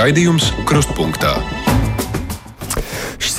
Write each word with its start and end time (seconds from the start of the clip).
Raidījums 0.00 0.46
Krustpunktā. 0.64 1.34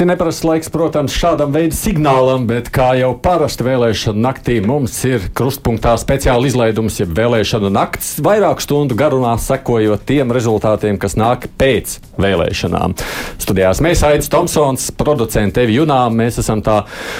Ir 0.01 0.07
neparasts 0.09 0.41
laiks, 0.41 0.69
protams, 0.73 1.13
šādam 1.13 1.52
veidam 1.54 1.75
signālam, 1.77 2.47
bet 2.49 2.71
kā 2.73 2.88
jau 2.97 3.11
parasti 3.21 3.61
vēlēšana 3.67 4.17
naktī 4.17 4.55
mums 4.66 4.95
ir 5.05 5.27
krustpunktā 5.38 5.91
speciāla 6.02 6.49
izlaidums, 6.49 6.95
jeb 6.97 7.11
vēlēšana 7.20 7.70
nakts, 7.70 8.16
vairāk 8.25 8.63
stundu 8.66 8.98
garumā 8.98 9.35
sekojot 9.38 10.02
tiem 10.09 10.34
rezultātiem, 10.34 10.98
kas 10.98 11.13
nāk 11.21 11.45
pēc 11.61 11.99
vēlēšanām. 12.17 12.95
Studijās 13.43 13.84
mēs 13.85 14.02
Aits 14.07 14.31
Tomsons, 14.34 14.88
producents 14.98 15.61
Evi 15.61 15.77
Junām, 15.77 16.18
mēs 16.18 16.41
esam 16.41 16.65
tā 16.65 16.79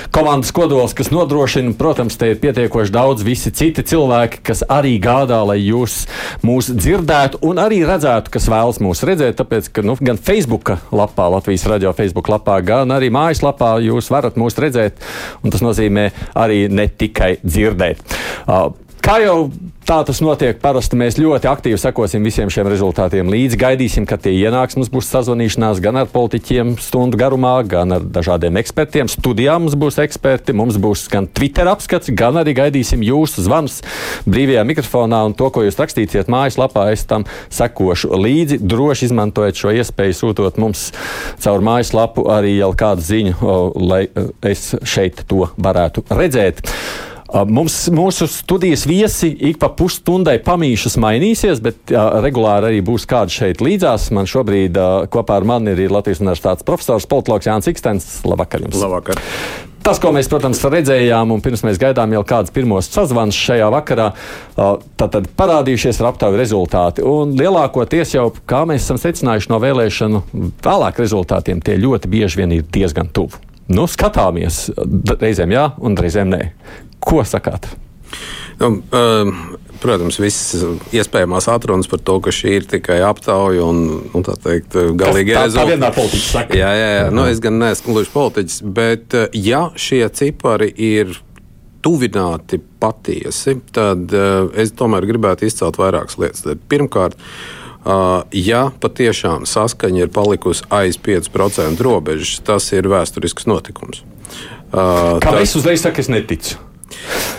komandas 0.10 0.50
kodols, 0.50 0.98
kas 0.98 1.14
nodrošina, 1.14 1.76
protams, 1.78 2.18
te 2.18 2.32
ir 2.34 2.42
pietiekoši 2.42 2.98
daudz 2.98 3.22
visi 3.28 3.54
citi 3.54 3.86
cilvēki, 3.94 4.42
kas 4.50 4.66
arī 4.66 4.96
gādā, 5.06 5.44
lai 5.52 5.60
jūs 5.60 6.08
mūs 6.42 6.74
dzirdētu 6.74 7.44
un 7.46 7.62
arī 7.62 7.84
redzētu, 7.86 8.34
kas 8.34 8.50
vēlas 8.50 8.82
mūs 8.82 9.06
redzēt, 9.06 9.38
tāpēc, 9.44 9.70
ka 9.70 9.86
nu, 9.86 10.00
gan 10.02 10.18
Facebook 10.18 10.74
lapā, 10.90 11.30
Latvijas 11.38 11.70
radio 11.70 11.94
Facebook 11.94 12.34
lapā, 12.34 12.58
gan 12.72 12.96
arī 12.96 13.12
mājaslapā 13.14 13.76
jūs 13.86 14.12
varat 14.14 14.40
mūs 14.40 14.58
redzēt, 14.62 15.04
un 15.44 15.54
tas 15.54 15.64
nozīmē 15.66 16.08
arī 16.40 16.64
ne 16.72 16.88
tikai 16.90 17.36
dzirdēt. 17.44 18.02
Uh, 18.48 18.72
Kā 19.02 19.16
jau 19.18 19.50
tā 19.88 19.98
tas 20.08 20.22
notiek, 20.24 20.60
parasti 20.62 20.98
mēs 21.00 21.18
ļoti 21.20 21.50
aktīvi 21.52 21.80
sekosim 21.82 22.24
visiem 22.26 22.50
šiem 22.54 22.70
rezultātiem 22.72 23.30
līdzi. 23.32 23.60
Gaidīsim, 23.62 24.06
kad 24.10 24.24
tie 24.24 24.34
ienāks. 24.38 24.78
Mums 24.80 24.92
būs 24.94 25.10
sazvanīšanās 25.12 25.82
gan 25.84 26.02
ar 26.02 26.10
politiķiem 26.12 26.76
stundu 26.82 27.20
garumā, 27.20 27.54
gan 27.68 27.98
ar 27.98 28.06
dažādiem 28.06 28.60
ekspertiem. 28.62 29.10
Studijā 29.12 29.58
mums 29.60 29.76
būs 29.80 30.00
eksperti, 30.04 30.56
mums 30.58 30.80
būs 30.82 31.06
gan 31.12 31.28
Twitter 31.28 31.70
apskats, 31.72 32.12
gan 32.14 32.40
arī 32.42 32.56
gaidīsim 32.58 33.04
jūsu 33.06 33.46
zvanus 33.48 33.82
brīvajā 34.30 34.66
mikrofonā. 34.70 35.24
Un 35.28 35.38
to, 35.38 35.52
ko 35.54 35.66
jūs 35.66 35.80
rakstīsiet 35.82 36.32
mājaslapā, 36.32 36.88
es 36.96 37.06
tam 37.10 37.28
sekošu 37.52 38.14
līdzi. 38.16 38.62
Droši 38.64 39.10
izmantojiet 39.10 39.60
šo 39.60 39.76
iespēju, 39.82 40.18
sūtot 40.24 40.62
mums 40.62 40.90
caur 41.42 41.64
mājaslapu 41.66 42.30
arī 42.32 42.58
jau 42.60 42.74
kādu 42.78 43.08
ziņu, 43.12 43.56
lai 43.82 44.04
es 44.46 44.72
šeit 44.88 45.26
to 45.28 45.50
varētu 45.58 46.06
redzēt. 46.12 46.66
Mums, 47.32 47.86
mūsu 47.96 48.28
studijas 48.28 48.84
viesi 48.84 49.30
ik 49.48 49.56
pa 49.62 49.70
pusstundai 49.72 50.36
pamīšas 50.44 50.98
mainīsies, 51.00 51.62
bet 51.64 51.94
uh, 51.94 52.20
regulāri 52.24 52.68
arī 52.68 52.82
būs 52.84 53.08
kāds 53.08 53.38
šeit 53.40 53.64
līdzās. 53.64 54.10
Man 54.16 54.28
šobrīd 54.28 54.76
uh, 54.76 55.06
kopā 55.12 55.40
ar 55.40 55.48
mani 55.48 55.72
ir 55.72 55.94
Latvijas 55.96 56.20
Universitātes 56.20 56.68
profesors, 56.68 57.08
politologs 57.08 57.48
Jānis 57.48 57.72
Ikstens. 57.72 58.10
Labvakar 58.28 58.66
jums! 58.66 58.76
Labvakar! 58.84 59.22
Tas, 59.82 59.98
ko 59.98 60.12
mēs, 60.14 60.28
protams, 60.30 60.60
redzējām, 60.62 61.32
un 61.34 61.40
pirms 61.42 61.64
mēs 61.66 61.80
gaidām 61.82 62.12
jau 62.14 62.22
kādus 62.28 62.54
pirmos 62.54 62.92
sazvanus 62.94 63.40
šajā 63.48 63.70
vakarā, 63.74 64.12
tad 65.00 65.16
parādījušies 65.40 66.04
ar 66.04 66.12
aptauju 66.12 66.38
rezultāti. 66.38 67.02
Un 67.08 67.34
lielākoties 67.40 68.14
jau, 68.14 68.28
kā 68.46 68.62
mēs 68.70 68.86
esam 68.86 69.00
secinājuši 69.02 69.50
no 69.50 69.58
vēlēšanu 69.64 70.22
vēlāk 70.62 71.02
rezultātiem, 71.02 71.64
tie 71.66 71.80
ļoti 71.82 72.12
bieži 72.14 72.44
vien 72.44 72.54
ir 72.60 72.68
diezgan 72.70 73.10
tuvu. 73.10 73.42
Nu, 73.74 73.88
skatāmies, 73.90 74.68
reizēm 75.18 75.56
jā, 75.56 75.66
un 75.82 75.98
reizēm 75.98 76.30
nē. 76.30 76.44
Ko 77.02 77.26
sakāt? 77.28 77.68
Nu, 78.62 78.76
um, 78.78 79.32
protams, 79.82 80.20
visas 80.22 80.62
iespējamās 80.94 81.48
atrunas 81.50 81.90
par 81.90 82.02
to, 82.06 82.20
ka 82.22 82.34
šī 82.36 82.54
ir 82.60 82.68
tikai 82.70 83.00
aptauja 83.08 83.66
un, 83.66 83.82
un 84.14 84.26
tā 84.26 84.36
teikt, 84.38 84.78
galīgi 85.00 85.34
rezultāti. 85.34 85.58
Tā 85.58 85.70
vienmēr 85.72 85.96
politiķis 85.96 86.30
saka. 86.36 86.60
Jā, 86.60 86.70
jā, 86.78 86.92
jā. 87.00 87.08
Nu, 87.16 87.26
es 87.32 87.42
gan 87.42 87.58
neesmu 87.62 87.96
gluži 87.96 88.14
politiķis, 88.14 88.60
bet 88.78 89.18
uh, 89.18 89.28
ja 89.34 89.64
šie 89.80 90.04
cipari 90.14 90.70
ir 90.78 91.18
tuvināti 91.82 92.62
patiesi, 92.82 93.58
tad 93.74 94.14
uh, 94.14 94.52
es 94.62 94.76
tomēr 94.78 95.10
gribētu 95.10 95.50
izcelt 95.50 95.82
vairākas 95.82 96.22
lietas. 96.22 96.46
Pirmkārt, 96.70 97.18
Uh, 97.82 98.28
ja 98.30 98.68
patiešām 98.78 99.48
saskaņa 99.50 100.04
ir 100.04 100.10
palikusi 100.14 100.68
aiz 100.70 101.00
5% 101.02 101.82
robežas, 101.82 102.36
tas 102.46 102.68
ir 102.78 102.86
vēsturisks 102.86 103.48
notikums. 103.50 104.04
Uh, 104.70 105.18
Kā 105.18 105.32
tas... 105.32 105.48
es 105.48 105.56
uzreiz 105.58 105.82
saku, 105.82 106.04
es 106.04 106.12
neticu. 106.14 106.60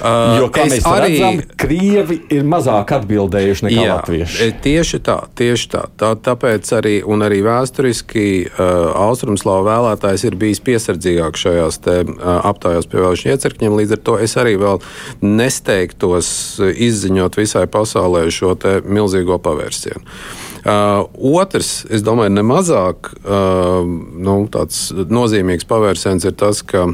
Uh, 0.03 0.41
jo, 0.41 0.49
kā 0.55 0.67
mēs 0.71 0.87
arī... 0.89 1.13
redzam, 1.15 1.41
krievi 1.61 2.19
ir 2.35 2.47
mazāk 2.49 2.95
atbildējuši 2.99 3.67
nekā 3.69 3.85
jā, 3.85 3.97
latvieši. 3.99 4.39
E, 4.43 4.55
tieši 4.65 5.01
tā, 5.07 5.19
tieši 5.39 5.69
tā. 5.75 5.83
tā 6.01 6.13
tāpēc 6.27 6.73
arī, 6.79 6.95
arī 7.27 7.43
vēsturiski 7.47 8.27
uh, 8.49 8.91
Austrumslāvu 9.07 9.69
vēlētājs 9.69 10.27
ir 10.29 10.39
bijis 10.41 10.63
piesardzīgāks 10.67 11.47
šajās 11.47 11.81
te, 11.85 11.99
uh, 12.03 12.31
aptājās 12.51 12.89
pie 12.91 13.03
vēlēšanu 13.03 13.37
iecirkņiem. 13.37 13.77
Līdz 13.83 13.97
ar 13.99 14.03
to 14.09 14.17
es 14.27 14.37
arī 14.41 14.57
vēl 14.61 14.83
nesteigtos 15.23 16.33
izziņot 16.61 17.39
visai 17.39 17.69
pasaulē 17.71 18.27
šo 18.33 18.57
milzīgo 18.87 19.39
pavērsienu. 19.43 20.03
Uh, 20.63 21.09
otrs, 21.41 21.81
es 21.91 22.05
domāju, 22.07 22.31
nemazāk 22.37 23.09
uh, 23.25 23.81
nu, 23.83 24.37
nozīmīgs 25.11 25.67
pavērsiens 25.67 26.27
ir 26.29 26.37
tas, 26.39 26.61
ka 26.63 26.87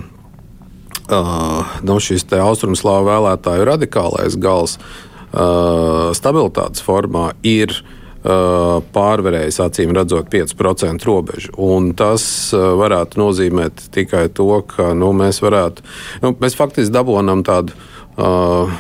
uh, 1.11 1.79
nu, 1.87 1.99
šis 2.03 2.27
austrumslāvu 2.39 3.09
vēlētāju 3.09 3.69
radikālais 3.69 4.37
gals 4.41 4.79
uh, 4.79 6.11
stabilitātes 6.17 6.85
formā 6.85 7.31
ir 7.47 7.73
uh, 7.73 8.79
pārvarējis 8.95 9.61
acīm 9.65 9.95
redzot 9.97 10.31
5% 10.33 11.09
robežu. 11.09 11.55
Un 11.57 11.93
tas 11.99 12.23
uh, 12.57 12.73
varētu 12.81 13.21
nozīmēt 13.21 13.89
tikai 13.95 14.29
to, 14.29 14.51
ka 14.69 14.93
nu, 14.97 15.13
mēs 15.17 15.43
varētu, 15.45 15.85
nu, 16.25 16.35
mēs 16.41 16.59
faktiski 16.59 16.95
dabonam 16.95 17.45
tādu 17.47 17.77
uh, 18.19 18.79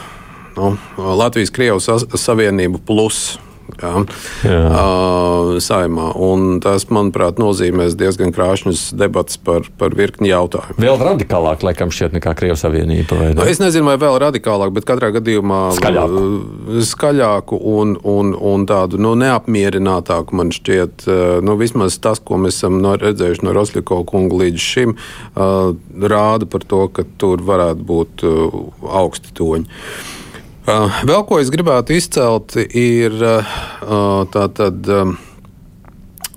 nu, 0.58 0.72
Latvijas-Krievijas 0.96 2.08
Savienību 2.18 2.82
plus 2.86 3.38
jā. 3.82 4.62
Uh, 4.68 5.56
saimā. 5.62 6.10
Un 6.14 6.58
tas, 6.64 6.86
manuprāt, 6.92 7.40
nozīmēs 7.40 7.96
diezgan 7.98 8.32
krāšņas 8.34 8.88
debatas 8.98 9.38
par, 9.42 9.66
par 9.80 9.96
virkni 9.98 10.32
jautājumu. 10.32 10.78
Vēl 10.82 10.98
radikālāk, 11.02 11.64
laikam, 11.66 11.92
šķiet, 11.94 12.16
nekā 12.18 12.34
Krievijas 12.38 12.64
Savienība. 12.66 13.18
Ne? 13.20 13.30
Nu, 13.38 13.46
es 13.48 13.62
nezinu, 13.62 13.88
vai 13.90 13.96
vēl 14.00 14.18
radikālāk, 14.24 14.72
bet 14.76 14.88
katrā 14.88 15.10
gadījumā 15.16 15.60
skaļāku, 15.78 16.24
skaļāku 16.88 17.60
un, 17.74 17.96
un, 18.02 18.34
un 18.34 18.66
tādu 18.68 19.00
nu, 19.02 19.14
neapmierinātāku 19.18 20.38
man 20.38 20.52
šķiet. 20.54 21.08
Nu, 21.46 21.58
vismaz 21.60 21.98
tas, 22.02 22.22
ko 22.22 22.40
mēs 22.42 22.60
esam 22.60 22.80
no, 22.84 22.94
redzējuši 22.98 23.46
no 23.46 23.54
Rosļiko 23.56 24.02
kunga 24.08 24.42
līdz 24.44 24.62
šim, 24.62 24.94
uh, 24.98 25.72
rāda 26.12 26.48
par 26.50 26.66
to, 26.68 26.84
ka 26.92 27.06
tur 27.20 27.42
varētu 27.46 27.88
būt 27.88 28.24
uh, 28.26 28.62
augsti 29.02 29.34
toņi. 29.38 29.68
Uh, 30.68 31.00
vēl 31.08 31.22
ko 31.24 31.38
es 31.40 31.48
gribētu 31.48 31.94
izcelt, 31.96 32.52
ir 32.76 33.14
uh, 33.24 33.54
tātad. 34.28 34.84
Um, 34.92 35.14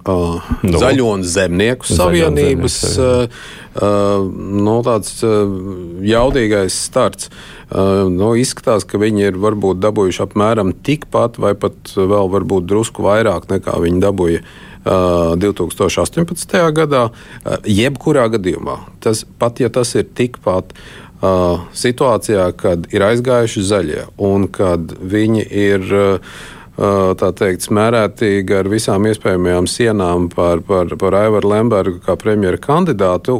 uh, 0.08 0.38
no. 0.64 0.80
Zaļo 0.80 1.10
un 1.18 1.26
zemnieku 1.28 1.90
savienības 1.90 2.78
uh, 2.96 3.42
uh, 3.76 4.24
nu, 4.32 4.78
tāds 4.88 5.20
uh, 5.28 5.52
jaudīgais 6.08 6.80
starts. 6.88 7.28
Uh, 7.68 8.08
nu, 8.08 8.32
izskatās, 8.40 8.88
ka 8.88 9.02
viņi 9.04 9.28
ir 9.34 9.42
varbūt 9.42 9.84
dabūjuši 9.84 10.24
apmēram 10.30 10.72
tikpat, 10.80 11.36
vai 11.42 11.52
pat 11.60 11.92
vēl 12.00 12.32
varbūt 12.32 12.72
drusku 12.72 13.04
vairāk 13.10 13.52
nekā 13.52 13.82
viņi 13.84 14.04
dabūja. 14.08 14.46
Uh, 14.82 15.36
2018. 15.38 16.56
gadā, 16.74 17.04
uh, 17.12 17.60
jebkurā 17.68 18.32
gadījumā, 18.34 18.80
tas 19.04 19.28
pat 19.38 19.60
ja 19.62 19.70
tas 19.70 19.92
ir 20.00 20.08
tikpat, 20.18 20.72
uh, 20.74 21.11
situācijā, 21.22 22.48
kad 22.58 22.88
ir 22.94 23.06
aizgājuši 23.06 23.68
zaļie 23.68 24.08
un 24.18 24.50
kad 24.52 24.98
viņi 25.02 25.46
ir. 25.68 25.88
Uh, 25.92 26.42
tā 27.22 27.30
teikt, 27.38 27.68
smērētīgi 27.68 28.56
ar 28.58 28.70
visām 28.72 29.06
iespējamajām 29.10 29.68
sienām 29.70 30.28
par, 30.34 30.64
par, 30.66 30.92
par 31.00 31.18
Aivaru 31.20 31.52
Lembergu 31.52 32.02
kā 32.06 32.16
premjera 32.20 32.58
kandidātu, 32.62 33.38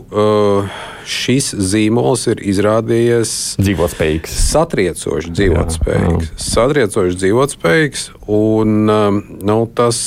šis 1.12 1.52
zīmols 1.72 2.28
ir 2.32 2.42
izrādījies 2.52 3.34
dzīvotspējīgs. 3.62 4.36
Satriecoši 4.52 5.34
dzīvotspējīgs. 5.40 6.30
Jā. 6.30 6.42
Satriecoši 6.46 7.20
dzīvotspējīgs. 7.24 8.08
Un, 8.32 8.86
nu, 8.88 9.58
tas, 9.76 10.02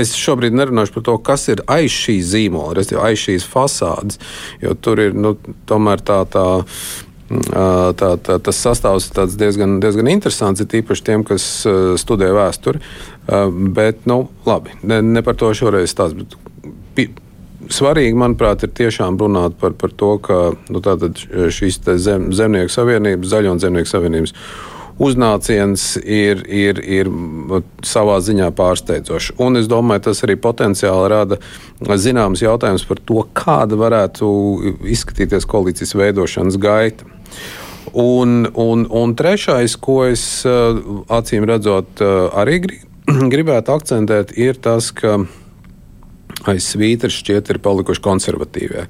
es 0.00 0.14
šobrīd 0.18 0.56
nerunāšu 0.56 0.96
par 0.96 1.06
to, 1.10 1.18
kas 1.28 1.48
ir 1.52 1.62
aiz 1.70 1.92
šī 1.92 2.16
zīmola, 2.24 2.86
aiz 3.04 3.26
šīs 3.26 3.46
fasādes, 3.50 4.22
jo 4.64 4.72
tur 4.80 5.04
ir 5.08 5.18
nu, 5.18 5.36
tomēr 5.68 6.02
tā. 6.06 6.22
tā 6.32 6.46
Tā, 7.26 8.12
tā, 8.22 8.36
tas 8.38 8.58
sastāvs 8.62 9.08
ir 9.10 9.32
diezgan, 9.34 9.80
diezgan 9.82 10.06
interesants, 10.12 10.62
ir 10.62 10.76
īpaši 10.78 11.06
tiem, 11.08 11.24
kas 11.26 11.46
studē 11.98 12.30
vēsturi. 12.36 12.82
Bet, 13.74 14.04
nu, 14.06 14.28
labi, 14.46 14.76
ne, 14.86 15.00
ne 15.02 15.22
par 15.26 15.38
to 15.38 15.50
šoreiz 15.58 15.90
stāstu. 15.90 16.38
Svarīgi, 17.66 18.14
manuprāt, 18.14 18.62
ir 18.62 18.70
tiešām 18.78 19.18
runāt 19.18 19.56
par, 19.58 19.74
par 19.74 19.90
to, 19.90 20.12
ka 20.22 20.38
nu, 20.70 20.82
šīs 21.50 21.80
zem, 21.98 22.30
zemnieku 22.36 22.70
savienības, 22.70 23.32
zaļo 23.32 23.56
un 23.56 23.62
zemnieku 23.62 23.90
savienības 23.90 24.34
uznāciens 25.02 25.96
ir, 26.00 26.40
ir, 26.48 26.78
ir 26.80 27.10
savā 27.84 28.16
ziņā 28.24 28.48
pārsteidzošs. 28.56 29.34
Un 29.42 29.60
es 29.60 29.68
domāju, 29.68 30.06
tas 30.08 30.22
arī 30.24 30.38
potenciāli 30.40 31.10
rada 31.12 31.40
zināmas 32.00 32.44
jautājumas 32.44 32.86
par 32.88 33.02
to, 33.08 33.26
kāda 33.36 33.76
varētu 33.80 34.30
izskatīties 34.94 35.48
koalīcijas 35.50 35.96
veidošanas 35.98 36.56
gaita. 36.62 37.15
Un, 37.96 38.48
un, 38.58 38.82
un 38.90 39.14
trešais, 39.16 39.76
ko 39.80 40.02
es 40.08 40.42
acīm 40.44 41.46
redzot, 41.48 42.02
arī 42.36 42.58
gribētu 43.32 43.76
akcentēt, 43.76 44.34
ir 44.36 44.58
tas, 44.60 44.90
ka 44.92 45.20
aiz 46.50 46.66
svītras 46.74 47.16
šķiet 47.22 47.54
ir 47.54 47.62
palikuši 47.64 48.04
konservatīvie. 48.04 48.84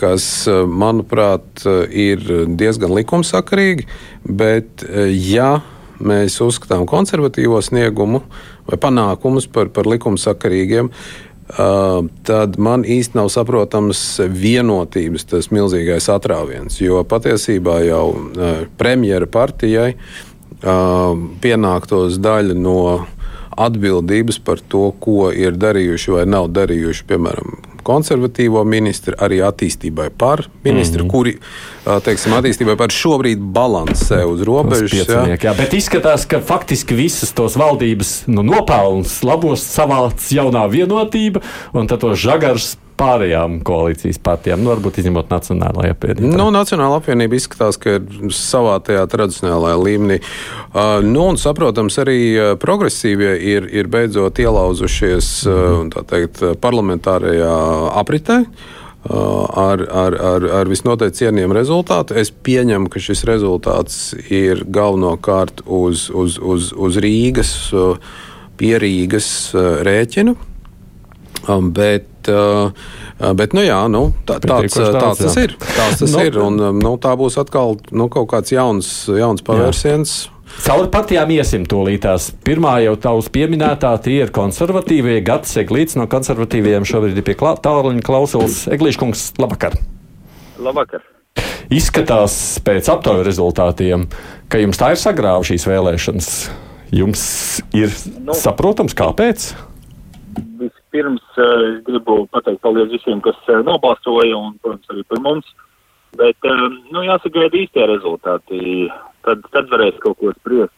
Kas, 0.00 0.24
manuprāt, 0.48 1.66
ir 1.92 2.22
diezgan 2.56 2.94
likumsakarīgi, 2.96 3.84
bet, 4.24 4.86
ja 5.10 5.58
mēs 6.00 6.38
uzskatām 6.40 6.86
konservatīvo 6.88 7.60
sniegumu 7.60 8.22
vai 8.70 8.78
panākumus 8.80 9.50
par, 9.52 9.68
par 9.74 9.90
likumsakarīgiem, 9.90 10.88
Uh, 10.88 11.29
tad 11.56 12.58
man 12.62 12.84
īsti 12.86 13.18
nav 13.18 13.30
saprotams 13.32 14.02
vienotības 14.22 15.26
tas 15.32 15.50
milzīgais 15.54 16.06
atrāviens. 16.12 16.80
Jo 16.80 17.02
patiesībā 17.08 17.80
jau 17.86 18.04
premjera 18.78 19.26
partijai 19.30 19.94
pienāktos 21.40 22.20
daļa 22.20 22.56
no 22.58 23.06
atbildības 23.60 24.38
par 24.44 24.60
to, 24.72 24.90
ko 25.00 25.30
ir 25.32 25.56
darījuši 25.60 26.14
vai 26.14 26.24
nav 26.28 26.48
darījuši, 26.54 27.06
piemēram, 27.08 27.56
konservatīvo 27.86 28.64
ministru, 28.64 29.16
arī 29.18 29.40
attīstībai 29.46 30.10
par 30.18 30.44
ministru, 30.64 31.04
mm 31.04 31.08
-hmm. 31.08 31.10
kuri, 31.10 31.38
teiksim, 32.04 32.32
attīstībai 32.32 32.76
par 32.76 32.92
šobrīd 32.94 33.38
balansē 33.38 34.24
uz 34.24 34.42
robežas. 34.42 35.08
Jā. 35.08 35.38
jā, 35.42 35.56
bet 35.56 35.74
izskatās, 35.74 36.26
ka 36.26 36.40
faktiski 36.40 36.94
visas 36.94 37.32
tos 37.32 37.56
valdības 37.56 38.26
nu, 38.26 38.42
nopelnus 38.42 39.22
labos 39.22 39.64
savāc 39.64 40.30
jaunā 40.30 40.68
vienotība, 40.70 41.40
un 41.72 41.86
tad 41.86 42.00
tos 42.00 42.18
žagars 42.18 42.76
pārējām 43.00 43.60
koalīcijas 43.66 44.20
partijām, 44.22 44.64
nu, 44.64 44.72
varbūt 44.74 45.00
izņemot 45.00 45.30
Nacionālajā 45.32 45.96
apvienībā? 45.96 46.32
Nu, 46.36 46.50
Nacionāla 46.54 47.00
apvienība 47.00 47.38
izskatās, 47.38 47.78
ka 47.80 47.96
ir 47.98 48.34
savā 48.36 48.76
tajā 48.84 49.06
tradicionālajā 49.10 49.78
līmenī. 49.80 50.18
Uh, 50.20 50.98
nu, 51.06 51.30
un, 51.32 51.40
saprotams, 51.40 51.96
arī 52.02 52.18
uh, 52.34 52.50
progresīvie 52.60 53.32
ir, 53.54 53.70
ir 53.72 53.88
beidzot 53.92 54.42
ielauzušies 54.42 55.30
uh, 55.48 56.02
teikt, 56.10 56.44
parlamentārajā 56.60 57.56
apritē. 58.02 58.44
Uh, 59.00 59.46
ar, 59.56 59.80
ar, 59.80 60.14
ar, 60.20 60.44
ar 60.58 60.68
visnotaļ 60.68 61.14
cienījumu 61.16 61.56
rezultātu. 61.56 62.18
Es 62.20 62.28
pieņemu, 62.28 62.90
ka 62.92 63.00
šis 63.00 63.24
rezultāts 63.24 64.10
ir 64.28 64.66
galvenokārt 64.68 65.62
uz, 65.64 66.10
uz, 66.12 66.36
uz, 66.36 66.68
uz 66.76 67.00
Rīgas, 67.00 67.54
uh, 67.72 67.96
pie 68.60 68.74
Rīgas 68.82 69.30
uh, 69.56 69.80
rēķinu. 69.88 70.36
Um, 71.48 71.70
bet, 71.72 72.08
uh, 72.28 72.68
uh, 73.20 73.30
bet 73.36 73.54
nu, 73.56 73.62
jā, 73.64 73.78
nu, 73.92 74.10
tā, 74.28 74.36
tāds, 74.42 74.76
tāds, 74.76 74.96
tāds 74.96 75.22
tas 75.24 75.38
ir. 75.40 75.54
Tāds 75.62 76.02
tas 76.02 76.12
nu, 76.14 76.26
ir 76.28 76.36
un, 76.42 76.60
um, 76.60 76.82
nu, 76.82 76.96
tā 77.00 77.14
būs 77.18 77.38
atkal 77.40 77.78
nu, 77.96 78.10
kaut 78.12 78.28
kāds 78.34 78.52
jauns, 78.52 78.90
jauns 79.08 79.44
pavērsiens. 79.46 80.18
Jā. 80.26 80.36
Cauri 80.60 80.90
partijām 80.92 81.30
iesim 81.32 81.62
tūlītās. 81.68 82.32
Pirmā 82.44 82.74
jau 82.84 82.96
tavs 83.00 83.30
pieminētā, 83.32 83.92
tie 84.04 84.18
ir 84.24 84.32
konservatīvie. 84.34 85.20
Gads 85.24 85.54
Eglīts 85.62 85.96
no 85.96 86.08
konservatīviem 86.10 86.84
šobrīd 86.88 87.20
ir 87.20 87.24
pie 87.24 87.36
tālruņa 87.38 88.02
klausulas. 88.04 88.64
Eglīškungs, 88.74 89.30
labvakar! 89.40 89.78
Labvakar! 90.60 91.06
Izskatās 91.70 92.34
pēc 92.66 92.90
aptaujas 92.90 93.28
rezultātiem, 93.28 94.08
ka 94.50 94.58
jums 94.58 94.80
tā 94.80 94.90
ir 94.92 95.00
sagrāva 95.00 95.46
šīs 95.46 95.68
vēlēšanas. 95.70 96.30
Jums 96.98 97.22
ir 97.78 97.94
nu, 98.18 98.34
saprotams, 98.34 98.96
kāpēc? 98.98 99.52
Vispirms 100.90 101.22
eh, 101.36 101.76
es 101.76 101.82
gribu 101.86 102.26
pateikt 102.34 102.60
paldies 102.62 102.90
visiem, 102.90 103.20
kas 103.22 103.36
eh, 103.46 103.62
nobalsoja 103.62 104.34
un, 104.34 104.56
protams, 104.58 104.88
arī 104.90 105.04
par 105.06 105.20
mums. 105.22 105.46
Bet, 106.18 106.36
eh, 106.42 106.62
nu, 106.90 107.04
jāsagaida 107.06 107.54
īstie 107.54 107.84
rezultāti. 107.86 108.88
Tad, 109.22 109.44
tad 109.54 109.68
varēs 109.70 110.00
kaut 110.02 110.18
ko 110.18 110.32
spriest. 110.34 110.74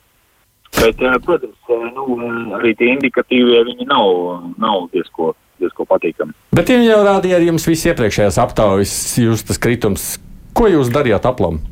Bet, 0.76 1.00
protams, 1.24 1.56
nu, 1.96 2.18
arī 2.58 2.74
tie 2.76 2.90
indikatīvie 2.92 3.62
viņi 3.70 3.86
nav, 3.88 4.42
nav 4.60 4.90
diezko, 4.92 5.30
diezko 5.62 5.86
patīkami. 5.88 6.34
Bet 6.52 6.68
viņi 6.68 6.90
jau 6.90 6.98
rādīja 7.06 7.38
arī 7.38 7.48
jums 7.48 7.68
visu 7.68 7.88
iepriekšējās 7.88 8.40
aptaujas, 8.42 8.96
jūs 9.20 9.46
tas 9.48 9.60
kritums. 9.62 10.16
Ko 10.52 10.68
jūs 10.68 10.90
darījāt 10.92 11.24
aplam? 11.28 11.62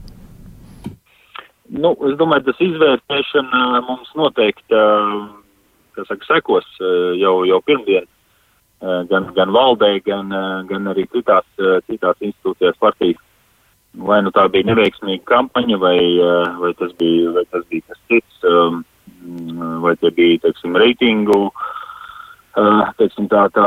Nu, 1.69 1.93
es 2.09 2.17
domāju, 2.17 2.47
tas 2.49 2.65
izvērtēšana 2.65 3.83
mums 3.85 4.09
noteikti 4.17 4.81
saka, 6.01 6.25
sekos 6.25 6.71
jau, 7.21 7.35
jau 7.49 7.61
pirmdien 7.67 8.09
gan, 8.81 9.29
gan 9.37 9.53
valdē, 9.53 9.91
gan, 10.05 10.33
eh, 10.33 10.63
gan 10.71 10.89
arī 10.93 11.07
citās, 11.13 11.45
citās 11.87 12.17
institūcijās 12.21 12.79
partijas. 12.81 13.21
Vai 13.95 14.21
nu 14.23 14.31
tā 14.31 14.47
bija 14.49 14.69
neveiksmīga 14.69 15.27
kampaņa, 15.27 15.77
vai, 15.83 15.99
vai, 16.61 16.73
tas, 16.79 16.93
bija, 16.95 17.33
vai 17.35 17.43
tas 17.51 17.65
bija 17.67 17.83
kas 17.89 17.99
cits, 18.07 18.45
vai 19.83 19.97
tie 19.99 20.13
bija, 20.15 20.39
teiksim, 20.45 20.79
reitingu, 20.79 21.51
teiksim, 23.01 23.27
tā, 23.33 23.49
tā 23.51 23.67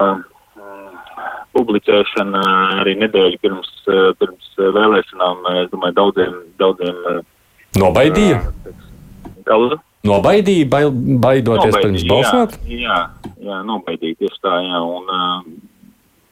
publicēšana 1.52 2.44
arī 2.80 2.96
nedēļu 3.04 3.42
pirms, 3.44 3.74
pirms 3.84 4.56
vēlēšanām, 4.80 5.44
es 5.66 5.70
domāju, 5.76 5.98
daudziem, 6.00 6.40
daudziem. 6.64 7.04
Nobaidīja? 7.84 8.40
Kā 9.44 9.60
lūdzu? 9.60 9.82
Nobaidīja, 10.04 10.68
bail, 10.68 10.90
baidoties 10.92 11.72
nobaidīja, 11.72 11.84
pirms 11.84 12.08
balsot? 12.10 12.58
Jā, 12.68 12.76
jā, 12.76 12.98
jā 13.48 13.60
nobaidīja 13.68 14.20
tieši 14.20 14.42
tā, 14.44 14.58
jā. 14.66 14.82
Un, 14.84 15.62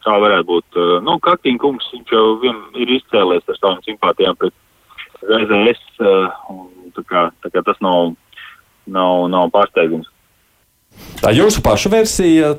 tā 0.05 0.17
varētu 0.23 0.47
būt. 0.49 0.79
Nu, 1.07 1.15
Kaktīna 1.23 1.61
kungs, 1.61 1.87
viņš 1.93 2.11
jau 2.11 2.25
vien 2.41 2.59
ir 2.81 2.91
izcēlēs 2.97 3.47
ar 3.47 3.59
savām 3.59 3.79
simpātijām 3.85 4.35
pret 4.41 4.55
ZZS, 5.21 6.01
un 6.51 6.91
tā 6.97 7.05
kā, 7.07 7.25
tā 7.45 7.53
kā 7.53 7.63
tas 7.65 7.79
nav, 7.85 8.13
nav, 8.89 9.27
nav 9.31 9.51
pārsteigums. 9.53 10.09
Tā 11.21 11.31
jūsu 11.31 11.63
paša 11.63 11.93
versija, 11.93 12.55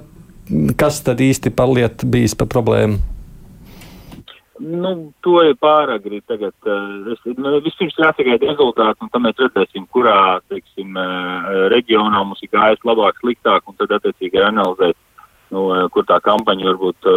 kas 0.81 1.03
tad 1.05 1.20
īsti 1.20 1.53
paliet 1.55 2.06
bijis 2.08 2.37
par 2.38 2.49
problēmu? 2.53 3.12
Nu, 4.61 4.91
to 5.25 5.39
ir 5.47 5.55
pāragri 5.57 6.21
tagad. 6.29 6.53
Eh, 6.69 7.13
es, 7.15 7.23
nu, 7.39 7.55
vispirms 7.65 7.97
jāsagaida 7.97 8.51
rezultāti, 8.51 9.01
un 9.01 9.11
tad 9.13 9.25
mēs 9.25 9.41
redzēsim, 9.41 9.87
kurā, 9.95 10.43
teiksim, 10.53 10.93
eh, 10.93 11.49
reģionā 11.73 12.21
mums 12.21 12.43
ir 12.45 12.53
gājis 12.53 12.85
labāk, 12.85 13.17
sliktāk, 13.23 13.65
un 13.67 13.79
tad 13.81 13.97
attiecīgi 13.97 14.45
analizēt, 14.45 14.99
nu, 15.51 15.73
eh, 15.73 15.89
kur 15.89 16.05
tā 16.05 16.21
kampaņa 16.21 16.69
varbūt 16.69 17.11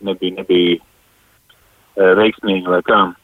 nebija, 0.00 0.36
nebija 0.40 0.78
veiksmīga 1.98 2.68
vai 2.70 2.82
kā. 2.82 3.14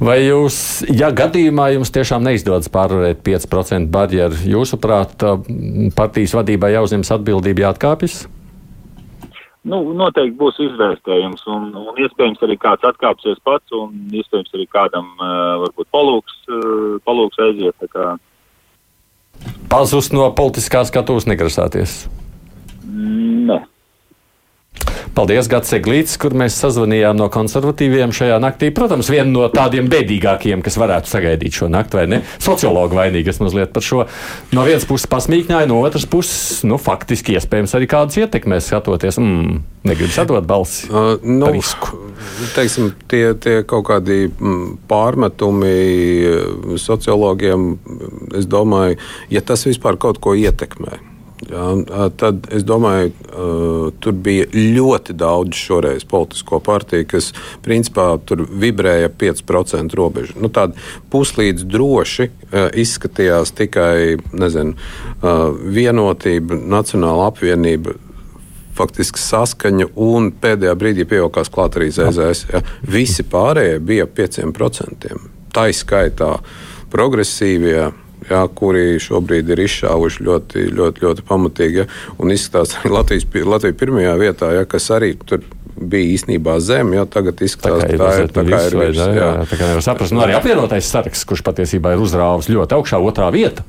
Vai 0.00 0.18
jūs, 0.24 0.84
ja 0.88 1.10
gadījumā 1.12 1.74
jums 1.74 1.92
tiešām 1.92 2.24
neizdodas 2.24 2.68
pārvarēt 2.72 3.22
5% 3.22 3.90
barjeru, 3.92 4.34
jūsuprāt, 4.34 5.20
partijas 5.94 6.32
vadībai 6.32 6.72
jāuzņemas 6.72 7.12
atbildība, 7.12 7.68
jāatkāpjas? 7.68 8.26
Nu, 9.66 9.80
noteikti 9.98 10.36
būs 10.38 10.60
izvērtējums, 10.62 11.42
un, 11.50 11.70
un 11.74 11.96
iespējams 11.98 12.42
arī 12.46 12.54
kāds 12.62 12.86
atkāpsies 12.86 13.40
pats, 13.46 13.72
un 13.74 13.96
iespējams 14.14 14.54
arī 14.54 14.66
kādam 14.70 15.08
varbūt 15.18 15.88
palūks, 15.94 16.36
palūks 17.06 17.40
aiziet. 17.48 17.88
Kā... 17.90 18.12
Pazust 19.72 20.14
no 20.14 20.28
politiskās 20.38 20.92
skatuves 20.92 21.26
negrasāties? 21.26 22.04
Nē. 22.86 23.58
Paldies, 25.16 25.46
Gats 25.48 25.72
Eglīts, 25.72 26.18
kur 26.20 26.34
mēs 26.36 26.58
sazvanījām 26.60 27.16
no 27.16 27.30
konservatīviem 27.32 28.10
šajā 28.16 28.36
naktī. 28.42 28.68
Protams, 28.74 29.08
viena 29.08 29.30
no 29.30 29.46
tādiem 29.52 29.88
bēdīgākiem, 29.88 30.60
kas 30.64 30.76
varētu 30.76 31.08
sagaidīt 31.08 31.56
šo 31.56 31.70
nakti, 31.72 31.96
vai 31.96 32.04
ne? 32.12 32.18
Sociologi 32.42 32.98
vainīgas 32.98 33.40
mazliet 33.40 33.72
par 33.72 33.86
šo. 33.86 34.04
No 34.52 34.66
vienas 34.68 34.84
puses 34.88 35.08
pasmīkņāja, 35.08 35.70
no 35.70 35.80
otras 35.80 36.04
puses, 36.10 36.60
nu, 36.68 36.76
faktiski 36.76 37.38
iespējams 37.38 37.72
arī 37.78 37.88
kādas 37.88 38.20
ietekmēs 38.20 38.68
skatoties. 38.68 39.16
Mm, 39.22 39.64
Negribu 39.88 40.12
sadot 40.12 40.44
balsi. 40.44 40.90
Uh, 40.92 41.16
nu, 41.24 41.48
teiksim, 42.52 42.92
tie, 43.08 43.24
tie 43.40 43.60
kaut 43.64 43.86
kādi 43.88 44.26
mm, 44.28 44.78
pārmetumi 44.90 45.74
uh, 46.28 46.78
sociologiem, 46.82 47.70
es 48.36 48.50
domāju, 48.50 49.00
ja 49.32 49.40
tas 49.40 49.64
vispār 49.64 49.96
kaut 50.02 50.20
ko 50.20 50.36
ietekmē. 50.36 51.05
Jā, 51.36 51.64
tad 52.16 52.46
es 52.56 52.62
domāju, 52.64 53.10
tur 54.00 54.14
bija 54.24 54.46
ļoti 54.54 55.12
daudz 55.20 55.58
šoreiz 55.60 56.06
politisko 56.08 56.62
partiju, 56.64 57.04
kas 57.10 57.28
principā 57.64 58.06
tur 58.24 58.46
vibrēja 58.48 59.10
5% 59.12 59.92
robežu. 60.00 60.38
Nu, 60.40 60.48
tāda 60.48 60.72
puslīdz 61.12 61.66
droši 61.68 62.30
izskatījās 62.80 63.52
tikai 63.58 64.16
nezinu, 64.32 64.80
vienotība, 65.76 66.56
nacionāla 66.56 67.28
apvienība. 67.28 67.98
Faktiski 68.76 69.20
saskaņa, 69.20 69.90
un 70.00 70.32
pēdējā 70.40 70.72
brīdī 70.76 71.04
pievilkās 71.08 71.52
klāt 71.52 71.76
arī 71.78 71.92
ZZS. 71.92 72.48
Ja. 72.50 72.64
Visi 72.84 73.24
pārējie 73.24 73.78
bija 73.80 74.08
5%. 74.08 75.12
Tā 75.52 75.68
izskaitā 75.72 76.32
progresīvie, 76.92 77.86
jā, 78.30 78.40
kuri 78.58 78.96
šobrīd 79.02 79.52
ir 79.54 79.62
izšāvuši 79.66 80.26
ļoti, 80.26 80.64
ļoti, 80.76 81.04
ļoti 81.06 81.26
pamatīgi. 81.28 81.82
Ja, 81.82 81.86
un 82.22 82.34
izskatās, 82.34 82.76
ka 82.80 82.92
Latvijas, 82.92 83.28
Latvija 83.46 83.78
pirmajā 83.78 84.16
vietā, 84.20 84.50
ja, 84.56 84.66
kas 84.68 84.90
arī 84.94 85.14
tur 85.28 85.44
bija 85.76 86.14
īstenībā 86.14 86.56
zem, 86.64 86.94
jau 86.96 87.04
tagad 87.10 87.40
izskatās, 87.44 87.84
ka 87.84 87.98
tā 88.00 88.12
ir. 88.22 88.30
Tā 88.32 88.44
kā 88.48 88.60
ir 88.68 88.76
viss, 88.80 89.00
jā, 89.00 89.08
jā. 89.18 89.32
Tā 89.50 89.58
kā 89.58 89.70
nevar 89.72 89.84
saprast, 89.84 90.14
nu 90.16 90.22
arī 90.24 90.36
apvienotais 90.38 90.88
saraksts, 90.88 91.26
kurš 91.28 91.44
patiesībā 91.46 91.94
ir 91.94 92.04
uzrāvis 92.04 92.48
ļoti 92.52 92.78
augšā 92.78 93.00
otrā 93.02 93.28
vieta. 93.34 93.66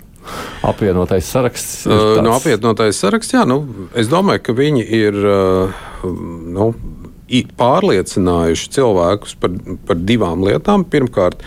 apvienotais 0.67 1.27
saraksts? 1.27 1.85
Uh. 1.87 2.17
No 2.23 2.35
apvienotais 2.35 2.99
saraksts, 2.99 3.35
jā, 3.35 3.43
nu, 3.47 3.61
es 3.95 4.11
domāju, 4.11 4.45
ka 4.47 4.57
viņi 4.57 4.87
ir. 5.01 5.19
Uh, 5.23 5.83
nu, 6.03 6.71
pārliecinājuši 7.59 8.69
cilvēkus 8.71 9.35
par, 9.41 9.55
par 9.87 9.97
divām 9.99 10.45
lietām. 10.47 10.85
Pirmkārt, 10.87 11.43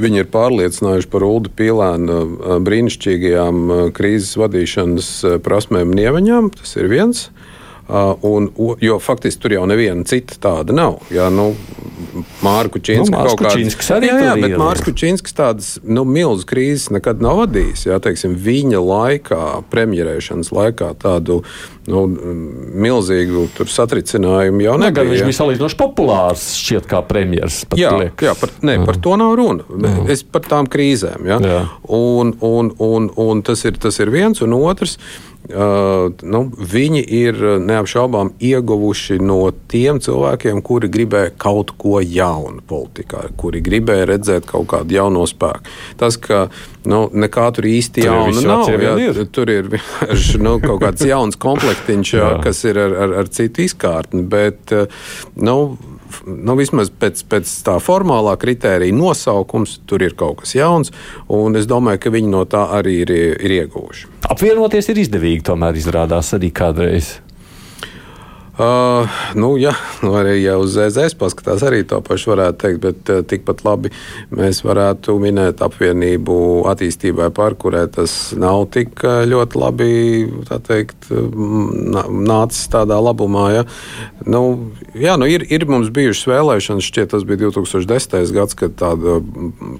Viņi 0.00 0.22
ir 0.22 0.28
pārliecinājuši 0.32 1.08
par 1.12 1.24
Ulu 1.26 1.52
Pīlēna 1.56 2.20
brīnišķīgajām 2.64 3.90
krīzes 3.96 4.38
vadīšanas 4.40 5.10
prasmēm 5.44 5.92
un 5.92 6.02
ievaņām. 6.06 6.50
Tas 6.56 6.76
ir 6.80 6.88
viens. 6.92 7.28
Uh, 7.90 8.14
un, 8.22 8.76
jo 8.80 9.00
faktiski 9.02 9.42
tur 9.42 9.52
jau 9.56 9.64
neviena 9.66 10.04
cita 10.06 10.36
tāda 10.38 10.74
nav. 10.76 11.00
Jā, 11.10 11.26
nu, 11.34 11.48
Mārku 12.44 12.78
Čīnsku 12.78 13.10
nu, 13.10 13.22
kaut 13.26 13.40
kāds 13.42 13.90
arī 13.90 14.10
jā, 14.12 14.18
jā, 14.28 14.34
bet 14.38 14.54
Mārku 14.60 14.92
Čīnsks 14.94 15.34
tādas 15.34 15.72
nu, 15.82 16.04
milzu 16.06 16.46
krīzes 16.46 16.92
nekad 16.94 17.22
nav 17.24 17.40
vadījis. 17.42 17.88
Jā, 17.88 17.98
teiksim, 18.02 18.36
viņa 18.38 18.82
laikā, 18.84 19.40
premjerēšanas 19.72 20.52
laikā 20.54 20.92
tādu 21.02 21.40
nu, 21.90 22.04
milzīgu 22.86 23.48
satricinājumu 23.58 24.62
jau 24.68 24.76
nebija. 24.78 24.96
Gan 25.00 25.10
viņš 25.10 25.26
bija 25.26 25.38
salīdzinoši 25.40 25.78
populārs 25.80 26.46
šķiet 26.60 26.86
kā 26.90 27.02
premjeras. 27.08 27.64
Jā, 27.74 27.96
liek. 28.04 28.22
jā 28.22 28.36
par, 28.38 28.54
ne, 28.66 28.78
par 28.86 29.00
to 29.02 29.16
nav 29.18 29.34
runa. 29.40 29.66
Jā. 29.66 29.96
Es 30.14 30.22
par 30.22 30.46
tām 30.46 30.70
krīzēm. 30.70 31.26
Jā. 31.26 31.40
Jā. 31.42 31.58
Un, 31.90 32.36
un, 32.38 32.70
un, 32.78 33.10
un 33.18 33.42
tas, 33.46 33.66
ir, 33.66 33.82
tas 33.82 33.98
ir 33.98 34.14
viens 34.14 34.46
un 34.46 34.54
otrs. 34.60 34.94
Uh, 34.94 35.29
nu, 35.54 36.40
viņi 36.72 37.02
ir 37.20 37.40
neapšaubām 37.64 38.32
ieguvuši 38.40 39.18
no 39.22 39.40
tiem 39.70 40.00
cilvēkiem, 40.02 40.62
kuri 40.66 40.90
gribēja 40.92 41.34
kaut 41.40 41.74
ko 41.80 42.00
jaunu 42.00 42.62
politikā, 42.66 43.26
kuri 43.40 43.62
gribēja 43.64 44.08
redzēt 44.12 44.48
kaut 44.50 44.68
kādu 44.72 44.98
jaunu 44.98 45.26
spēku. 45.28 45.76
Tas, 46.00 46.18
ka 46.20 46.46
nu, 46.88 47.04
nekā 47.12 47.46
tur 47.56 47.68
īsti 47.70 48.06
jauna 48.06 48.44
nav, 48.46 48.70
jā, 48.74 48.96
ir. 49.04 49.22
tur 49.34 49.52
ir 49.52 49.70
nu, 50.44 50.56
kaut 50.62 50.80
kāds 50.84 51.06
jauns 51.06 51.38
komplektiņš, 51.40 52.14
jā, 52.16 52.34
kas 52.44 52.64
ir 52.68 52.80
ar, 52.80 52.96
ar, 53.06 53.16
ar 53.22 53.32
citu 53.32 53.66
izkārtni. 53.66 54.24
Bet, 54.30 54.74
nu, 55.36 55.56
nu, 56.26 56.56
vismaz 56.58 56.90
pēc, 56.90 57.24
pēc 57.30 57.54
tā 57.66 57.76
formālā 57.82 58.36
kritērija 58.40 58.96
nosaukums, 58.96 59.78
tur 59.88 60.04
ir 60.06 60.16
kaut 60.18 60.42
kas 60.42 60.54
jauns, 60.56 60.94
un 61.32 61.58
es 61.60 61.68
domāju, 61.70 62.04
ka 62.04 62.14
viņi 62.14 62.32
no 62.32 62.44
tā 62.50 62.66
arī 62.80 63.00
ir, 63.04 63.14
ir 63.38 63.56
ieguvuši. 63.62 64.08
Apvienoties 64.30 64.92
ir 64.92 65.02
izdevīgi, 65.04 65.46
tomēr 65.50 65.78
izrādās 65.80 66.34
arī 66.36 66.52
kādreiz. 66.54 67.18
Uh, 68.60 69.08
nu, 69.40 69.54
jā, 69.56 69.70
nu 70.04 70.10
arī 70.20 70.34
ja 70.42 70.58
uz 70.60 70.74
ZZS 70.74 71.14
paskatās, 71.16 71.62
arī 71.64 71.80
to 71.88 71.96
pašu 72.04 72.34
varētu 72.34 72.58
teikt, 72.60 72.80
bet 72.82 73.12
uh, 73.12 73.20
tikpat 73.24 73.62
labi 73.64 73.88
mēs 74.36 74.58
varētu 74.66 75.14
minēt 75.22 75.62
apvienību 75.64 76.34
attīstībai 76.68 77.30
pārkurē. 77.32 77.86
Tas 77.94 78.34
nav 78.36 78.66
tik 78.74 79.00
uh, 79.00 79.22
ļoti 79.30 79.60
labi 79.62 79.88
teikt, 80.66 81.08
nācis 81.08 82.68
tādā 82.68 82.98
labumā. 83.00 83.46
Ja? 83.54 83.62
Nu, 84.28 84.42
jā, 84.92 85.16
nu 85.16 85.30
ir, 85.30 85.46
ir 85.48 85.64
mums 85.70 85.88
bijušas 85.96 86.28
vēlēšanas, 86.28 86.90
šķiet, 86.90 87.14
tas 87.14 87.24
bija 87.24 87.46
2010. 87.46 88.28
gads, 88.36 88.58
kad 88.60 88.76
tāda 88.82 89.22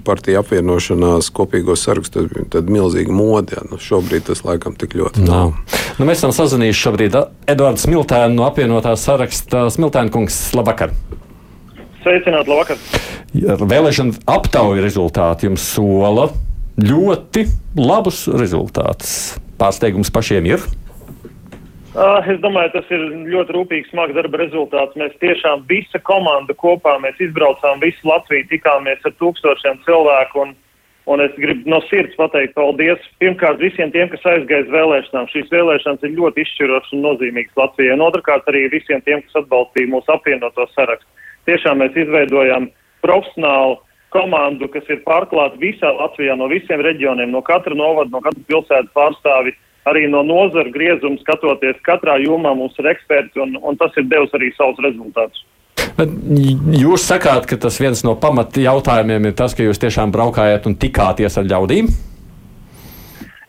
partija 0.07 0.41
apvienošanās 0.41 1.29
kopīgos 1.37 1.85
sarakstos 1.85 2.31
bija 2.33 2.65
milzīga 2.65 3.13
mode. 3.13 3.59
Ja? 3.59 3.67
Nu, 3.69 3.77
šobrīd 3.77 4.25
tas 4.31 4.41
laikam 4.47 4.73
tik 4.73 4.97
ļoti 4.97 5.27
nav. 5.29 5.53
Nu, 5.99 6.09
mēs 6.09 6.23
esam 6.23 6.33
sazvanījuši 6.33 6.81
šobrīd 6.87 7.21
Edvards 7.51 7.85
Miltēnu 7.91 8.39
no 8.39 8.49
apvienotās 8.49 8.70
apvienotā 8.71 8.95
saraksta 8.95 9.65
Smiltēna 9.67 10.11
kungs. 10.13 10.35
Labvakar! 10.55 10.93
Sveicināt, 12.05 12.47
labvakar! 12.47 12.79
Vēlēšana 13.33 14.21
aptauja 14.31 14.83
rezultāti 14.83 15.49
jums 15.49 15.65
sola 15.73 16.29
ļoti 16.79 17.43
labus 17.75 18.23
rezultātus. 18.31 19.35
Pārsteigums 19.59 20.11
pašiem 20.13 20.47
ir. 20.53 20.63
Uh, 21.91 22.23
es 22.31 22.39
domāju, 22.39 22.71
tas 22.77 22.87
ir 22.95 23.03
ļoti 23.33 23.57
rūpīgs, 23.57 23.91
smags 23.91 24.15
darba 24.15 24.39
rezultāts. 24.39 24.95
Mēs 24.95 25.11
tiešām 25.19 25.65
visa 25.67 25.99
komanda 26.07 26.55
kopā, 26.55 26.95
mēs 27.03 27.19
izbraucām 27.19 27.83
visu 27.83 28.07
Latviju, 28.07 28.47
tikāmies 28.53 29.03
ar 29.03 29.17
tūkstošiem 29.19 29.83
cilvēku 29.83 30.45
un 30.45 30.55
Un 31.09 31.21
es 31.23 31.31
gribu 31.33 31.69
no 31.69 31.79
sirds 31.89 32.13
pateikt 32.17 32.53
paldies 32.53 33.01
pirmkārt 33.21 33.57
visiem 33.61 33.89
tiem, 33.93 34.09
kas 34.11 34.25
aizgāja 34.35 34.67
uz 34.67 34.73
vēlēšanām. 34.73 35.29
Šīs 35.31 35.49
vēlēšanas 35.49 36.03
ir 36.05 36.13
ļoti 36.19 36.45
izšķirošas 36.45 36.93
un 36.97 37.01
nozīmīgas 37.07 37.57
Latvijai. 37.57 37.95
Un 37.95 38.05
otrkārt 38.05 38.49
arī 38.51 38.67
visiem 38.73 39.01
tiem, 39.07 39.23
kas 39.25 39.41
atbalstīja 39.41 39.89
mūsu 39.89 40.13
apvienoto 40.13 40.67
sarakstu. 40.75 41.09
Tiešām 41.49 41.81
mēs 41.81 41.97
izveidojām 41.97 42.69
profesionālu 43.01 43.79
komandu, 44.13 44.69
kas 44.69 44.85
ir 44.93 45.01
pārklāta 45.07 45.57
visā 45.61 45.89
Latvijā, 45.97 46.35
no 46.37 46.51
visiem 46.51 46.83
reģioniem, 46.85 47.31
no 47.33 47.41
katra 47.45 47.75
novada, 47.77 48.11
no 48.13 48.21
katra 48.21 48.43
pilsētas 48.51 48.93
pārstāvi, 48.93 49.55
arī 49.89 50.05
no 50.11 50.21
nozara 50.27 50.69
griezuma 50.69 51.17
skatoties. 51.23 51.79
Katrā 51.87 52.19
jomā 52.21 52.53
mums 52.57 52.77
ir 52.77 52.91
eksperti, 52.91 53.41
un, 53.41 53.57
un 53.57 53.79
tas 53.81 53.95
ir 53.97 54.05
devis 54.11 54.37
arī 54.37 54.51
savus 54.57 54.83
rezultātus. 54.85 55.45
Bet 55.97 56.13
jūs 56.81 57.03
sakāt, 57.07 57.47
ka 57.49 57.57
tas 57.61 57.77
viens 57.81 58.05
no 58.07 58.15
pamat 58.19 58.57
jautājumiem 58.57 59.29
ir 59.29 59.35
tas, 59.37 59.55
ka 59.57 59.65
jūs 59.65 59.81
tiešām 59.81 60.13
braukājat 60.13 60.69
un 60.69 60.77
tikāties 60.79 61.37
ar 61.41 61.49
ļaudīm? 61.49 61.91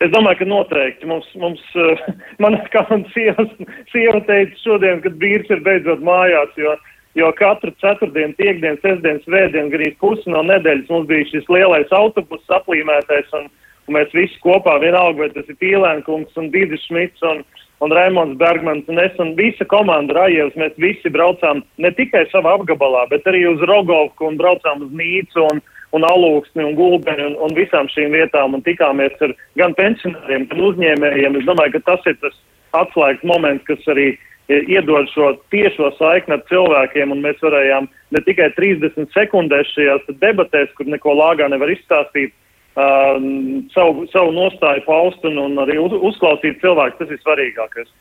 Es 0.03 0.11
domāju, 0.11 0.41
ka 0.41 0.47
noteikti 0.49 1.07
mums, 1.07 1.27
mums 1.39 1.61
eh, 1.79 2.07
man 2.43 2.57
kā 2.73 2.83
man 2.89 3.05
sieva, 3.15 3.45
sieva 3.93 4.19
teica 4.27 4.59
šodien, 4.63 5.01
kad 5.05 5.15
vīrs 5.21 5.51
ir 5.53 5.63
beidzot 5.63 6.03
mājās, 6.03 6.51
jo, 6.59 6.75
jo 7.19 7.31
katru 7.39 7.71
ceturtdienu, 7.83 8.35
piekdienu, 8.39 8.81
sestdienu, 8.83 9.23
svētdienu, 9.23 9.71
gandrīz 9.71 9.99
pusi 10.03 10.33
no 10.33 10.43
nedēļas 10.49 10.91
mums 10.91 11.07
bija 11.11 11.29
šis 11.31 11.47
lielais 11.53 11.95
autobus 11.95 12.55
aplīmētais, 12.59 13.31
un, 13.39 13.47
un 13.87 13.97
mēs 13.99 14.11
visi 14.17 14.39
kopā 14.43 14.75
vienalga, 14.83 15.23
vai 15.23 15.31
tas 15.37 15.47
ir 15.47 15.59
Pīlēnkungs 15.63 16.41
un 16.41 16.51
Dīdis 16.51 16.83
Šmits 16.89 17.23
un, 17.29 17.45
un 17.83 17.91
Raimons 17.91 18.37
Bergmans 18.39 18.87
un 18.87 18.99
es 18.99 19.19
un 19.19 19.35
visa 19.35 19.65
komanda 19.67 20.15
Rajevs, 20.15 20.55
mēs 20.59 20.75
visi 20.79 21.11
braucām 21.11 21.63
ne 21.77 21.91
tikai 21.97 22.25
savā 22.31 22.55
apgabalā, 22.57 23.05
bet 23.11 23.27
arī 23.27 23.43
uz 23.49 23.63
Rogovku 23.69 24.29
un 24.29 24.39
braucām 24.39 24.85
uz 24.85 24.91
Nīcu 24.95 25.43
un, 25.51 25.61
un 25.93 26.07
Alūksni 26.07 26.63
un 26.63 26.77
Gulbeni 26.79 27.27
un, 27.31 27.39
un 27.43 27.55
visām 27.57 27.89
šīm 27.91 28.15
vietām 28.15 28.55
un 28.55 28.63
tikāmies 28.65 29.19
ar 29.25 29.35
gan 29.59 29.75
pensionāriem, 29.79 30.47
gan 30.51 30.67
uzņēmējiem. 30.69 31.39
Es 31.41 31.49
domāju, 31.49 31.75
ka 31.75 31.87
tas 31.91 32.11
ir 32.11 32.19
tas 32.23 32.37
atslēgas 32.83 33.27
moments, 33.27 33.65
kas 33.67 33.83
arī 33.91 34.13
iedod 34.51 35.07
šo 35.13 35.33
tiešo 35.53 35.93
saikni 35.97 36.35
ar 36.35 36.45
cilvēkiem, 36.49 37.11
un 37.15 37.21
mēs 37.23 37.39
varējām 37.43 37.87
ne 38.11 38.21
tikai 38.25 38.49
30 38.57 39.11
sekundēs 39.15 39.71
šajās 39.75 40.07
debatēs, 40.21 40.71
kur 40.77 40.89
neko 40.89 41.15
lāgā 41.19 41.47
nevar 41.51 41.71
izstāstīt, 41.71 42.33
um, 42.75 43.63
savu, 43.73 44.07
savu 44.13 44.33
nostāju 44.35 44.85
paust 44.87 45.25
un, 45.29 45.39
un 45.45 45.61
arī 45.65 45.79
uz, 45.81 45.95
uzklausīt 46.11 46.61
cilvēku. 46.63 46.99
Tas 47.01 47.13
ir 47.13 47.21
svarīgākais. 47.21 47.91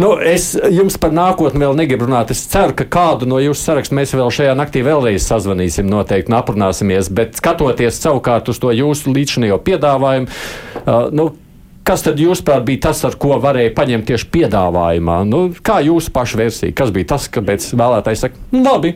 Nu, 0.00 0.14
es 0.20 0.52
jums 0.72 0.98
par 1.00 1.14
nākotni 1.16 1.62
vēl 1.62 1.76
negribu 1.76 2.06
runāt. 2.08 2.32
Es 2.34 2.42
ceru, 2.50 2.74
ka 2.76 2.86
kādu 2.92 3.28
no 3.28 3.38
jūsu 3.40 3.60
saraksta 3.60 3.96
mēs 3.96 4.14
vēl 4.16 4.32
šajā 4.32 4.56
naktī 4.58 4.82
vēlreiz 4.84 5.24
sazvanīsim, 5.24 5.88
noteikti 5.88 6.32
un 6.32 6.38
aprunāsimies. 6.40 7.08
Bet 7.12 7.38
skatoties 7.40 8.00
savukārt 8.02 8.50
uz 8.52 8.60
to 8.62 8.72
jūsu 8.76 9.12
līdzinējo 9.16 9.60
piedāvājumu, 9.64 10.28
uh, 10.28 11.08
nu, 11.14 11.30
Kas 11.82 12.04
tad 12.06 12.20
jūsuprāt 12.22 12.62
bija 12.62 12.84
tas, 12.84 13.00
ar 13.02 13.16
ko 13.18 13.34
varēja 13.42 13.72
paņemt 13.74 14.06
tieši 14.06 14.28
piedāvājumā? 14.30 15.16
Nu, 15.26 15.40
kā 15.66 15.80
jūsu 15.82 16.12
paša 16.14 16.38
versija? 16.38 16.74
Kas 16.78 16.92
bija 16.94 17.08
tas, 17.10 17.26
kāpēc 17.34 17.66
vēlētājs 17.74 18.22
saka, 18.22 18.38
nu, 18.52 18.60
labi, 18.62 18.92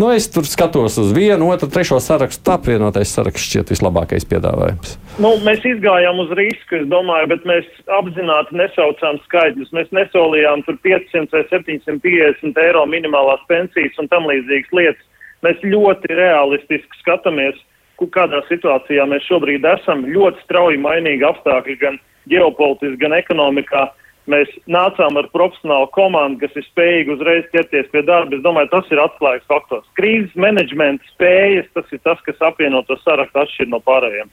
nu, 0.00 0.08
es 0.16 0.30
tur 0.32 0.48
skatos 0.48 0.96
uz 1.02 1.10
vienu, 1.12 1.50
otru, 1.52 1.68
trešo 1.68 1.98
sarakstu, 2.00 2.40
tā 2.48 2.56
apvienotais 2.56 3.12
saraksts 3.12 3.44
šķiet 3.44 3.74
vislabākais 3.74 4.24
piedāvājums. 4.32 4.96
Nu, 5.20 5.34
mēs 5.44 5.68
izgājām 5.68 6.24
uz 6.24 6.32
risku, 6.40 6.80
es 6.80 6.88
domāju, 6.88 7.28
bet 7.34 7.44
mēs 7.50 7.68
apzināti 8.00 8.56
nesaucām 8.56 9.20
skaidrus. 9.26 9.68
Mēs 9.76 9.92
nesolījām 10.00 10.64
tur 10.64 10.80
500 10.88 11.36
vai 11.36 11.44
750 11.52 12.64
eiro 12.64 12.88
minimālās 12.88 13.44
pensijas 13.52 14.00
un 14.00 14.08
tam 14.08 14.32
līdzīgas 14.32 14.76
lietas. 14.80 15.08
Mēs 15.44 15.60
ļoti 15.64 16.16
realistiski 16.16 17.04
skatāmies, 17.04 17.60
kādā 18.08 18.40
situācijā 18.48 19.04
mēs 19.12 19.26
šobrīd 19.28 19.66
esam. 19.76 20.06
Ļoti 20.08 20.40
strauji 20.46 20.80
mainīgi 20.80 21.26
apstākļi 21.28 21.82
gan 21.84 22.00
ģeopolitiski, 22.30 23.00
gan 23.00 23.16
ekonomikā. 23.16 23.88
Mēs 24.30 24.50
nācām 24.70 25.16
ar 25.18 25.30
profesionālu 25.32 25.88
komandu, 25.96 26.42
kas 26.44 26.58
ir 26.60 26.66
spējīga 26.68 27.16
uzreiz 27.16 27.48
ķerties 27.54 27.88
pie 27.90 28.04
darba. 28.06 28.36
Es 28.36 28.44
domāju, 28.44 28.70
tas 28.74 28.92
ir 28.92 29.00
atklājums 29.02 29.48
faktors. 29.50 29.88
Krīzes 29.98 30.36
menedžmenta 30.38 31.08
spējas, 31.14 31.72
tas 31.74 31.88
ir 31.90 32.02
tas, 32.04 32.20
kas 32.26 32.44
apvieno 32.50 32.84
to 32.86 32.98
sarakstu 33.00 33.42
atšķir 33.42 33.72
no 33.72 33.80
pārējiem. 33.86 34.30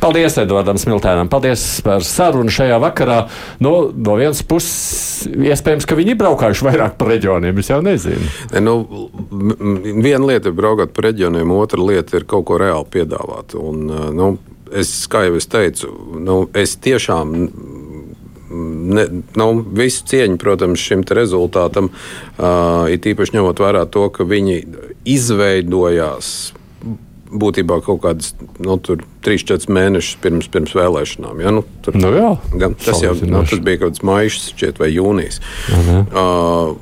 Paldies, 0.00 0.36
Edvardam 0.40 0.78
Smiltēnam. 0.80 1.28
Paldies 1.32 1.62
par 1.84 2.04
sarunu 2.04 2.52
šajā 2.52 2.76
vakarā. 2.82 3.18
No, 3.64 3.88
no 3.90 4.16
vienas 4.18 4.42
puses, 4.46 5.26
iespējams, 5.26 5.88
ka 5.88 5.96
viņi 5.98 6.14
ir 6.14 6.20
braukājuši 6.20 6.66
vairāk 6.68 6.98
pa 7.00 7.08
reģioniem. 7.08 7.60
Es 7.62 7.70
jau 7.72 7.80
nezinu. 7.84 8.28
Ne, 8.52 8.62
nu, 8.66 8.76
viena 10.04 10.22
lieta 10.28 10.52
ir 10.52 10.58
braukt 10.58 10.92
pa 10.96 11.08
reģioniem, 11.08 11.54
otra 11.56 11.80
lieta 11.82 12.20
ir 12.20 12.28
kaut 12.28 12.46
ko 12.50 12.60
reāli 12.60 12.88
piedāvāt. 12.92 13.56
Un, 13.58 13.86
nu, 14.16 14.30
es, 14.72 14.92
kā 15.10 15.26
jau 15.26 15.36
es 15.38 15.48
teicu, 15.50 15.92
nu, 16.22 16.42
es 16.56 16.76
tiešām 16.82 17.34
ne, 18.96 19.06
nu, 19.38 19.48
visu 19.76 20.04
cieņu, 20.10 20.38
protams, 20.40 20.82
šim 20.82 21.04
rezultātam, 21.16 21.90
uh, 21.90 22.86
it 22.92 23.06
īpaši 23.08 23.38
ņemot 23.38 23.62
vērā 23.62 23.86
to, 23.90 24.06
ka 24.14 24.26
viņi 24.28 24.60
izveidojās 25.16 26.34
būtībā 27.26 27.80
kaut 27.82 28.02
kādas 28.04 28.34
nu, 28.62 28.76
3-4 29.26 29.72
mēnešus 29.72 30.18
pirms, 30.22 30.48
pirms 30.52 30.74
vēlēšanām. 30.78 31.40
Ja? 31.42 31.52
Nu, 31.54 31.64
tur, 31.84 31.98
Nu 31.98 32.12
jā, 32.14 32.28
gan, 32.54 32.76
tas, 32.78 33.02
jau, 33.02 33.16
nu, 33.26 33.42
tas 33.42 33.62
bija 33.66 33.82
kaut 33.82 33.96
kāds 33.96 34.04
maijs 34.06 34.38
šķiet, 34.52 34.78
vai 34.82 34.92
jūnijas. 34.94 35.40
Uh, 35.74 36.76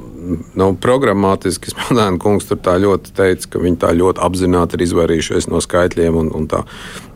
Nu, 0.59 0.69
programmatiski 0.81 1.73
Smadēna 1.73 2.19
kungs 2.23 2.49
tur 2.49 2.59
tā 2.65 2.77
ļoti 2.83 3.15
teica, 3.17 3.49
ka 3.55 3.63
viņi 3.63 3.81
tā 3.83 3.93
ļoti 3.97 4.23
apzināti 4.25 4.79
ir 4.79 4.85
izvairījušies 4.87 5.49
no 5.53 5.63
skaitļiem. 5.65 6.19
Un, 6.21 6.31
un 6.35 6.47
tā. 6.51 6.63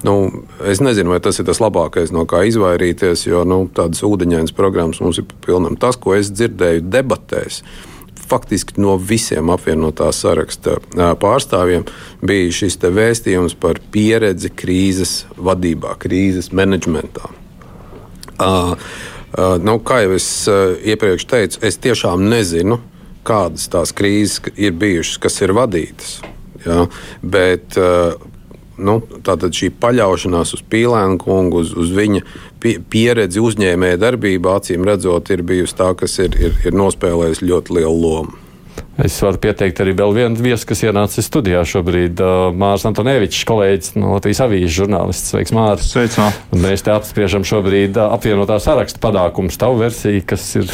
nu, 0.07 0.17
es 0.67 0.83
nezinu, 0.85 1.15
vai 1.15 1.21
tas 1.25 1.39
ir 1.41 1.47
tas 1.49 1.63
labākais, 1.63 2.13
no 2.15 2.27
kā 2.29 2.45
izvairīties, 2.49 3.27
jo 3.31 3.45
nu, 3.49 3.63
tādas 3.75 4.05
ūdeņainas 4.07 4.57
programmas 4.57 5.03
mums 5.05 5.23
ir 5.23 5.29
pilnam. 5.47 5.79
Tas, 5.81 5.97
ko 6.01 6.17
es 6.19 6.33
dzirdēju 6.35 6.85
debatēs, 6.91 7.63
faktiski 8.29 8.81
no 8.83 8.97
visiem 9.01 9.51
apvienotā 9.53 10.11
saraksta 10.13 10.79
pārstāvjiem 11.23 11.87
bija 12.21 12.53
šis 12.61 12.77
vēstījums 12.83 13.57
par 13.61 13.81
pieredzi 13.93 14.51
krīzes 14.53 15.23
vadībā, 15.37 15.97
krīzes 16.03 16.53
menedžmentā. 16.53 17.31
Uh, 18.39 18.77
uh, 19.35 19.57
nu, 19.59 19.79
kā 19.83 20.03
jau 20.05 20.15
es 20.15 20.29
uh, 20.51 20.77
iepriekš 20.79 21.27
teicu, 21.31 21.63
es 21.67 21.81
tiešām 21.83 22.29
nezinu, 22.31 22.79
kādas 23.29 23.69
tās 23.73 23.95
krīzes 23.97 24.53
ir 24.57 24.75
bijušas, 24.79 25.21
kas 25.23 25.39
ir 25.45 25.55
vadītas. 25.57 26.19
Ja? 26.65 26.87
Bet 27.23 27.79
uh, 27.79 28.17
nu, 28.79 28.99
tātad 29.27 29.55
šī 29.55 29.71
paļaušanās 29.83 30.55
uz 30.57 30.65
Pīlēnu 30.71 31.21
kungu, 31.23 31.63
uz, 31.65 31.73
uz 31.77 31.95
viņa 31.95 32.25
pie, 32.63 32.79
pieredzi 32.91 33.43
uzņēmēja 33.45 34.01
darbībā, 34.03 34.59
acīm 34.61 34.87
redzot, 34.89 35.31
ir 35.35 35.47
bijusi 35.47 35.79
tā, 35.79 35.93
kas 35.99 36.19
ir, 36.25 36.37
ir, 36.41 36.61
ir 36.67 36.77
nospēlējusi 36.79 37.49
ļoti 37.49 37.81
lielu 37.81 37.97
lomu. 38.03 38.45
Es 38.99 39.15
varu 39.23 39.39
pieteikt 39.39 39.79
arī 39.83 39.93
vēl 39.95 40.11
vienu 40.15 40.43
viesu, 40.43 40.67
kas 40.67 40.81
ienāca 40.83 41.23
studijā 41.23 41.61
šobrīd. 41.71 42.19
Uh, 42.19 42.49
Mārcis 42.59 42.89
Antonevičs, 42.91 43.45
kolēģis 43.47 43.95
no 43.99 44.17
Latvijas 44.17 44.43
avīzes 44.43 44.75
žurnālists. 44.75 45.31
Sveiks, 45.31 45.55
Mārcis! 45.55 46.19
Mēs 46.59 46.83
te 46.87 46.91
apspriežam 46.95 47.47
šobrīd 47.47 47.95
uh, 47.95 48.11
apvienotā 48.17 48.59
saraksta 48.63 49.03
panākumus, 49.03 49.59
tavu 49.61 49.79
versiju, 49.85 50.25
kas 50.27 50.49
ir 50.59 50.67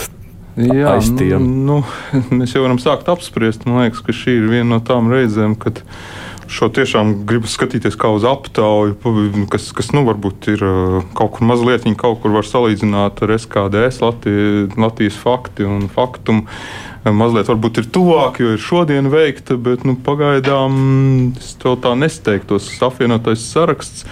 Jā, 0.55 0.95
aiz 0.95 1.09
tiem. 1.19 1.43
nu, 1.67 1.81
mēs 2.39 2.55
jau 2.55 2.63
varam 2.63 2.79
sākt 2.83 3.09
apspriest. 3.11 3.67
Man 3.67 3.83
liekas, 3.83 4.05
ka 4.05 4.15
šī 4.15 4.39
ir 4.39 4.47
viena 4.53 4.77
no 4.77 4.81
tām 4.85 5.11
reizēm, 5.11 5.57
kad 5.59 5.83
šo 6.55 6.69
tiešām 6.77 7.25
gribu 7.27 7.49
skatīties 7.51 7.97
kā 7.99 8.11
uz 8.15 8.27
aptauju, 8.29 8.95
kas, 9.51 9.71
kas 9.75 9.91
nu, 9.97 10.05
varbūt 10.07 10.49
ir 10.53 10.65
uh, 10.67 10.99
kaut 11.17 11.35
kur 11.35 11.49
mazliet, 11.49 11.89
kaut 11.99 12.21
kur 12.23 12.35
var 12.37 12.47
salīdzināt 12.47 13.25
ar 13.25 13.35
SKDS, 13.39 14.03
Latvijas, 14.05 14.77
Latvijas 14.79 15.19
fakti 15.19 15.67
un 15.67 15.89
faktumu. 15.93 16.47
Mazliet 17.05 17.51
varbūt 17.51 17.83
ir 17.83 17.91
tuvāk, 17.93 18.39
jo 18.41 18.55
ir 18.55 18.63
šodien 18.63 19.11
veikta, 19.13 19.59
bet 19.61 19.83
nu, 19.85 19.93
pagaidām 20.07 20.79
es 21.37 21.51
vēl 21.61 21.77
tā 21.85 21.93
nesteigtos. 22.01 22.71
Apvienotais 22.85 23.45
saraksts. 23.51 24.07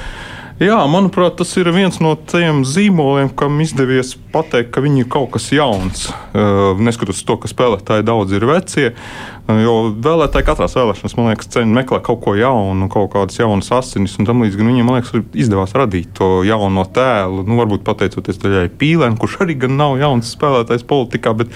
Jā, 0.62 0.76
manuprāt, 0.86 1.34
tas 1.40 1.50
ir 1.58 1.66
viens 1.74 1.96
no 1.98 2.12
tiem 2.14 2.60
zīmoliem, 2.62 3.32
kam 3.34 3.56
izdevies 3.64 4.12
pateikt, 4.30 4.68
ka 4.70 4.82
viņi 4.84 5.00
ir 5.02 5.08
kaut 5.10 5.32
kas 5.34 5.48
jauns. 5.50 6.04
Uh, 6.30 6.78
neskatoties 6.78 7.24
to, 7.26 7.34
ka 7.42 7.50
spēlētāji 7.50 8.04
daudz 8.06 8.36
ir 8.36 8.46
vecie. 8.46 8.92
Uh, 8.92 9.58
jo 9.58 9.74
vēlētāji 10.04 10.46
katrā 10.46 10.68
vēlēšanās, 10.70 11.16
man 11.18 11.32
liekas, 11.32 11.50
ceņ 11.56 11.72
meklē 11.80 11.98
kaut 12.06 12.20
ko 12.22 12.36
jaunu, 12.38 12.86
kaut 12.92 13.10
kādas 13.16 13.40
jaunas 13.40 13.72
asinis 13.74 14.14
un 14.22 14.28
tam 14.28 14.44
līdzīgi. 14.44 14.68
Viņiem, 14.68 14.86
man 14.86 15.00
liekas, 15.00 15.26
izdevās 15.34 15.74
radīt 15.74 16.12
to 16.20 16.30
jauno 16.46 16.86
tēlu. 16.94 17.42
Nu, 17.48 17.58
varbūt 17.58 17.82
pateicoties 17.88 18.38
daļai 18.44 18.68
Pīlēm, 18.78 19.18
kurš 19.18 19.40
arī 19.42 19.58
gan 19.64 19.74
nav 19.80 19.96
jauns 19.98 20.30
spēlētājs 20.36 20.86
politikā, 20.86 21.34
bet 21.42 21.50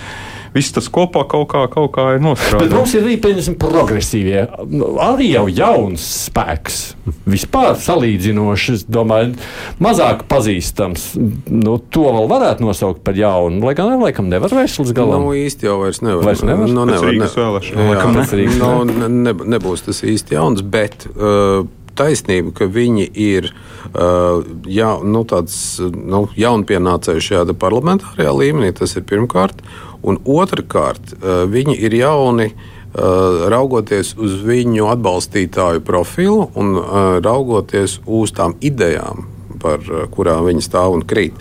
viss 0.56 0.72
tas 0.76 0.88
kopā 0.92 1.22
kaut 1.28 1.46
kā, 1.52 1.66
kaut 1.72 1.92
kā 1.94 2.08
ir 2.16 2.20
Bet 2.20 2.26
nostrādājis. 2.26 2.74
mums 2.74 2.94
ir 2.96 3.04
arī 3.06 3.16
pieņemsim, 3.22 3.56
progresīvie, 3.60 4.46
nu, 4.72 4.94
arī 5.04 5.30
jau 5.34 5.44
jauns 5.52 6.06
spēks. 6.26 6.80
Vispār 7.28 7.76
salīdzinoši, 7.78 8.74
es 8.80 8.84
domāju, 8.90 9.36
mazāk 9.82 10.24
pazīstams. 10.30 11.12
Nu, 11.52 11.76
to 11.92 12.08
vēl 12.08 12.28
varētu 12.30 12.66
nosaukt 12.66 13.04
par 13.06 13.14
jaunu. 13.18 13.62
Lai 13.66 13.76
gan, 13.78 13.92
laikam, 14.02 14.30
nevar 14.32 14.50
vairs 14.56 14.78
līdz 14.80 14.94
galam. 14.96 15.26
Nu, 15.28 15.34
īsti 15.36 15.68
jau 15.68 15.78
vairs 15.84 16.02
nevar. 16.02 16.24
Vairs 16.26 16.42
nevar? 16.46 16.70
Nu, 16.70 16.84
nevar 16.88 17.10
Rīgas 17.12 17.36
ne- 17.36 17.42
vēlēšanām, 17.44 17.82
Jā, 17.82 17.88
laikam, 17.94 18.14
ne? 18.16 18.26
Rīgas, 18.40 18.60
nu, 18.62 18.84
ne, 18.84 19.08
ne, 19.28 19.36
nebūs 19.56 19.86
tas 19.86 20.02
īsti 20.06 20.34
jauns, 20.38 20.62
bet 20.62 21.06
uh, 21.14 21.66
taisnība, 21.96 22.52
ka 22.58 22.68
viņi 22.70 23.06
ir 23.26 23.50
uh, 23.94 24.42
jā, 24.68 24.90
nu, 25.04 25.22
tāds 25.28 25.56
nu, 25.80 26.26
jaunpienācēji 26.36 27.24
šajā 27.30 27.56
parlamentārajā 27.62 28.34
līmenī, 28.36 28.72
tas 28.76 28.96
ir 28.98 29.06
pirmkārt. 29.08 29.62
Un 30.06 30.20
otrkārt, 30.22 31.16
uh, 31.18 31.44
viņi 31.50 31.78
ir 31.88 32.00
jauni. 32.02 32.50
Uh, 32.96 33.42
raugoties 33.52 34.14
uz 34.16 34.38
viņu 34.40 34.86
atbalstītāju 34.88 35.82
profilu 35.84 36.46
un 36.56 36.78
uh, 36.80 37.18
raugoties 37.20 37.98
uz 38.06 38.32
tām 38.32 38.54
idejām, 38.64 39.26
par 39.60 39.84
kurām 40.14 40.46
viņi 40.48 40.64
stāv 40.64 40.96
un 40.96 41.04
krīt. 41.04 41.36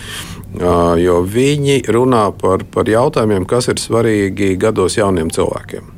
Jo 1.00 1.18
viņi 1.28 1.82
runā 1.92 2.30
par, 2.40 2.62
par 2.72 2.88
jautājumiem, 2.88 3.44
kas 3.44 3.68
ir 3.68 3.80
svarīgi 3.80 4.54
gados 4.56 4.96
jauniem 4.96 5.28
cilvēkiem. 5.36 5.90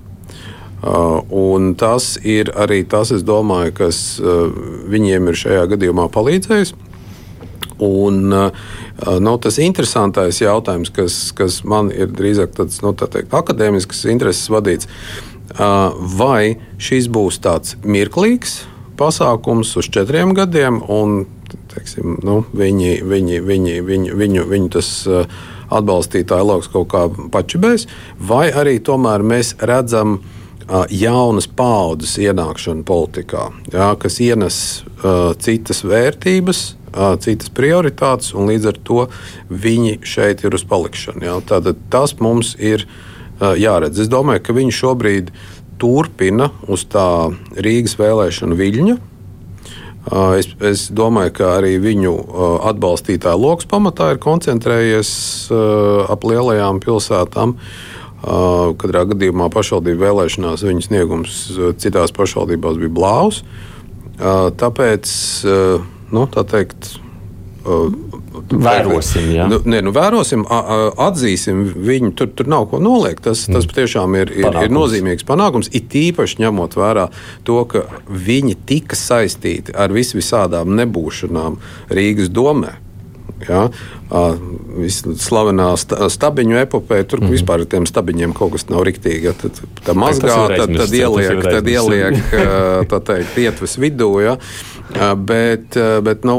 Un 1.29 1.75
tas 1.77 2.15
ir 2.25 2.49
arī 2.57 2.79
tas, 2.89 3.13
domāju, 3.25 3.75
kas 3.77 3.99
viņiem 4.89 5.29
ir 5.29 5.39
šajā 5.43 5.63
gadījumā 5.75 6.07
palīdzējis. 6.13 6.73
Un, 7.83 8.33
uh, 8.33 8.51
nu, 9.21 9.35
tas 9.41 9.59
interesantais 9.61 10.41
jautājums, 10.41 10.89
kas, 10.93 11.17
kas 11.37 11.61
man 11.67 11.91
ir 11.93 12.09
drīzāk 12.09 12.55
tāds 12.57 12.81
nu, 12.81 12.93
tā 12.97 13.09
teikt, 13.13 13.35
akadēmisks 13.37 14.05
intereses 14.09 14.49
vadīts, 14.49 14.89
uh, 15.57 15.93
vai 16.17 16.57
šis 16.81 17.09
būs 17.13 17.41
tāds 17.43 17.77
mirklīgs 17.85 18.63
pasākums 18.97 19.75
uz 19.77 19.91
četriem 19.93 20.33
gadiem, 20.37 20.81
un 20.81 21.27
teiksim, 21.73 22.17
nu, 22.25 22.41
viņi, 22.57 22.97
viņi, 23.05 23.43
viņi, 23.45 23.77
viņi, 23.85 24.17
viņu, 24.17 24.47
viņu 24.49 24.73
tas 24.73 24.89
uh, 25.11 25.29
atbalstītāju 25.69 26.47
lokus 26.47 26.71
kaut 26.73 26.89
kā 26.95 27.05
pačibēs, 27.33 27.85
vai 28.17 28.47
arī 28.49 28.79
tomēr 28.81 29.25
mēs 29.25 29.53
redzam 29.61 30.19
jaunas 30.91 31.47
paudzes 31.47 32.17
ienākšanu 32.19 32.83
politikā, 32.87 33.47
jā, 33.71 33.91
kas 34.01 34.19
ienes 34.23 34.57
uh, 34.83 35.31
citas 35.39 35.83
vērtības, 35.87 36.63
citas 37.23 37.51
prioritātes, 37.53 38.33
un 38.37 38.49
līdz 38.51 38.71
ar 38.71 38.79
to 38.87 39.03
viņi 39.49 39.99
šeit 40.07 40.43
ir 40.47 40.55
uz 40.57 40.63
palikšanu. 40.67 41.25
Jā. 41.27 41.37
Tātad 41.47 41.79
tas 41.93 42.15
mums 42.23 42.55
ir 42.59 42.87
jāredz. 43.39 43.99
Es 44.01 44.09
domāju, 44.11 44.43
ka 44.45 44.55
viņi 44.57 44.73
šobrīd 44.73 45.31
turpina 45.81 46.49
uz 46.67 46.87
tā 46.89 47.29
Rīgas 47.57 47.97
vēlēšanu 47.99 48.57
viļņa. 48.57 48.97
Es, 50.39 50.47
es 50.63 50.85
domāju, 50.95 51.33
ka 51.35 51.51
arī 51.57 51.75
viņu 51.83 52.13
atbalstītāju 52.69 53.41
lokus 53.43 53.67
pamatā 53.67 54.13
ir 54.13 54.21
koncentrējies 54.23 55.11
ap 56.07 56.23
lielajām 56.23 56.79
pilsētām. 56.83 57.57
Katrā 58.81 59.03
gadījumā 59.11 59.49
pašvaldību 59.53 60.01
vēlēšanās 60.01 60.63
viņa 60.65 60.85
sniegums 60.87 61.35
citās 61.83 62.15
pašvaldībās 62.15 62.79
bija 62.79 62.95
blāvs. 62.95 63.43
Tāpēc, 64.17 65.11
uh, 65.45 65.83
nu, 66.11 66.27
tā 66.31 66.45
teikt, 66.47 66.95
uh, 67.65 67.89
Vērosim, 68.47 69.27
jā. 69.33 69.47
Nu, 69.49 69.59
nē, 69.65 69.81
nu, 69.83 69.91
vērosim, 69.95 70.45
atzīsim 70.47 71.65
viņu. 71.83 72.13
Tur, 72.17 72.29
tur 72.37 72.49
nav 72.51 72.67
ko 72.71 72.79
noliegt. 72.83 73.25
Tas, 73.25 73.43
tas 73.49 73.67
patiešām 73.67 74.15
ir, 74.19 74.31
ir, 74.31 74.39
ir 74.39 74.47
Panākums. 74.47 74.75
nozīmīgs 74.77 75.27
panākums. 75.27 75.69
It 75.75 75.95
īpaši 75.97 76.41
ņemot 76.45 76.77
vērā 76.79 77.07
to, 77.47 77.59
ka 77.69 77.83
viņi 78.07 78.55
tika 78.69 78.95
saistīti 78.95 79.75
ar 79.75 79.91
vis 79.95 80.13
visādām 80.15 80.77
nebūšanām 80.79 81.59
Rīgas 81.91 82.31
domē. 82.31 82.77
Ja? 83.45 83.67
Slavenā 85.27 85.69
sta- 85.77 86.09
stabiņu 86.09 86.59
epopē, 86.63 87.01
tur 87.07 87.21
mm 87.21 87.35
vispār 87.37 87.65
ar 87.65 87.69
tiem 87.69 87.85
stabiņiem 87.89 88.33
kaut 88.37 88.55
kas 88.55 88.67
nav 88.71 88.85
riktīgi. 88.87 89.33
Tad 89.41 89.59
tā 89.85 89.93
mazgā, 89.97 90.37
tad, 90.55 90.73
tad 90.77 90.95
ieliek, 90.95 91.43
tad 91.43 91.67
ieliek 91.67 92.31
tā 92.89 93.01
teikt, 93.11 93.37
ietves 93.37 93.77
vidū. 93.81 94.11
Ja? 94.23 94.37
Bet, 95.15 95.75
bet 96.03 96.23
nu, 96.25 96.37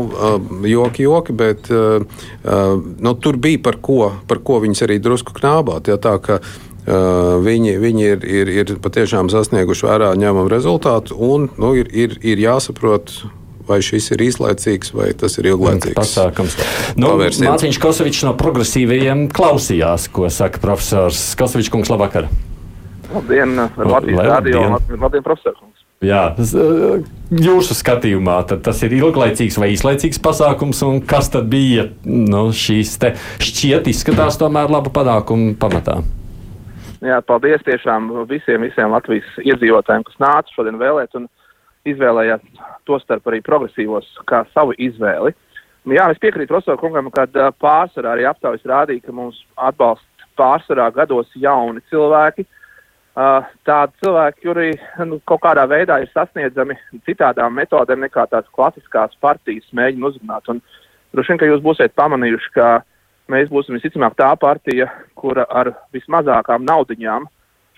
joki, 0.65 1.05
joki, 1.05 1.37
bet 1.37 1.69
nu, 1.69 3.15
tur 3.21 3.37
bija 3.37 3.61
par 3.63 3.77
ko, 3.85 4.15
par 4.27 4.41
ko 4.41 4.63
viņus 4.65 4.87
arī 4.89 4.99
drusku 5.05 5.37
knābāt. 5.37 5.93
Ja? 5.93 6.01
Tā, 6.01 6.17
ka, 6.25 6.41
ā, 6.41 6.69
Viņi, 6.89 7.75
viņi 7.83 8.05
ir, 8.15 8.23
ir, 8.25 8.51
ir 8.63 8.71
patiešām 8.81 9.29
sasnieguši 9.29 9.85
vērā 9.85 10.13
ņemamu 10.17 10.49
rezultātu, 10.49 11.19
un 11.21 11.51
nu, 11.61 11.75
ir, 11.77 11.91
ir, 11.93 12.15
ir 12.25 12.41
jāsaprot, 12.41 13.13
vai 13.69 13.81
šis 13.85 14.11
ir 14.17 14.25
īslaicīgs 14.29 14.93
vai 14.97 15.13
tas 15.19 15.39
ir 15.41 15.51
ilglaicīgs. 15.53 15.97
Pasākums. 15.99 16.59
Nu. 16.99 17.15
Mārtiņš 17.21 17.81
Kosovičs 17.83 18.27
no 18.29 18.35
progresīvajiem 18.39 19.29
klausījās, 19.35 20.09
ko 20.13 20.31
saka 20.33 20.63
profesors 20.63 21.33
Kosovičs 21.39 21.73
kungs 21.75 21.93
labvakar. 21.93 22.31
Labdien, 23.15 23.57
Latvijas 23.77 24.27
radio 24.27 24.65
un 24.67 24.77
labdien. 24.77 25.01
Latvijas 25.01 25.25
profesors. 25.25 25.85
Jā, 26.05 26.29
eh, 26.39 27.01
jūsu 27.35 27.75
skatījumā 27.75 28.37
tad 28.47 28.61
tas 28.63 28.79
ir 28.87 28.93
ilglaicīgs 28.95 29.57
vai 29.59 29.73
īslaicīgs 29.75 30.21
pasākums, 30.23 30.83
un 30.87 31.01
kas 31.03 31.33
tad 31.35 31.49
bija 31.51 31.89
nu, 32.05 32.53
šīs 32.55 32.93
te 33.03 33.17
šķiet 33.43 33.91
izskatās 33.91 34.39
tomēr 34.39 34.71
labu 34.71 34.93
panākumu 34.95 35.57
pamatā? 35.59 35.99
Jā, 37.03 37.19
paldies 37.27 37.63
tiešām 37.67 38.13
visiem, 38.31 38.63
visiem 38.67 38.95
Latvijas 38.95 39.27
iedzīvotājiem, 39.43 40.07
kas 40.07 40.23
nāca 40.23 40.55
šodien 40.55 40.79
vēlēt. 40.79 41.19
Un, 41.19 41.27
izvēlējās 41.93 42.45
to 42.89 42.99
starp 43.03 43.29
arī 43.31 43.41
progresīvos 43.45 44.09
kā 44.29 44.45
savu 44.55 44.77
izvēli. 44.79 45.35
Nu, 45.89 45.95
jā, 45.97 46.09
es 46.13 46.21
piekrītu 46.21 46.53
Rostovs 46.53 46.81
kungam, 46.83 47.11
ka 47.15 47.25
uh, 47.29 47.51
pārsvarā 47.63 48.15
arī 48.15 48.27
aptaujas 48.29 48.67
rādīja, 48.69 49.07
ka 49.07 49.15
mums 49.17 49.41
atbalsta 49.57 50.29
pārsvarā 50.39 50.91
gados 50.95 51.31
jauni 51.39 51.83
cilvēki. 51.93 52.45
Uh, 53.19 53.47
tādi 53.67 54.05
cilvēki, 54.05 54.45
kuri 54.45 54.69
nu, 55.09 55.19
kaut 55.27 55.41
kādā 55.43 55.65
veidā 55.71 55.97
ir 56.03 56.11
sasniedzami 56.13 56.77
citādām 57.09 57.57
metodēm 57.59 58.05
nekā 58.05 58.29
tās 58.31 58.47
klasiskās 58.55 59.17
partijas 59.25 59.67
mēģina 59.75 60.11
uzrunāt. 60.11 60.53
Un 60.53 60.61
droši 61.17 61.33
vien, 61.33 61.41
ka 61.41 61.49
jūs 61.49 61.65
būsiet 61.65 61.97
pamanījuši, 61.99 62.53
ka 62.55 62.69
mēs 63.33 63.51
būsim 63.51 63.75
visticamāk 63.79 64.15
tā 64.21 64.29
partija, 64.39 64.87
kura 65.19 65.49
ar 65.51 65.73
vismazākām 65.97 66.69
naudiņām 66.69 67.27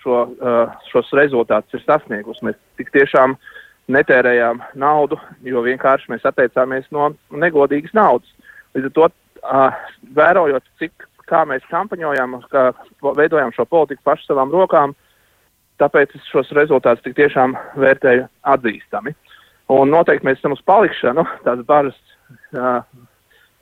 šo, 0.03 0.19
uh, 0.27 0.77
šos 0.91 1.09
rezultātus 1.17 1.79
ir 1.79 1.85
sasniegusi. 1.87 2.45
Mēs 2.45 2.59
tik 2.77 2.93
tiešām 2.93 3.37
netērējām 3.91 4.61
naudu, 4.79 5.17
jo 5.45 5.63
vienkārši 5.65 6.11
mēs 6.13 6.25
atteicāmies 6.27 6.85
no 6.91 7.11
negodīgas 7.31 7.93
naudas. 7.97 8.29
Līdz 8.75 8.89
ar 8.89 8.93
to, 8.97 9.07
uh, 9.09 9.79
vērojot, 10.15 10.67
cik 10.79 11.07
kā 11.31 11.43
mēs 11.47 11.65
kampaņojām, 11.71 12.39
kā 12.51 12.71
veidojām 13.01 13.53
šo 13.55 13.65
politiku 13.65 14.03
pašu 14.05 14.29
savām 14.29 14.51
rokām, 14.53 14.95
tāpēc 15.81 16.15
es 16.15 16.27
šos 16.31 16.51
rezultātus 16.57 17.03
tik 17.05 17.17
tiešām 17.17 17.55
vērtēju 17.79 18.27
atzīstami. 18.53 19.15
Un 19.71 19.93
noteikti 19.93 20.27
mēs 20.27 20.41
esam 20.41 20.55
uz 20.55 20.61
palikšanu, 20.67 21.23
tās 21.45 21.63
bažas 21.67 21.97
uh, 22.55 22.83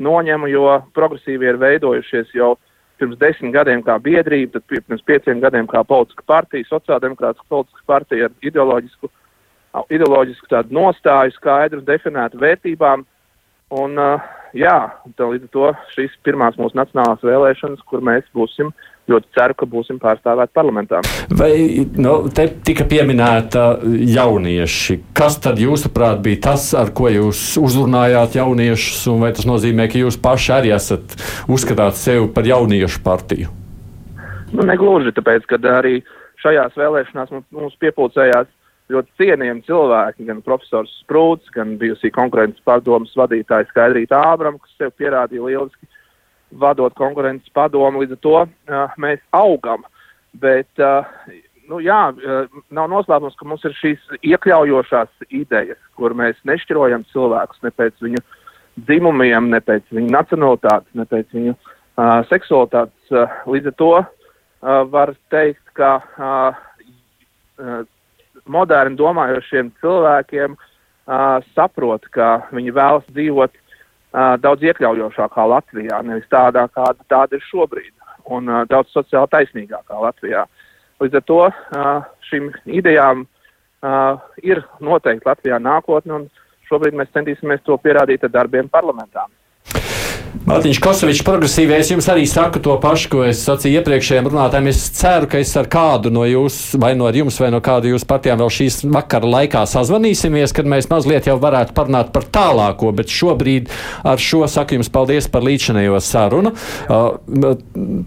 noņemu, 0.01 0.49
jo 0.49 0.79
progresīvi 0.97 1.51
ir 1.51 1.61
veidojušies 1.61 2.33
jau 2.33 2.55
pirms 2.99 3.19
desmit 3.21 3.53
gadiem 3.55 3.83
kā 3.85 3.95
biedrība, 4.03 4.57
tad 4.57 4.65
pirms 4.89 5.05
pieciem 5.07 5.39
gadiem 5.43 5.69
kā 5.71 5.83
politiska 5.87 6.25
partija, 6.27 6.67
sociāldemokrātiska 6.67 7.47
politiska 7.51 7.85
partija 7.87 8.27
ar 8.27 8.35
ideoloģisku, 8.43 9.11
ideoloģisku 9.89 10.49
tādu 10.51 10.75
nostāju, 10.75 11.35
skaidru 11.37 11.81
definētu 11.85 12.41
vērtībām. 12.41 13.05
Un, 13.79 13.99
uh, 14.01 14.29
jā, 14.57 14.77
līdz 15.05 15.45
ar 15.45 15.51
to 15.53 15.71
šīs 15.93 16.15
pirmās 16.25 16.57
mūsu 16.57 16.77
nacionālās 16.79 17.21
vēlēšanas, 17.25 17.83
kur 17.89 18.01
mēs 18.05 18.25
būsim, 18.35 18.71
ļoti 19.09 19.31
ceru, 19.33 19.55
ka 19.57 19.67
būsim 19.69 19.99
pārstāvēti 20.01 20.53
parlamentā. 20.53 21.01
Vai 21.33 21.51
nu, 21.97 22.13
te 22.33 22.45
tika 22.65 22.85
pieminēta 22.89 23.79
jaunieši? 23.85 24.99
Kas 25.17 25.39
tad 25.41 25.61
jūsuprāt 25.61 26.21
bija 26.25 26.43
tas, 26.51 26.69
ar 26.77 26.93
ko 26.95 27.09
jūs 27.13 27.41
uzrunājāt 27.61 28.37
jauniešus, 28.39 29.07
un 29.13 29.25
vai 29.25 29.33
tas 29.37 29.49
nozīmē, 29.49 29.89
ka 29.89 30.01
jūs 30.01 30.19
paši 30.21 30.53
arī 30.59 30.75
esat 30.77 31.17
uzskatāt 31.49 31.97
sevi 31.99 32.29
par 32.35 32.49
jauniešu 32.49 33.01
partiju? 33.05 33.55
Nu, 34.53 34.65
negluži, 34.65 35.13
tāpēc, 35.17 35.45
ka 35.49 35.59
arī 35.73 35.99
šajās 36.43 36.77
vēlēšanās 36.77 37.33
mums, 37.33 37.75
piepulcējās 37.81 38.49
ļoti 38.89 39.13
cienījami 39.21 39.65
cilvēki, 39.67 40.25
gan 40.29 40.41
profesors 40.45 40.91
Sprūts, 41.03 41.51
gan 41.53 41.75
bijusī 41.81 42.11
konkurences 42.13 42.63
padomas 42.65 43.13
vadītāja 43.17 43.67
Skaidrīta 43.69 44.21
Ābram, 44.31 44.57
kas 44.61 44.73
sev 44.79 44.93
pierādīja 44.97 45.45
lieliski 45.45 45.89
vadot 46.61 46.95
konkurences 46.97 47.53
padomu. 47.53 48.01
Līdz 48.01 48.17
ar 48.17 48.21
to 48.25 48.35
uh, 48.41 48.97
mēs 49.01 49.21
augam. 49.37 49.85
Bet, 50.41 50.69
uh, 50.81 51.05
nu, 51.69 51.81
jā, 51.85 52.01
uh, 52.13 52.61
nav 52.73 52.89
noslēpums, 52.91 53.37
ka 53.37 53.47
mums 53.49 53.65
ir 53.69 53.77
šīs 53.77 54.19
iekļaujošās 54.25 55.29
idejas, 55.29 55.81
kur 55.97 56.17
mēs 56.17 56.39
nešķirojam 56.49 57.05
cilvēkus 57.13 57.61
ne 57.65 57.73
pēc 57.75 58.05
viņu 58.05 58.23
dzimumiem, 58.89 59.51
ne 59.53 59.61
pēc 59.61 59.85
viņu 59.93 60.13
nacionalitātes, 60.15 60.89
ne 60.97 61.05
pēc 61.09 61.37
viņu 61.37 61.53
uh, 61.53 62.19
seksualitātes. 62.31 63.13
Uh, 63.13 63.37
līdz 63.49 63.71
ar 63.73 63.77
to 63.81 63.93
uh, 63.99 64.09
var 64.89 65.13
teikt, 65.33 65.65
ka 65.77 65.97
uh, 66.01 66.65
moderni 68.49 68.97
domājošiem 68.99 69.71
cilvēkiem 69.81 70.55
uh, 70.57 71.39
saprot, 71.55 72.07
ka 72.15 72.49
viņi 72.55 72.75
vēlas 72.75 73.07
dzīvot 73.13 73.53
uh, 73.53 74.35
daudz 74.41 74.65
iekļaujošākā 74.69 75.47
Latvijā, 75.53 76.01
nevis 76.05 76.29
tādā, 76.33 76.65
kāda 76.73 77.09
tāda 77.11 77.37
ir 77.37 77.45
šobrīd, 77.49 77.93
un 78.33 78.49
uh, 78.49 78.65
daudz 78.69 78.93
sociāli 78.95 79.31
taisnīgākā 79.35 80.01
Latvijā. 80.05 80.45
Līdz 80.99 81.21
ar 81.21 81.25
to 81.29 81.41
uh, 81.47 81.89
šīm 82.29 82.51
idejām 82.65 83.25
uh, 83.25 84.19
ir 84.43 84.63
noteikti 84.83 85.29
Latvijā 85.29 85.61
nākotne, 85.63 86.21
un 86.23 86.29
šobrīd 86.69 86.97
mēs 86.97 87.13
centīsimies 87.15 87.63
to 87.65 87.77
pierādīt 87.81 88.25
ar 88.27 88.33
darbiem 88.33 88.69
parlamentām. 88.69 89.31
Mārtiņš 90.49 90.79
Kosovičs, 90.81 91.19
progresīvais, 91.21 91.91
jums 91.91 92.07
arī 92.09 92.23
saka 92.25 92.57
to 92.65 92.73
pašu, 92.81 93.09
ko 93.11 93.19
es 93.27 93.43
sacīju 93.45 93.83
iepriekšējiem 93.83 94.29
runātājiem. 94.31 94.69
Es 94.71 94.79
ceru, 94.97 95.27
ka 95.29 95.37
es 95.37 95.51
ar 95.59 95.67
kādu 95.69 96.09
no 96.09 96.23
jums, 96.25 96.55
vai 96.81 96.95
no 96.97 97.05
jums, 97.13 97.35
vai 97.37 97.51
no 97.53 97.59
kādu 97.61 97.91
jūsu 97.91 98.07
partijām 98.09 98.39
vēl 98.41 98.49
šīs 98.55 98.79
vakara 98.89 99.29
laikā 99.29 99.61
sazvanīsimies, 99.69 100.55
kad 100.57 100.65
mēs 100.71 100.87
mazliet 100.89 101.27
jau 101.29 101.35
varētu 101.43 101.75
parunāt 101.77 102.09
par 102.15 102.25
tālāko, 102.33 102.89
bet 102.97 103.13
šobrīd 103.13 103.69
ar 104.09 104.23
šo 104.25 104.47
saku 104.49 104.79
jums 104.79 104.89
paldies 104.89 105.29
par 105.29 105.45
līdzinējo 105.45 105.99
sarunu. 106.01 106.55
Uh, 106.89 107.51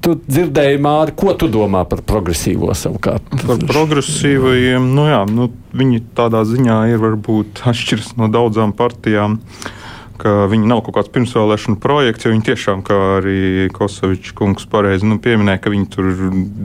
tu 0.02 0.16
dzirdēji, 0.24 0.80
Māri, 0.82 1.14
ko 1.14 1.36
tu 1.38 1.46
domā 1.52 1.84
par 1.86 2.02
progresīvo 2.08 2.74
savukārt? 2.74 3.36
Par 3.44 3.62
progresīvajiem, 3.70 4.90
nu 4.98 5.06
jā, 5.12 5.22
nu, 5.30 5.46
viņi 5.78 6.02
tādā 6.18 6.42
ziņā 6.50 6.80
ir 6.90 6.98
varbūt 7.06 7.62
atšķiras 7.70 8.16
no 8.18 8.26
daudzām 8.34 8.74
partijām. 8.74 9.38
Uh, 9.38 9.78
ka 10.22 10.46
viņi 10.50 10.68
nav 10.70 10.82
kaut 10.86 10.96
kāds 10.98 11.10
pirmsvēlēšana 11.14 11.80
projekts, 11.82 12.26
jo 12.26 12.32
viņi 12.32 12.44
tiešām, 12.46 12.82
kā 12.86 12.98
arī 13.18 13.68
Kosovičs 13.74 14.34
kungs 14.38 14.68
pareizi 14.70 15.08
nu, 15.08 15.18
pieminēja, 15.22 15.62
ka 15.64 15.72
viņi 15.72 15.88
tur 15.90 16.10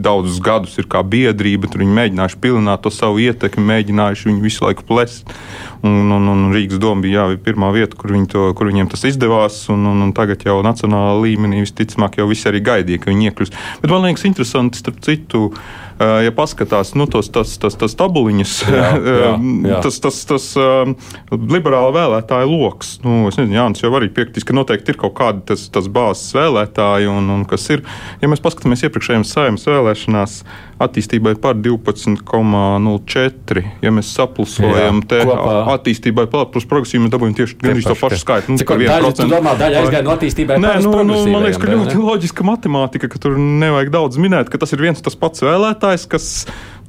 daudzus 0.04 0.38
gadus 0.44 0.76
ir 0.78 0.86
kā 0.90 1.02
biedrība, 1.02 1.70
tur 1.70 1.82
viņi 1.82 1.96
mēģinājuši 1.98 2.40
pilināt 2.44 2.84
to 2.84 2.92
savu 2.94 3.18
ietekmi, 3.24 3.66
mēģinājuši 3.72 4.30
viņu 4.30 4.44
visu 4.44 4.66
laiku 4.66 4.86
plest. 4.88 5.34
Un, 5.82 6.10
un, 6.10 6.30
un 6.30 6.46
Rīgas 6.50 6.80
doma 6.82 7.04
bija 7.04 7.26
jā, 7.28 7.40
pirmā 7.42 7.70
vieta, 7.74 7.98
kur, 7.98 8.14
viņi 8.14 8.30
to, 8.32 8.46
kur 8.58 8.70
viņiem 8.70 8.88
tas 8.90 9.04
izdevās, 9.10 9.60
un, 9.74 9.84
un, 9.86 10.06
un 10.06 10.14
tagad 10.14 10.42
jau 10.46 10.56
nacionālā 10.66 11.18
līmenī 11.22 11.62
visticamāk 11.62 12.18
jau 12.18 12.26
visi 12.30 12.48
arī 12.50 12.62
gaidīja, 12.66 13.02
ka 13.04 13.12
viņi 13.12 13.30
iekļūs. 13.30 13.54
Bet 13.82 13.94
man 13.94 14.08
liekas 14.08 14.26
interesanti, 14.26 14.82
starp 14.82 14.98
citu, 15.06 15.48
Uh, 15.48 15.87
ja 15.98 16.32
paskatās 16.34 16.94
nu, 16.98 17.08
tos, 17.10 17.30
tas, 17.34 17.56
tas, 17.58 17.74
tas 17.78 17.96
tabuliņas, 17.98 18.54
jā, 18.70 18.84
jā, 18.98 19.32
jā. 19.70 19.80
tas, 19.84 19.98
tas, 20.04 20.20
tas 20.28 20.46
uh, 20.60 20.92
liberāla 21.32 21.90
vēlētāja 21.96 22.48
lokus. 22.48 22.96
Nu, 23.04 23.26
es 23.30 23.38
nezinu, 23.40 23.56
Jānis 23.58 23.82
jau 23.82 23.92
arī 23.98 24.10
piekritīs, 24.14 24.46
ka 24.46 24.56
noteikti 24.56 24.94
ir 24.94 25.00
kaut 25.00 25.16
kādi 25.18 25.44
tas, 25.50 25.66
tas 25.74 25.90
bāzes 25.90 26.30
vēlētāji, 26.38 27.10
un, 27.10 27.30
un 27.34 27.44
kas 27.48 27.66
ir, 27.74 27.84
ja 28.22 28.30
mēs 28.30 28.44
paskatāmies 28.44 28.86
iepriekšējām 28.86 29.26
saimnes 29.28 29.66
vēlēšanās, 29.68 30.40
attīstībai 30.82 31.34
par 31.42 31.56
12,04. 31.58 33.62
Ja 33.82 33.92
mēs 33.94 34.12
saplusojam 34.14 35.00
te 35.08 35.20
attīstībai 35.24 36.28
plus 36.30 36.66
progresīvi, 36.70 37.02
mēs 37.04 37.14
dabūjam 37.14 37.36
tieši 37.40 37.58
gandrīz 37.62 37.88
to 37.88 37.96
pašu 37.98 38.20
skaitu. 38.22 38.54
Nu, 38.54 38.62
Cik 38.62 38.74
daļa, 38.84 39.12
tu 39.18 39.26
domā, 39.30 39.54
daļa 39.58 39.82
aizgāja 39.82 40.06
no 40.06 40.14
attīstībai 40.14 40.58
Nē, 40.62 40.74
nu, 40.86 40.94
nu, 41.08 41.18
man 41.32 41.46
liekas, 41.46 41.60
ka 41.62 41.72
ļoti 41.72 41.98
loģiska 41.98 42.46
matemātika, 42.46 43.10
ka 43.10 43.22
tur 43.22 43.38
nevajag 43.38 43.92
daudz 43.94 44.20
minēt, 44.22 44.52
ka 44.52 44.60
tas 44.62 44.74
ir 44.76 44.84
viens 44.86 45.02
tas 45.04 45.18
pats 45.18 45.42
vēlētājs, 45.44 46.06
kas 46.10 46.30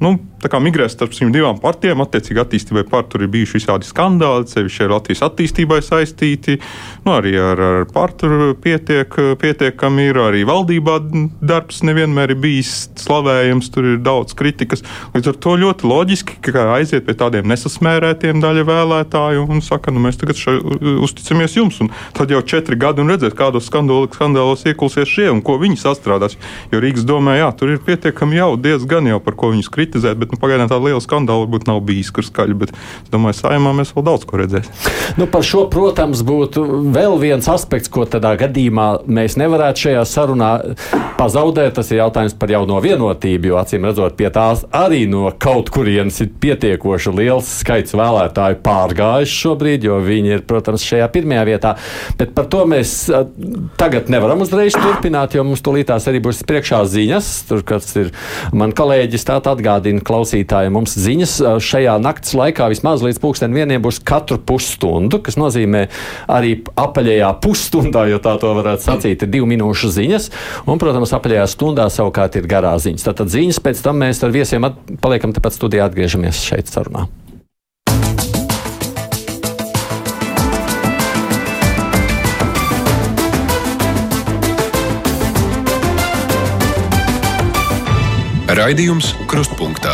nu, 0.03 0.15
migrēs 0.63 0.95
starp 0.95 1.13
šīm 1.15 1.31
divām 1.33 1.59
partijām. 1.59 2.01
Attiecīgi, 2.03 2.39
attīstībai 2.39 2.85
par 2.89 3.05
tur 3.12 3.23
ir 3.25 3.31
bijuši 3.31 3.57
visādi 3.59 3.88
skandāli, 3.88 4.47
sevišķi 4.47 4.85
ar 4.85 4.93
Latvijas 4.95 5.23
attīstībai 5.27 5.79
saistīti. 5.83 6.59
Nu, 7.05 7.13
arī 7.17 7.35
ar, 7.39 7.59
ar 7.59 7.88
partiju 7.91 8.55
pietiek, 8.63 9.13
pietiekami 9.41 10.09
ir. 10.09 10.19
Arī 10.19 10.43
valdībā 10.47 10.97
darbs 11.41 11.81
nevienmēr 11.88 12.33
ir 12.33 12.39
bijis 12.43 12.89
slavējams, 12.99 13.69
tur 13.73 13.93
ir 13.93 13.99
daudz 14.03 14.35
kritikas. 14.39 14.83
Līdz 15.15 15.31
ar 15.31 15.39
to 15.43 15.55
ļoti 15.59 15.88
loģiski, 15.89 16.39
ka 16.47 16.69
aiziet 16.77 17.07
pie 17.07 17.15
tādiem 17.19 17.47
nesasmērētiem 17.49 18.41
daļa 18.43 18.65
vēlētāju 18.67 19.45
un 19.49 19.63
saka, 19.65 19.93
nu, 19.95 20.03
mēs 20.03 20.19
tagad 20.21 20.39
šai, 20.39 20.57
uzticamies 21.05 21.57
jums. 21.59 21.81
Un 21.83 21.91
tad 22.15 22.31
jau 22.31 22.41
četri 22.43 22.79
gadi 22.79 23.03
un 23.03 23.12
redzēt, 23.12 23.35
kādos 23.39 23.67
skandālos 23.69 24.65
iekulsies 24.67 25.09
šie 25.09 25.29
un 25.33 25.43
ko 25.45 25.59
viņi 25.62 25.79
sastrādās. 25.83 26.39
Jo 26.73 26.83
Rīgas 26.83 27.07
domē, 27.07 27.39
jā, 27.39 27.51
tur 27.59 27.73
ir 27.73 27.83
pietiekami 27.83 28.39
jau 28.39 28.51
diezgan 28.59 29.07
jau 29.09 29.19
par 29.23 29.38
ko 29.39 29.53
viņus 29.53 29.71
kritizē 29.73 29.88
kritizēt, 29.89 30.19
bet 30.21 30.34
nu, 30.34 30.39
pagaidām 30.39 30.69
tāda 30.69 30.86
liela 30.86 31.02
skandāla 31.04 31.45
varbūt 31.45 31.67
nav 31.69 31.82
bijis, 31.86 32.12
kur 32.13 32.25
skaļi. 32.25 32.58
Bet 32.62 32.73
es 32.75 33.12
domāju, 33.12 33.39
saimā 33.41 33.73
mēs 33.75 33.93
vēl 33.95 34.06
daudz 34.06 34.28
ko 34.30 34.41
redzēsim. 34.43 34.78
Nu, 35.19 35.25
par 35.28 35.41
šo, 35.43 35.65
protams, 35.71 36.21
būtu 36.23 36.62
vēl 36.93 37.15
viens 37.19 37.47
aspekts, 37.49 37.89
ko 37.91 38.06
tādā 38.08 38.36
gadījumā 38.39 38.86
mēs 39.10 39.36
nevarētu 39.41 39.88
šajā 39.88 40.04
sarunā 40.08 40.52
pazaudēt. 41.17 41.73
Tas 41.80 41.89
ir 41.91 41.99
jautājums 42.04 42.36
par 42.39 42.54
jauno 42.54 42.78
vienotību, 42.84 43.49
jo 43.49 43.58
acīm 43.60 43.88
redzot, 43.89 44.15
pie 44.19 44.30
tās 44.34 44.62
arī 44.75 45.02
no 45.10 45.25
kaut 45.41 45.71
kurienes 45.73 46.21
ir 46.23 46.30
pietiekoši 46.39 47.13
liels 47.17 47.49
skaits 47.63 47.97
vēlētāju 47.97 48.62
pārgājuši 48.63 49.38
šobrīd, 49.41 49.89
jo 49.89 49.97
viņi 50.06 50.36
ir, 50.38 50.45
protams, 50.47 50.86
šajā 50.86 51.10
pirmajā 51.15 51.47
vietā. 51.49 51.73
Bet 52.21 52.36
par 52.38 52.47
to 52.54 52.63
mēs 52.69 52.93
tagad 53.82 54.13
nevaram 54.13 54.45
uzreiz 54.45 54.78
turpināt, 54.78 55.36
jo 55.36 55.43
mums 55.47 55.65
tūlītās 55.65 56.08
arī 56.12 56.21
būs 56.30 56.45
priekšā 56.47 56.84
ziņas. 56.93 57.34
Tur, 57.49 57.65
kas 57.67 57.91
ir 57.99 58.13
man 58.56 58.78
kolēģis 58.78 59.28
tā 59.28 59.39
atgādājis 59.39 59.78
atgādina 59.79 60.03
klausītājiem, 60.05 60.75
mums 60.75 60.95
ziņas 60.99 61.35
šajā 61.63 61.95
naktas 62.03 62.35
laikā 62.37 62.69
vismaz 62.71 63.03
līdz 63.03 63.19
pulksten 63.23 63.55
vieniem 63.55 63.81
būs 63.83 64.01
katru 64.03 64.39
pusstundu, 64.39 65.21
kas 65.23 65.39
nozīmē 65.39 65.87
arī 66.27 66.59
apaļajā 66.75 67.31
pusstundā, 67.43 68.07
jo 68.11 68.19
tā 68.23 68.35
to 68.41 68.51
varētu 68.57 68.85
sacīt, 68.85 69.23
ir 69.23 69.31
divu 69.31 69.47
minūšu 69.49 69.91
ziņas, 69.95 70.29
un, 70.67 70.81
protams, 70.81 71.15
apaļajā 71.15 71.47
stundā 71.49 71.87
savukārt 71.93 72.39
ir 72.39 72.49
garā 72.49 72.75
ziņas. 72.79 73.07
Tātad 73.09 73.31
ziņas 73.31 73.63
pēc 73.63 73.83
tam 73.85 74.03
mēs 74.03 74.23
ar 74.23 74.35
viesiem 74.35 74.69
paliekam 75.01 75.33
tepat 75.35 75.55
studijā 75.55 75.89
atgriežamies 75.89 76.43
šeit 76.51 76.71
sarunā. 76.71 77.07
Raidījums 88.60 89.13
Krustpunktā. 89.32 89.93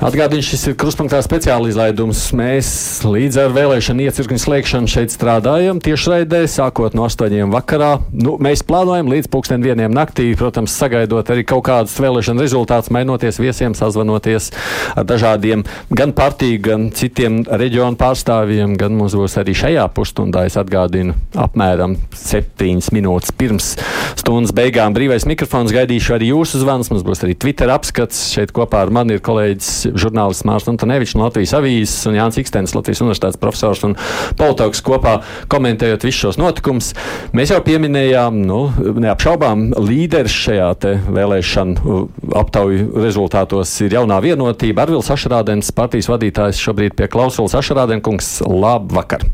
Atgādījums, 0.00 0.46
šis 0.48 0.62
ir 0.70 0.74
krustpunktā 0.80 1.18
speciāla 1.20 1.68
izlaidums. 1.68 2.22
Mēs 2.32 2.68
līdz 3.04 3.36
ar 3.42 3.50
vēlēšanu 3.52 4.06
iecirkņu 4.06 4.38
slēgšanu 4.40 4.88
šeit 4.88 5.12
strādājam 5.12 5.76
tiešraidē, 5.84 6.38
sākot 6.48 6.94
no 6.96 7.04
8. 7.04 7.34
vakarā. 7.52 7.90
Nu, 8.16 8.38
mēs 8.40 8.62
plānojam 8.64 9.10
līdz 9.12 9.28
pulksten 9.28 9.60
vieniem 9.60 9.92
naktī, 9.92 10.30
protams, 10.40 10.72
sagaidot 10.72 11.28
arī 11.34 11.44
kaut 11.44 11.66
kādus 11.66 11.98
vēlēšanu 12.00 12.40
rezultātus, 12.40 12.88
mainoties 12.96 13.42
viesiem, 13.44 13.76
sazvanoties 13.76 14.48
ar 14.96 15.04
dažādiem 15.04 15.66
gan 15.92 16.16
partiju, 16.16 16.62
gan 16.64 16.88
citiem 16.96 17.42
reģionu 17.44 18.00
pārstāvjiem, 18.00 18.78
gan 18.80 18.96
mums 18.96 19.18
būs 19.20 19.36
arī 19.44 19.52
šajā 19.52 19.84
pusstundā, 19.92 20.46
es 20.48 20.56
atgādinu, 20.56 21.12
apmēram 21.36 21.98
7 22.16 22.88
minūtes 22.96 23.36
pirms 23.36 23.74
stundas 24.16 24.56
beigām 24.56 24.96
brīvais 24.96 25.28
mikrofons. 25.28 25.76
Gaidīšu 25.76 26.16
arī 26.16 26.32
jūsu 26.32 26.64
zvanus, 26.64 26.88
mums 26.88 27.04
būs 27.04 27.20
arī 27.28 27.36
Twitter 27.36 27.68
apskats. 27.76 28.30
Šeit 28.32 28.56
kopā 28.56 28.80
ar 28.86 28.96
mani 28.96 29.20
ir 29.20 29.24
kolēģis 29.28 29.89
žurnālists 29.98 30.46
Mārcis 30.48 30.70
Antonevičs 30.72 31.16
no 31.16 31.26
Latvijas 31.26 31.54
avīzes 31.58 32.08
un 32.10 32.18
Jānis 32.18 32.40
Ikstens, 32.42 32.74
Latvijas 32.76 33.02
universitātes 33.04 33.40
profesors 33.40 33.82
un 33.86 33.96
politologs 34.38 34.82
kopā 34.86 35.16
komentējot 35.52 36.06
visus 36.06 36.20
šos 36.26 36.40
notikumus. 36.40 36.92
Mēs 37.36 37.54
jau 37.54 37.60
pieminējām, 37.66 38.40
nu, 38.46 38.62
neapšaubām, 39.02 39.70
līderis 39.80 40.36
šajā 40.46 40.70
vēlēšanu 41.10 41.98
aptauju 42.40 43.02
rezultātos 43.02 43.72
ir 43.84 43.98
jaunā 43.98 44.20
vienotība. 44.24 44.86
Arvils 44.86 45.10
Ašrādens, 45.12 45.72
partijas 45.74 46.10
vadītājs 46.12 46.62
šobrīd 46.62 46.96
pie 46.98 47.10
klausulas 47.10 47.56
Ašrādenkungs. 47.58 48.38
Labvakar! 48.46 49.26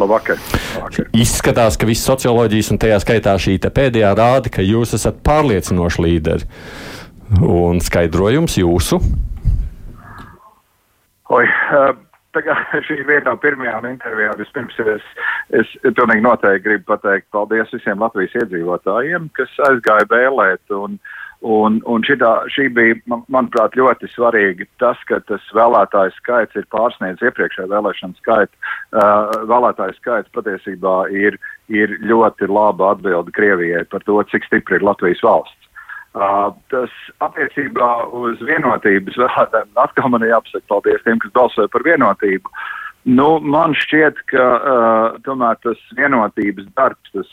Labvakar. 0.00 0.38
Labvakar. 0.76 1.10
Izskatās, 1.12 1.76
ka 1.76 1.88
viss 1.88 2.06
socioloģijas 2.08 2.70
un 2.72 2.80
tajā 2.80 3.00
skaitā 3.02 3.34
šī 3.40 3.58
pēdējā 3.60 4.14
rāda, 4.16 4.52
ka 4.52 4.64
jūs 4.64 4.94
esat 4.96 5.20
pārliecinoši 5.26 6.06
līderi. 6.06 6.48
Un 7.44 7.82
skaidrojums 7.84 8.56
jūsu? 8.58 8.98
Oi, 11.30 11.46
uh, 11.46 11.92
šī 12.86 12.96
ir 12.98 13.06
viena 13.06 13.30
no 13.30 13.38
pirmajām 13.38 13.86
intervijām. 13.86 14.36
Vispirms 14.38 14.76
es, 14.82 15.08
es 15.54 15.72
pilnīgi 15.82 16.24
noteikti 16.26 16.66
gribu 16.66 16.88
pateikt 16.92 17.28
paldies 17.34 17.70
visiem 17.74 18.02
Latvijas 18.02 18.34
iedzīvotājiem, 18.42 19.30
kas 19.38 19.52
aizgāja 19.68 20.08
vēlēt. 20.10 20.62
Un, 20.74 20.98
un, 21.46 21.78
un 21.86 22.06
šitā, 22.06 22.32
šī 22.50 22.66
bija, 22.74 22.98
man, 23.10 23.22
manuprāt, 23.30 23.78
ļoti 23.78 24.10
svarīgi 24.10 24.66
tas, 24.82 24.98
ka 25.06 25.20
tas 25.30 25.46
vēlētāju 25.54 26.16
skaits 26.18 26.58
ir 26.58 26.66
pārsniedzis 26.74 27.30
iepriekšējā 27.30 27.70
vēlēšana 27.70 28.18
skaitu. 28.22 28.54
Uh, 28.90 29.30
vēlētāju 29.50 29.98
skaits 30.00 30.34
patiesībā 30.34 30.96
ir, 31.14 31.38
ir 31.70 31.94
ļoti 32.10 32.50
laba 32.50 32.96
atbilde 32.96 33.34
Krievijai 33.38 33.86
par 33.90 34.06
to, 34.06 34.18
cik 34.34 34.50
stipri 34.50 34.78
ir 34.78 34.86
Latvijas 34.86 35.22
valsts. 35.26 35.69
Uh, 36.10 36.48
tas 36.72 36.94
attiecībā 37.22 37.88
uz 38.18 38.40
vienotības 38.42 39.14
vēlētājiem 39.20 39.76
atkal 39.78 40.08
man 40.10 40.24
jāpasaka 40.26 40.66
paldies 40.66 41.04
tiem, 41.04 41.20
kas 41.22 41.30
balsoja 41.36 41.70
par 41.70 41.84
vienotību. 41.86 42.50
Nu, 43.06 43.28
man 43.38 43.76
šķiet, 43.78 44.18
ka 44.32 44.46
uh, 44.58 45.20
tomēr 45.22 45.60
tas 45.62 45.78
vienotības 45.94 46.66
darbs, 46.74 47.14
tas 47.14 47.30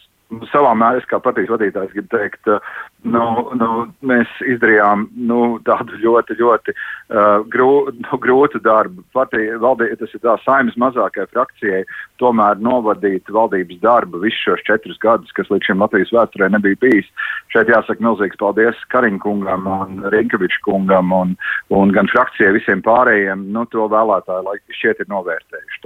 savā 0.52 0.74
mērā, 0.78 1.02
kā 1.08 1.20
partijas 1.24 1.52
vadītājs, 1.54 1.94
gribu 1.94 2.10
teikt, 2.12 2.50
uh, 2.52 2.72
nu, 3.08 3.24
nu, 3.58 3.70
mēs 4.08 4.32
izdarījām 4.54 5.08
nu, 5.30 5.40
tādu 5.68 5.98
ļoti, 6.02 6.38
ļoti 6.40 6.74
uh, 6.74 7.46
grū, 7.52 7.70
nu, 7.96 8.20
grūtu 8.24 8.62
darbu. 8.64 9.06
Partija, 9.16 9.58
valdī, 9.64 9.90
tas 10.00 10.14
ir 10.14 10.24
tā 10.24 10.36
saimnes 10.44 10.78
mazākajai 10.82 11.30
frakcijai, 11.32 11.84
tomēr 12.22 12.60
novadīt 12.64 13.32
valdības 13.34 13.82
darbu 13.84 14.22
visus 14.24 14.44
šos 14.44 14.66
četrus 14.68 15.00
gadus, 15.04 15.34
kas 15.38 15.52
līdz 15.54 15.70
šim 15.70 15.84
Latvijas 15.86 16.14
vēsturē 16.16 16.52
nebija 16.54 16.80
bijis. 16.84 17.12
Šeit 17.54 17.72
jāsaka 17.72 18.04
milzīgs 18.04 18.40
paldies 18.42 18.82
Kariņa 18.94 19.22
kungam 19.24 19.70
un 19.72 20.02
Rinkeviča 20.14 20.64
kungam 20.68 21.14
un, 21.16 21.38
un 21.74 21.96
gan 21.96 22.12
frakcijai 22.12 22.56
visiem 22.58 22.84
pārējiem, 22.86 23.48
nu, 23.56 23.66
to 23.72 23.88
vēlētāji 23.92 24.78
šķiet 24.80 25.06
ir 25.06 25.14
novērtējuši. 25.14 25.84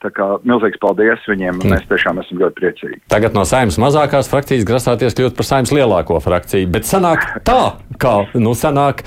Tā 0.00 0.08
kā 0.16 0.26
milzīgs 0.48 0.80
paldies 0.80 1.24
viņiem. 1.28 1.58
Mm. 1.60 1.74
Mēs 1.74 1.84
tiešām 1.90 2.22
esam 2.22 2.40
ļoti 2.40 2.56
priecīgi. 2.56 3.00
Tagad 3.12 3.34
no 3.36 3.44
saimnes 3.48 3.76
mazākās 3.82 4.30
frakcijas 4.32 4.64
grasāties 4.68 5.16
kļūt 5.18 5.36
par 5.36 5.48
saimnes 5.48 5.74
lielāko 5.76 6.16
frakciju. 6.24 6.70
Bet 6.72 6.88
sanāk 6.88 7.26
tā, 7.44 7.58
kā 8.00 8.14
nu, 8.40 8.54
sanāk 8.56 9.04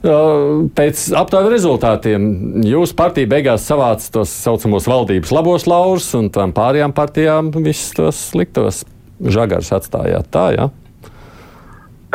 pēc 0.00 1.04
aptaujas 1.20 1.52
rezultātiem. 1.52 2.26
Jūsu 2.64 2.96
partija 2.96 3.28
beigās 3.28 3.68
savāca 3.68 4.08
tos 4.16 4.32
saucamos 4.46 4.88
valdības 4.88 5.34
labos 5.36 5.68
laurus, 5.68 6.08
un 6.16 6.32
tām 6.32 6.56
pārējām 6.56 6.96
partijām 6.96 7.52
visus 7.60 7.92
tos 8.00 8.26
sliktos 8.32 8.86
žagars 9.20 9.74
atstājāt. 9.76 10.32
Tā, 10.32 10.46
ja? 10.56 10.70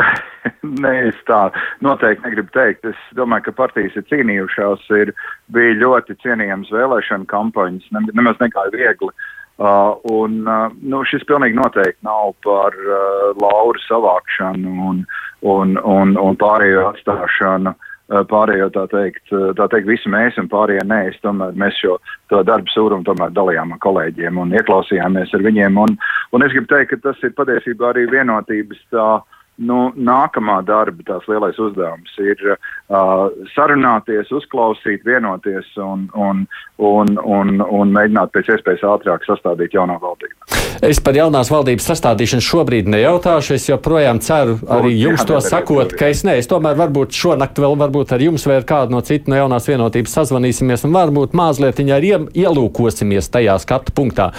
Nē, 0.84 0.94
es 1.10 1.18
tā 1.30 1.48
noteikti 1.86 2.26
negribu 2.26 2.52
teikt. 2.56 2.86
Es 2.92 3.00
domāju, 3.18 3.48
ka 3.48 3.56
partijas 3.64 3.96
ir 4.00 4.06
cīnījušās, 4.12 4.86
ir, 5.02 5.14
bija 5.56 5.80
ļoti 5.82 6.18
cienījams 6.24 6.74
vēlēšana 6.74 7.30
kampaņas, 7.32 7.90
ne, 7.96 8.06
nemaz 8.14 8.40
negāja 8.44 8.74
viegli. 8.76 9.12
Uh, 9.56 9.96
un 10.12 10.42
uh, 10.52 10.68
nu, 10.84 11.00
šis 11.08 11.24
pilnīgi 11.30 11.56
noteikti 11.56 12.04
nav 12.04 12.34
par 12.44 12.76
uh, 12.76 13.30
lauru 13.40 13.80
savākšanu 13.86 14.74
un, 14.90 14.98
un, 15.48 15.78
un, 15.80 16.16
un 16.20 16.40
pārējo 16.42 16.90
atstāšanu. 16.90 17.72
Uh, 18.06 18.22
pārējo 18.30 18.68
tā 18.76 18.84
teikt, 18.92 19.24
uh, 19.32 19.54
tā 19.56 19.70
teikt, 19.72 19.88
visi 19.88 20.12
mēs 20.12 20.36
un 20.38 20.50
pārējie 20.52 20.84
nē, 20.86 21.00
es 21.14 21.16
tomēr 21.24 21.56
mēs 21.58 21.80
šo 21.80 21.96
darbu 22.36 22.70
sūrumu 22.74 23.08
tomēr 23.08 23.32
dalījām 23.34 23.72
ar 23.74 23.80
kolēģiem 23.82 24.44
un 24.44 24.52
ieklausījāmies 24.60 25.32
ar 25.34 25.48
viņiem. 25.48 25.80
Un, 25.86 25.96
un 26.36 26.46
es 26.46 26.54
gribu 26.54 26.70
teikt, 26.76 26.92
ka 26.92 27.02
tas 27.08 27.24
ir 27.24 27.34
patiesībā 27.40 27.94
arī 27.94 28.04
vienotības 28.12 28.84
tā 28.92 29.08
uh, 29.22 29.35
nu, 29.58 29.80
nākamā 29.96 30.60
darba 30.68 31.06
tās 31.08 31.26
lielais 31.32 31.58
uzdevums 31.62 32.12
ir 32.20 32.42
uh, 32.52 33.30
sarunāties, 33.56 34.32
uzklausīt, 34.36 35.06
vienoties 35.08 35.70
un, 35.80 36.10
un, 36.14 36.44
un, 36.78 37.16
un, 37.24 37.62
un 37.64 37.96
mēģināt 37.96 38.34
pēc 38.36 38.56
iespējas 38.56 38.84
ātrāk 38.96 39.24
sastādīt 39.28 39.78
jaunā 39.78 39.98
valdību. 40.02 40.56
Es 40.84 41.00
par 41.00 41.16
jaunās 41.16 41.50
valdības 41.54 41.88
sastādīšanu 41.88 42.44
šobrīd 42.44 42.90
nejautāšu. 42.92 43.56
Es 43.56 43.70
joprojām 43.70 44.20
ceru, 44.24 44.58
arī 44.76 44.92
jums 45.00 45.24
to 45.28 45.40
sakot, 45.44 45.96
ka 45.96 46.10
es 46.12 46.26
ne, 46.28 46.36
es 46.42 46.52
tomēr 46.52 46.76
varbūt 46.80 47.16
šonakt 47.16 47.62
vēl 47.64 47.78
varbūt 47.80 48.12
ar 48.16 48.26
jums 48.26 48.44
vai 48.50 48.60
ar 48.60 48.68
kādu 48.68 48.98
no 48.98 49.02
citu 49.06 49.32
no 49.32 49.40
jaunās 49.40 49.70
vienotības 49.72 50.20
sazvanīsimies 50.20 50.84
un 50.88 50.96
varbūt 50.98 51.36
mazliet 51.38 51.80
arī 51.86 52.12
ielūkosimies 52.44 53.32
tajā 53.32 53.56
skatu 53.64 53.96
punktā. 53.96 54.32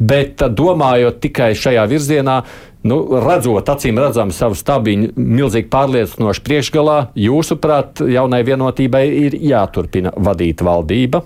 Bet 0.00 0.42
domājot 0.42 1.22
tikai 1.22 1.52
šajā 1.58 1.86
virzienā, 1.90 2.40
nu, 2.88 3.00
redzot 3.24 3.68
acīm 3.74 3.98
redzami 4.00 4.34
savu 4.36 4.56
stabiņu, 4.58 5.12
milzīgi 5.16 5.70
pārliecinoši 5.72 6.44
priekšgalā, 6.46 6.98
jūsuprāt, 7.18 8.04
jaunai 8.14 8.42
vienotībai 8.46 9.04
ir 9.24 9.38
jāturpina 9.40 10.14
vadīt 10.16 10.64
valdība? 10.64 11.24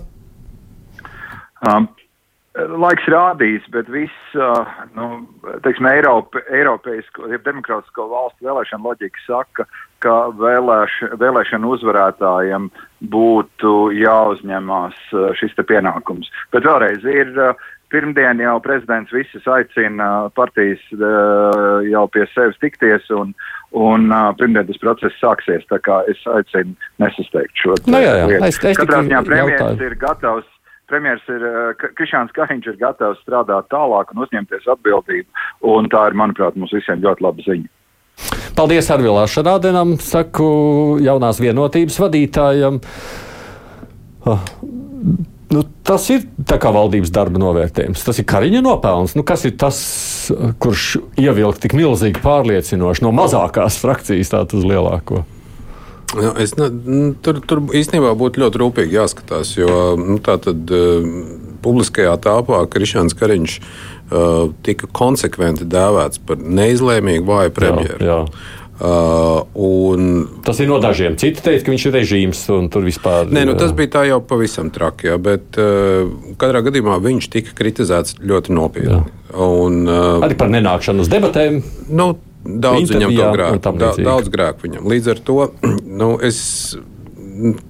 Um, 1.67 1.89
laiks 2.55 3.07
rādīs, 3.11 3.65
bet 3.73 3.89
viss, 3.91 4.35
uh, 4.37 4.67
nu, 4.95 5.09
teiksim, 5.65 5.87
Eiropa, 5.91 6.41
Eiropeisko, 6.55 7.27
ja 7.31 7.39
demokrātisko 7.45 8.07
valstu 8.11 8.47
vēlēšana 8.47 8.85
loģika 8.85 9.25
saka, 9.25 9.67
ka 10.03 10.15
vēlēš, 10.39 10.95
vēlēšana 11.19 11.73
uzvarētājiem 11.75 12.69
būtu 13.11 13.73
jāuzņemās 13.99 15.01
uh, 15.13 15.27
šis 15.39 15.57
pienākums. 15.59 16.31
Bet 16.55 16.67
vēlreiz 16.67 17.03
ir 17.03 17.35
uh, 17.35 17.67
Pirmdien 17.89 18.41
jau 18.43 18.59
prezidents 18.61 19.09
visus 19.13 19.47
aicina 19.49 20.29
partijas 20.37 20.81
uh, 20.93 21.79
jau 21.89 22.03
pie 22.13 22.27
sevis 22.35 22.59
tikties, 22.61 23.07
un, 23.17 23.31
un 23.73 24.05
uh, 24.13 24.29
pirmdien 24.37 24.67
tas 24.67 24.77
process 24.81 25.17
sāksies. 25.17 25.65
Tā 25.71 25.79
kā 25.85 26.03
es 26.11 26.21
aicinu 26.29 26.75
nesasteigt 27.01 27.57
šo 27.57 27.73
no, 27.87 27.95
nu 27.95 28.03
jā, 28.03 28.13
jā. 28.21 28.27
lietu. 28.29 28.45
Es, 28.45 28.61
es 28.61 28.81
Katrā 28.81 29.01
ziņā 29.07 29.23
premjeras 29.25 29.83
ir 29.87 29.97
gatavs. 30.03 30.55
Premjeras 30.89 31.33
ir, 31.33 31.43
uh, 31.45 31.89
Krišāns 31.97 32.33
Kariņš 32.37 32.69
ir 32.71 32.77
gatavs 32.81 33.19
strādāt 33.25 33.69
tālāk 33.73 34.13
un 34.13 34.23
uzņemties 34.25 34.69
atbildību, 34.75 35.43
un 35.73 35.89
tā 35.89 36.05
ir, 36.09 36.17
manuprāt, 36.17 36.57
mums 36.57 36.73
visiem 36.73 37.01
ļoti 37.05 37.25
laba 37.25 37.45
ziņa. 37.45 37.69
Paldies 38.57 38.89
Arvilā 38.93 39.25
Šarādenam, 39.31 39.97
saku 40.03 40.49
jaunās 41.01 41.41
vienotības 41.41 42.01
vadītājam. 42.05 42.81
Oh 44.29 44.41
Nu, 45.49 45.63
tas 45.85 46.05
ir 46.13 46.27
valdības 46.73 47.09
darba 47.13 47.41
novērtējums. 47.41 48.03
Tas 48.05 48.19
ir 48.21 48.27
Kariņa 48.29 48.61
nopelns. 48.61 49.15
Nu, 49.17 49.23
kas 49.25 49.47
ir 49.49 49.55
tas, 49.57 49.79
kurš 50.61 50.99
ievilka 51.17 51.65
tik 51.65 51.73
milzīgi 51.77 52.21
pārliecinoši 52.21 53.05
no 53.05 53.13
mazākās 53.17 53.79
frakcijas 53.81 54.29
uz 54.37 54.67
lielāko? 54.69 55.23
Nu, 56.17 56.31
es, 56.41 56.55
ne, 56.57 56.69
tur, 57.25 57.41
tur 57.45 57.61
īstenībā 57.77 58.15
būtu 58.17 58.41
ļoti 58.41 58.61
rūpīgi 58.61 58.97
jāskatās, 58.97 59.53
jo 59.57 59.93
nu, 59.97 60.17
tā 60.25 60.39
tad 60.41 60.71
uh, 60.73 61.09
publiskajā 61.65 62.15
tāpā 62.23 62.63
Krišāns 62.73 63.17
Kariņš 63.17 63.57
uh, 63.59 64.47
tika 64.65 64.89
konsekventi 64.93 65.67
dēvēts 65.69 66.21
par 66.25 66.41
neizlēmīgu 66.41 67.29
vāju 67.29 67.53
premjeru. 67.57 67.99
Jā, 68.01 68.17
jā. 68.25 68.57
Uh, 68.79 69.43
un... 69.59 70.05
Tas 70.45 70.61
ir 70.63 70.69
no 70.71 70.77
dažiem. 70.79 71.17
Citi 71.19 71.43
teica, 71.43 71.65
ka 71.65 71.73
viņš 71.73 71.85
ir 71.89 71.95
režīms 71.97 72.43
un 72.55 72.69
tur 72.71 72.85
vispār. 72.87 73.27
Nē, 73.27 73.43
nu, 73.49 73.57
tas 73.59 73.73
bija 73.75 73.91
tā 73.97 74.05
jau 74.07 74.21
pavisam 74.23 74.71
traki, 74.71 75.09
jā, 75.11 75.17
bet 75.19 75.59
uh, 75.59 76.07
katrā 76.39 76.63
gadījumā 76.63 76.95
viņš 77.03 77.27
tika 77.33 77.57
kritizēts 77.59 78.15
ļoti 78.23 78.55
nopietni. 78.55 79.01
Un, 79.35 79.83
uh, 79.83 80.23
Arī 80.23 80.39
par 80.39 80.53
nenākšanu 80.53 81.03
uz 81.03 81.11
debatēm. 81.11 81.59
Nu, 81.91 82.13
Daudz 82.39 82.93
viņam 82.93 83.11
to 83.11 83.31
grēku. 83.35 83.73
Da, 83.81 83.89
daudz 83.99 84.31
grēku 84.31 84.63
viņam. 84.63 84.87
Līdz 84.87 85.11
ar 85.11 85.19
to 85.27 85.37
nu, 86.01 86.13
es 86.23 86.39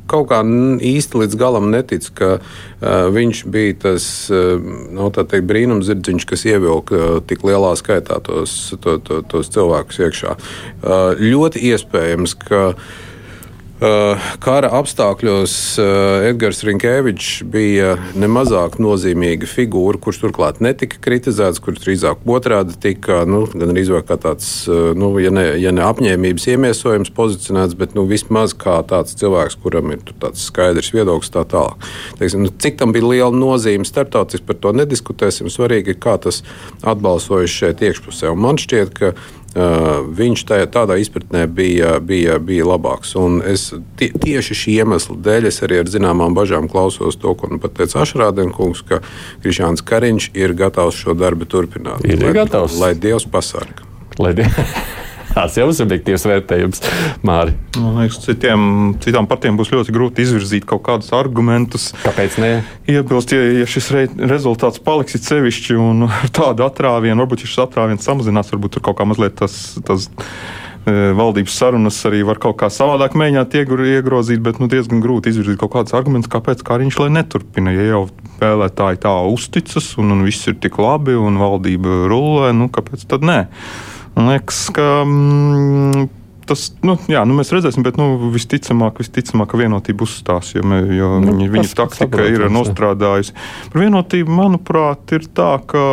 kaut 0.09 0.29
kā 0.31 0.41
īsti 0.89 1.23
līdz 1.23 1.37
galam 1.39 1.69
neticu, 1.73 2.13
ka 2.17 2.29
uh, 2.39 3.09
viņš 3.13 3.43
bija 3.51 3.75
tas 3.87 4.05
uh, 4.33 4.55
nu, 4.93 5.09
teikt, 5.15 5.45
brīnumzirdziņš, 5.49 6.29
kas 6.29 6.47
ievilka 6.49 6.95
uh, 6.95 7.19
tik 7.25 7.45
lielā 7.47 7.75
skaitā 7.79 8.21
tos, 8.25 8.55
to, 8.83 8.97
to, 9.03 9.21
tos 9.29 9.51
cilvēkus 9.53 10.01
iekšā. 10.07 10.39
Uh, 10.79 11.13
ļoti 11.19 11.63
iespējams, 11.73 12.37
ka 12.47 12.63
uh, 12.73 12.97
kara 14.43 14.69
apstākļos 14.75 15.53
eh, 15.79 16.27
Edgars 16.29 16.59
Rinkēvičs 16.67 17.45
bija 17.47 17.93
nemazāk 18.19 18.75
nozīmīga 18.81 19.47
figūra, 19.47 19.99
kurš 20.03 20.19
turklāt 20.25 20.59
netika 20.63 20.99
kritizēts, 20.99 21.61
kurš 21.63 21.85
drīzāk 21.85 22.25
otrādi 22.27 22.75
tika 22.83 23.21
nu, 23.29 23.45
gan 23.53 23.71
arī 23.71 23.85
kā 24.03 24.17
tāds, 24.19 24.49
eh, 24.67 24.91
nu, 24.99 25.13
ja, 25.23 25.31
ne, 25.31 25.45
ja 25.63 25.71
ne 25.71 25.85
apņēmības 25.87 26.49
iemiesojums 26.51 27.13
pozicionēts, 27.15 27.77
bet 27.79 27.95
nu, 27.95 28.03
vismaz 28.09 28.51
kā 28.51 28.81
tāds 28.83 29.15
cilvēks, 29.19 29.59
kuram 29.63 29.95
ir 29.95 30.03
tāds 30.19 30.43
skaidrs 30.49 30.91
viedoklis 30.91 31.31
tā 31.31 31.45
tālāk. 31.47 31.79
Teiksim, 32.19 32.43
nu, 32.43 32.51
cik 32.51 32.81
tam 32.83 32.91
bija 32.95 33.07
liela 33.07 33.31
nozīme 33.35 33.87
starptautiski, 33.87 34.43
par 34.49 34.59
to 34.59 34.75
nediskutēsim. 34.75 35.47
Svarīgi 35.47 35.95
ir, 35.95 36.01
kā 36.03 36.17
tas 36.19 36.43
atbalsojas 36.83 37.55
šeit 37.61 37.83
iekšpusē. 37.87 38.33
Un 38.35 38.43
man 38.43 38.59
šķiet, 38.59 38.91
ka 38.99 39.15
viņš 39.55 40.43
tajā, 40.45 40.67
tādā 40.69 40.99
izpratnē 41.01 41.47
bija, 41.47 41.97
bija, 41.99 42.37
bija 42.39 42.67
labāks. 42.69 43.15
Un 43.17 43.39
es 43.41 43.71
tie, 43.97 44.11
tieši 44.13 44.57
šī 44.61 44.75
iemesla 44.83 45.17
dēļ 45.25 45.49
es 45.49 45.61
arī 45.65 45.81
ar 45.81 45.89
zināmām 45.89 46.37
bažām 46.37 46.69
klausos 46.69 47.17
to, 47.17 47.33
ko 47.33 47.49
nu 47.49 47.59
teica 47.59 48.03
Ašrādenkungs, 48.03 48.85
ka 48.85 49.01
Krišāns 49.43 49.81
Kariņš 49.81 50.31
ir 50.37 50.53
gatavs 50.53 51.01
šo 51.01 51.17
darbu 51.17 51.49
turpināt. 51.49 52.05
Ir 52.05 52.21
lai, 52.21 52.33
gatavs. 52.37 52.77
Lai 52.79 52.93
Dievs 52.93 53.25
pasargā. 53.25 53.87
Lai 54.21 54.35
Dievs. 54.37 54.59
Tas 55.39 55.55
jau 55.55 55.69
subjektīvs 55.71 56.25
vērtējums, 56.27 56.81
Mārī. 57.23 57.53
Man 57.79 58.01
liekas, 58.01 58.17
citiem, 58.25 58.63
citām 58.99 59.27
partijām 59.29 59.55
būs 59.55 59.69
ļoti 59.71 59.93
grūti 59.95 60.25
izvirzīt 60.25 60.65
kaut 60.67 60.81
kādus 60.83 61.13
argumentus. 61.15 61.93
Kāpēc 62.03 62.35
ne? 62.43 62.49
Iebilst, 62.91 63.31
ja, 63.31 63.45
ja 63.61 63.67
šis 63.69 63.87
re, 63.95 64.01
rezultāts 64.19 64.81
paliks 64.83 65.15
sevišķi 65.15 65.77
un 65.79 66.09
ar 66.09 66.27
tādu 66.35 66.65
atrāvienu, 66.67 67.21
varbūt 67.23 67.45
šis 67.45 67.61
atrāviens 67.63 68.03
samazinās, 68.03 68.51
varbūt 68.51 68.75
tur 68.75 68.89
kaut 68.89 68.97
kā 68.99 69.07
mazliet 69.07 69.37
tas. 69.39 69.55
tas 69.87 70.09
e, 70.83 70.91
valdības 71.15 71.55
sarunas 71.55 72.01
arī 72.09 72.19
var 72.27 72.41
kaut 72.43 72.57
kā 72.59 72.67
savādāk 72.73 73.15
mēģināt 73.15 73.55
iegrozīt, 73.61 74.41
bet 74.43 74.59
nu, 74.59 74.67
diezgan 74.67 74.99
grūti 75.05 75.31
izvirzīt 75.31 75.61
kaut 75.61 75.71
kādus 75.77 75.95
argumentus, 75.95 76.33
kāpēc 76.33 76.65
kā 76.67 76.81
viņš 76.83 76.97
lai 76.99 77.13
neturpina. 77.15 77.71
Ja 77.77 77.85
jau 77.93 78.01
vēlētāji 78.43 78.99
tā 79.07 79.15
uzticas 79.31 79.93
un, 80.03 80.11
un 80.17 80.27
viss 80.27 80.51
ir 80.51 80.59
tik 80.59 80.81
labi 80.83 81.15
un 81.15 81.39
valdība 81.39 82.09
rullē, 82.11 82.51
nu 82.59 82.67
kāpēc 82.75 83.07
tad 83.07 83.23
nē? 83.23 83.39
Man 84.19 84.33
liekas, 84.33 84.65
ka 84.75 84.83
mm, 85.07 86.09
tas, 86.49 86.65
nu, 86.83 86.97
jā, 87.07 87.21
nu, 87.23 87.37
mēs 87.37 87.53
redzēsim, 87.55 87.85
bet 87.87 87.95
nu, 87.95 88.17
visticamāk, 88.33 88.97
visticamāk, 88.99 89.47
ka 89.53 89.59
vienotība 89.61 90.03
uzstās, 90.03 90.49
jo, 90.57 90.63
mē, 90.67 90.81
jo 90.91 91.13
nu, 91.23 91.37
viņa, 91.37 91.53
viņa 91.53 91.69
taktika 91.77 92.25
ir 92.27 92.43
nostrādājusi. 92.51 93.37
Par 93.71 93.85
vienotību, 93.85 94.35
manuprāt, 94.41 95.15
ir 95.15 95.29
tā, 95.31 95.53
ka. 95.71 95.85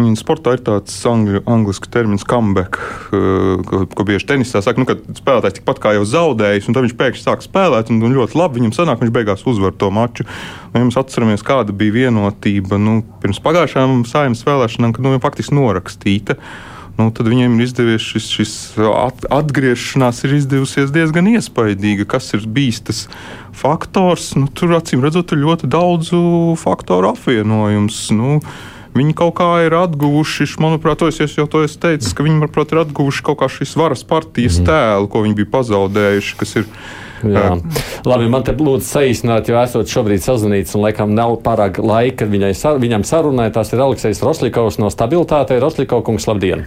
Viņa 0.00 0.16
sportā 0.16 0.54
ir 0.56 0.62
tāds 0.64 0.94
angļu, 1.04 1.42
angļu 1.50 1.88
termins, 1.92 2.22
comeback, 2.24 2.78
eh, 3.12 3.64
ko, 3.68 3.82
ko 3.84 4.06
bieži 4.08 4.28
tenisā 4.30 4.62
saka, 4.64 4.80
nu, 4.80 4.86
kad 4.88 5.02
spēlētājs 5.18 5.58
tikpat 5.58 5.80
kā 5.82 5.92
jau 5.96 6.06
zaudējis, 6.08 6.68
un 6.70 6.76
tad 6.76 6.86
viņš 6.86 6.94
pēkšņi 6.96 7.24
sāk 7.26 7.44
spēlēt, 7.44 7.92
un, 7.92 8.00
un 8.06 8.16
ļoti 8.16 8.38
labi 8.38 8.60
viņam 8.60 8.72
sanāk, 8.76 9.02
viņš 9.02 9.12
beigās 9.12 9.44
uzvar 9.50 9.76
to 9.76 9.90
maču. 9.92 10.24
Un, 10.70 10.78
ja 10.78 10.86
mēs 10.88 11.00
atceramies, 11.00 11.44
kāda 11.44 11.76
bija 11.76 11.98
vienotība 12.06 12.80
nu, 12.80 13.00
pirms 13.20 13.42
pagājušajām 13.44 14.06
saimnes 14.08 14.46
vēlēšanām, 14.46 14.96
kad 14.96 15.04
nu, 15.04 15.18
faktiski 15.20 15.58
norakstīta. 15.58 16.38
Uh, 16.38 16.69
nu, 17.00 17.08
tad 17.16 17.30
viņiem 17.30 17.56
ir 17.56 17.66
izdevies 17.66 18.04
šis, 18.04 18.26
šis 18.36 18.56
at, 18.92 19.24
atgriešanās, 19.32 20.22
ir 20.26 20.36
izdevusies 20.38 20.92
diezgan 20.94 21.30
iespaidīga. 21.32 22.06
Kas 22.10 22.30
ir 22.36 22.44
bijis 22.44 22.82
tas 22.86 23.04
faktors? 23.56 24.34
Nu, 24.38 24.50
tur 24.52 24.76
acīm 24.76 25.02
redzot, 25.04 25.32
ir 25.32 25.42
ļoti 25.46 25.70
daudz 25.70 26.12
faktoru 26.60 27.14
apvienojums. 27.14 28.04
Nu, 28.16 28.38
Viņi 28.90 29.12
kaut 29.14 29.36
kā 29.38 29.46
ir 29.62 29.74
atguvuši, 29.78 30.48
manuprāt, 30.58 30.98
to 30.98 31.06
es 31.06 31.36
jau 31.36 31.44
to 31.46 31.60
esmu 31.62 31.78
teicis, 31.84 32.10
ka 32.10 32.24
viņi, 32.26 32.40
manuprāt, 32.40 32.72
ir 32.74 32.80
atguvuši 32.82 33.22
kaut 33.28 33.38
kā 33.38 33.46
šīs 33.46 33.76
varas 33.78 34.02
partijas 34.02 34.58
mm. 34.58 34.66
tēlu, 34.66 35.06
ko 35.12 35.22
viņi 35.22 35.36
bija 35.38 35.50
pazaudējuši, 35.52 36.34
kas 36.40 36.56
ir 36.58 36.66
Jā. 37.20 37.52
Labi, 38.08 38.28
man 38.32 38.44
te 38.46 38.54
lūdzu 38.56 38.86
saīsināt, 38.86 39.50
jo 39.50 39.58
esot 39.60 39.90
šobrīd 39.92 40.24
sazvanīts 40.24 40.72
un 40.76 40.86
laikam 40.86 41.12
nav 41.16 41.36
pārāk 41.44 41.80
laika 41.84 42.28
viņai, 42.28 42.54
viņam 42.80 43.04
sarunai. 43.04 43.50
Tas 43.52 43.74
ir 43.74 43.82
Aleksis 43.84 44.22
Roslikovs 44.24 44.80
no 44.80 44.88
stabilitātei. 44.92 45.60
Roslikovs, 45.60 46.28
labdien! 46.30 46.64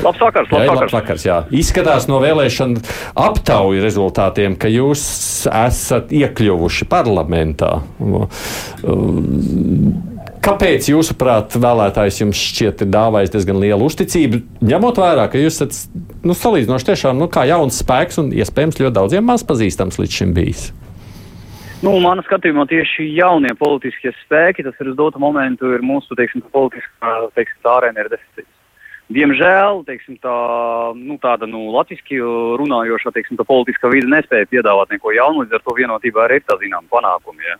Labs 0.00 0.22
vakars, 0.22 0.48
labs 0.48 0.64
jā, 0.64 0.70
vakars. 0.72 0.80
Labs 0.80 0.94
vakars 0.96 1.26
jā. 1.26 1.38
Izskatās 1.52 2.06
no 2.08 2.20
vēlēšanu 2.22 2.80
aptauju 3.22 3.82
rezultātiem, 3.84 4.56
ka 4.56 4.70
jūs 4.72 5.02
esat 5.50 6.14
iekļuvuši 6.16 6.88
parlamentā. 6.90 7.74
Kāpēc, 10.42 10.88
jūsuprāt, 10.90 11.54
vēlētājs 11.62 12.16
jums 12.24 12.38
šķiet 12.48 12.80
dāvājis 12.90 13.30
diezgan 13.30 13.60
lielu 13.62 13.86
uzticību, 13.86 14.40
ņemot 14.72 14.96
vērā, 14.98 15.28
ka 15.30 15.38
jūs 15.38 15.60
esat 15.60 16.00
nu, 16.26 16.34
salīdzinoši 16.34 16.88
tiešām 16.88 17.20
nu, 17.20 17.28
kā 17.30 17.44
jauns 17.46 17.78
spēks 17.84 18.18
un 18.18 18.32
iespējams 18.34 18.80
ļoti 18.80 18.96
daudziem 18.96 19.28
maz 19.28 19.44
pazīstams 19.46 20.00
līdz 20.02 20.18
šim 20.18 20.32
bijis? 20.34 20.64
Nu, 21.82 21.94
Manā 22.02 22.22
skatījumā 22.26 22.64
tieši 22.70 23.08
jaunie 23.14 23.54
politiskie 23.58 24.10
spēki, 24.24 24.62
tas 24.66 24.76
ir 24.82 24.92
uz 24.92 24.98
dotu 24.98 25.22
momentu, 25.22 25.70
ir 25.74 25.82
mūsu 25.86 26.14
teiksim, 26.18 26.42
politiskā 26.54 27.14
teiksim, 27.38 27.58
arēna 27.66 28.04
ir 28.04 28.10
deficīts. 28.12 28.50
Diemžēl 29.12 29.82
teiksim, 29.88 30.16
tā, 30.22 30.34
nu, 30.96 31.18
tāda 31.20 31.48
nu, 31.50 31.66
latviešu 31.74 32.56
runājoša 32.60 33.12
teiksim, 33.16 33.40
politiskā 33.42 33.90
vide 33.92 34.08
nespēja 34.08 34.48
piedāvāt 34.48 34.94
neko 34.94 35.12
jaunu, 35.12 35.42
līdz 35.42 35.58
ar 35.58 35.64
to 35.64 35.74
vienotībā 35.76 36.24
arī 36.24 36.38
ir 36.40 36.46
tā 36.46 36.56
zināma 36.62 36.88
panākuma. 36.92 37.42
Ja. 37.44 37.58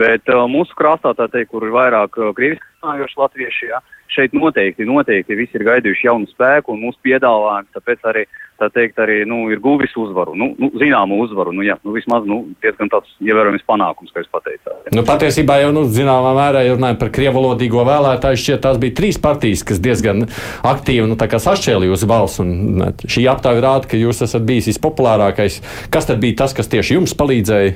Bet 0.00 0.30
uh, 0.30 0.46
mūsu 0.50 0.74
krastā, 0.78 1.12
tā 1.14 1.26
teikt, 1.30 1.50
kur 1.50 1.66
ir 1.66 1.74
vairāk 1.74 2.16
uh, 2.18 2.30
krieviski 2.34 2.66
runājoši 2.82 3.20
latvieši, 3.20 3.68
ja, 3.74 3.82
šeit 4.14 4.34
noteikti, 4.34 4.86
noteikti 4.88 5.38
visi 5.38 5.58
ir 5.58 5.66
gaidījuši 5.68 6.08
jaunu 6.08 6.30
spēku 6.30 6.74
un 6.74 6.82
mūsu 6.86 6.98
piedāvājumu, 7.06 7.70
tāpēc 7.76 8.08
arī, 8.10 8.24
tā 8.60 8.68
teikt, 8.72 8.98
arī, 9.02 9.20
nu, 9.28 9.44
ir 9.52 9.60
guvis 9.62 9.92
uzvaru, 9.98 10.34
nu, 10.38 10.50
nu 10.60 10.70
zināmu 10.78 11.18
uzvaru, 11.24 11.52
nu, 11.56 11.64
jā, 11.66 11.76
nu, 11.86 11.94
vismaz, 11.96 12.26
nu, 12.28 12.40
diezgan 12.64 12.90
tāds 12.92 13.10
ievērojams 13.24 13.64
panākums, 13.68 14.12
kā 14.14 14.22
jūs 14.22 14.30
pateicāt. 14.34 14.92
Nu, 14.94 15.04
patiesībā 15.06 15.58
jau, 15.62 15.72
nu, 15.74 15.84
zināmā 15.90 16.34
mērā, 16.38 16.64
ja 16.66 16.76
runājam 16.76 17.00
par 17.00 17.12
krievalodīgo 17.14 17.84
vēlētāju, 17.88 18.42
šķiet, 18.44 18.62
tās 18.66 18.80
bija 18.82 18.96
trīs 19.00 19.18
partijas, 19.22 19.64
kas 19.66 19.82
diezgan 19.82 20.28
aktīvi, 20.62 21.08
nu, 21.10 21.18
sašķēlīja 21.18 21.96
uz 21.96 22.06
balsu, 22.08 22.44
un 22.44 22.94
šī 23.02 23.26
aptāja 23.32 23.64
rāda, 23.64 23.90
ka 23.90 24.00
jūs 24.00 24.22
esat 24.24 24.46
bijis 24.46 24.70
vispopulārākais. 24.72 25.60
Kas 25.92 26.08
tad 26.10 26.22
bija 26.22 26.44
tas, 26.44 26.54
kas 26.56 26.70
tieši 26.70 26.98
jums 26.98 27.16
palīdzēja? 27.18 27.74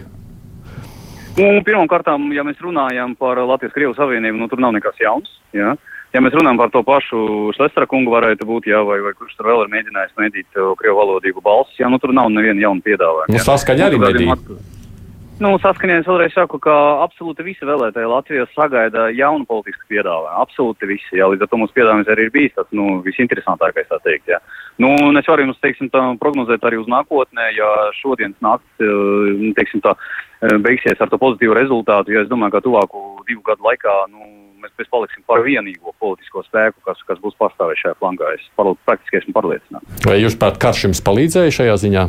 Nu, 1.38 1.60
Pirmkārt, 1.62 2.08
ja 2.34 2.42
mēs 2.46 2.58
runājam 2.62 3.14
par 3.18 3.38
Latvijas-Krievijas 3.38 4.00
Savienību, 4.00 4.40
nu, 4.40 4.48
tur 4.50 4.62
nav 4.62 4.74
nekas 4.74 4.98
jauns. 4.98 5.30
Ja? 5.54 5.76
Ja 6.14 6.22
mēs 6.24 6.32
runājam 6.32 6.56
par 6.56 6.70
to 6.72 6.80
pašu 6.86 7.18
Šlestra 7.56 7.84
kungu, 7.88 8.14
varētu 8.14 8.46
būt, 8.48 8.70
jā, 8.70 8.80
vai, 8.86 8.96
vai 9.04 9.12
kurš 9.18 9.36
tur 9.36 9.50
vēl 9.50 9.66
ir 9.66 9.74
mēģinājis 9.74 10.16
mēdīt 10.16 10.58
krievu 10.80 10.96
valodīgu 11.02 11.44
balsi, 11.44 11.82
jā, 11.82 11.90
nu 11.92 12.00
tur 12.00 12.14
nav 12.16 12.32
neviena 12.32 12.64
jauna 12.64 12.84
piedāvājuma. 12.86 13.34
Nu, 13.36 13.44
saskaņa 13.44 13.90
arī 13.90 14.00
medīt. 14.00 14.52
Nu, 15.38 15.52
saskaņā 15.62 16.00
es 16.00 16.08
vēlreiz 16.08 16.32
saku, 16.34 16.58
ka 16.58 16.72
absolūti 17.04 17.44
visi 17.46 17.66
vēlētāji 17.66 18.08
Latvijā 18.10 18.46
sagaida 18.56 19.04
jaunu 19.14 19.46
politisku 19.46 19.84
piedāvājumu. 19.92 20.40
Absolūti 20.42 20.88
visi. 20.90 21.12
Jā, 21.14 21.28
līdz 21.30 21.44
ar 21.44 21.50
to 21.52 21.60
mums 21.60 21.74
piedāvājums 21.76 22.10
arī 22.10 22.24
ir 22.26 22.32
bijis 22.34 22.56
tas 22.56 22.66
nu, 22.74 22.96
visinteresantākais, 23.04 23.86
tā 23.92 24.00
teikt. 24.02 24.32
Jā. 24.32 24.40
Nu, 24.82 24.90
un 25.06 25.20
es 25.20 25.30
varu 25.30 25.46
jums, 25.46 25.61
teiksim, 25.62 25.92
tā, 25.94 26.02
prognozēt 26.18 26.66
arī 26.66 26.80
uz 26.82 26.90
nākotnē, 26.90 27.52
ja 27.54 27.70
šodienas 28.00 28.42
nakts, 28.42 28.82
nu, 28.82 29.52
teiksim, 29.54 29.84
tā, 29.84 29.94
beigsies 30.64 30.98
ar 30.98 31.12
to 31.12 31.22
pozitīvu 31.22 31.54
rezultātu, 31.61 32.16
jo 32.16 32.26
es 32.26 32.32
domāju, 32.32 32.56
ka 32.56 32.64
tuvāku 32.66 33.04
divu 33.30 33.46
gadu 33.46 33.70
laikā, 33.70 33.94
nu, 34.11 34.47
mēs, 34.62 34.74
mēs 34.80 34.90
paliksim 34.92 35.26
par 35.28 35.44
vienīgo 35.46 35.94
politisko 36.02 36.44
spēku, 36.46 36.82
kas, 36.88 37.02
kas 37.09 37.20
būs 37.24 37.36
pastāvējis 37.40 37.84
šajā 37.86 37.98
flankā. 38.00 38.32
Es 38.38 38.48
par, 38.59 38.72
praktiski 38.88 39.22
esmu 39.22 39.36
pārliecināts. 39.36 40.02
Vai 40.06 40.18
jūs, 40.22 40.38
prāt, 40.40 40.61
karš 40.62 40.88
jums 40.88 41.04
palīdzēja 41.06 41.61
šajā 41.61 41.78
ziņā? 41.86 42.09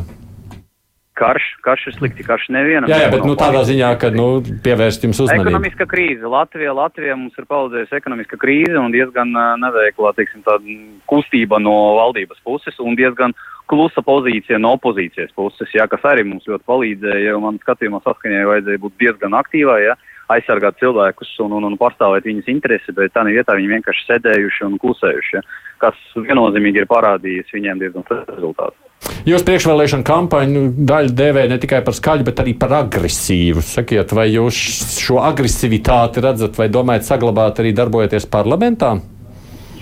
karš, 1.20 1.46
karš 1.64 1.86
ir 1.90 1.96
slikti, 1.98 2.24
karš 2.24 2.48
nevienam. 2.54 2.88
Jā, 2.90 3.02
jā 3.04 3.12
bet 3.12 3.26
nu, 3.28 3.34
tādā 3.38 3.62
ziņā, 3.68 3.90
ka 4.00 4.10
nu, 4.14 4.26
pievērst 4.64 5.04
jums 5.04 5.20
uzmanību. 5.20 5.50
Ekonomiska 5.50 5.86
krīze. 5.90 6.24
Latvija, 6.32 6.74
Latvija 6.76 7.16
mums 7.18 7.36
ir 7.40 7.48
palīdzējusi 7.50 7.98
ekonomiska 8.00 8.40
krīze 8.40 8.76
un 8.80 8.94
diezgan 8.94 9.34
neveikla, 9.60 10.14
teiksim, 10.16 10.44
kustība 11.10 11.60
no 11.62 11.76
valdības 12.00 12.40
puses 12.46 12.80
un 12.80 12.96
diezgan 12.98 13.36
klusa 13.70 14.02
pozīcija 14.02 14.58
no 14.58 14.74
opozīcijas 14.78 15.34
puses, 15.36 15.70
jā, 15.76 15.86
kas 15.90 16.06
arī 16.10 16.24
mums 16.26 16.48
ļoti 16.50 16.66
palīdzēja, 16.66 17.36
man 17.42 17.60
skatījumā 17.62 18.00
saskaņai 18.06 18.46
vajadzēja 18.48 18.82
būt 18.82 18.96
diezgan 19.02 19.36
aktīvai, 19.38 19.80
jā, 19.84 19.98
aizsargāt 20.34 20.78
cilvēkus 20.80 21.32
un, 21.44 21.56
un, 21.58 21.66
un 21.70 21.78
pārstāvēt 21.80 22.28
viņas 22.28 22.50
interesi, 22.52 22.94
bet 22.96 23.14
tā 23.14 23.24
vietā 23.28 23.56
viņi 23.58 23.74
vienkārši 23.76 24.06
sēdējuši 24.06 24.66
un 24.68 24.78
klusējuši, 24.82 25.34
jā, 25.36 25.42
kas 25.82 25.98
viennozīmīgi 26.16 26.82
ir 26.82 26.88
parādījis 26.90 27.52
viņiem 27.56 27.82
diezgan 27.82 28.06
rezultātu. 28.30 28.76
Jūs 29.28 29.44
priekšvēlēšana 29.44 30.04
kampaņu 30.04 30.64
daļu 30.88 31.14
dēvē 31.16 31.46
ne 31.48 31.56
tikai 31.60 31.80
par 31.84 31.96
skaļu, 31.96 32.26
bet 32.28 32.42
arī 32.42 32.52
par 32.60 32.74
agresīvu. 32.82 33.62
Sakiet, 33.64 34.12
vai 34.16 34.26
jūs 34.32 34.58
šo 35.00 35.22
agresivitāti 35.24 36.24
redzat 36.24 36.60
vai 36.60 36.68
domājat 36.72 37.08
saglabāt 37.08 37.62
arī 37.62 37.72
darbojoties 37.76 38.28
parlamentā? 38.32 38.98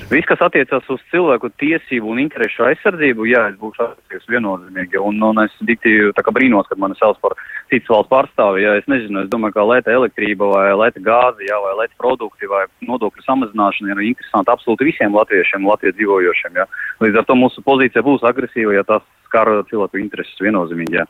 Viss, 0.09 0.24
kas 0.24 0.40
attiecas 0.40 0.86
uz 0.88 1.02
cilvēku 1.12 1.50
tiesību 1.61 2.09
un 2.14 2.20
interešu 2.22 2.64
aizsardzību, 2.64 3.26
jā, 3.28 3.42
es 3.50 3.59
būšu 3.61 3.82
attiecīgs 3.84 4.30
viennozīmīgi. 4.32 4.96
Un, 5.04 5.18
un 5.20 5.42
es 5.42 5.52
diktīvi 5.68 6.14
brīnos, 6.32 6.64
kad 6.70 6.80
mani 6.80 6.96
sauc 6.96 7.18
par 7.20 7.34
citas 7.68 7.90
valsts 7.92 8.12
pārstāvi. 8.14 8.62
Jā, 8.64 8.78
es 8.80 8.88
nezinu, 8.88 9.26
es 9.26 9.28
domāju, 9.28 9.59
ka 9.59 9.66
lēta 9.68 9.92
elektrība 9.92 10.48
vai 10.54 10.64
lēta 10.80 11.02
gāze, 11.04 11.44
jā, 11.44 11.59
vai 11.61 11.74
lēta 11.82 11.92
produkti 12.00 12.48
vai 12.48 12.64
nodokļu 12.88 13.26
samazināšana 13.26 13.92
ir 13.92 14.02
interesanti 14.14 14.54
absolūti 14.54 14.88
visiem 14.88 15.12
latviešiem, 15.12 15.68
Latvijas 15.68 15.98
dzīvojošiem. 16.00 16.56
Jā. 16.56 16.66
Līdz 17.04 17.20
ar 17.20 17.28
to 17.28 17.38
mūsu 17.42 17.66
pozīcija 17.68 18.06
būs 18.09 18.24
agresīva, 18.24 18.78
ja 18.78 18.88
tas 18.88 19.04
skar 19.28 19.52
cilvēku 19.68 20.00
intereses 20.00 20.40
viennozīmīgi. 20.40 21.02
Jā. 21.02 21.09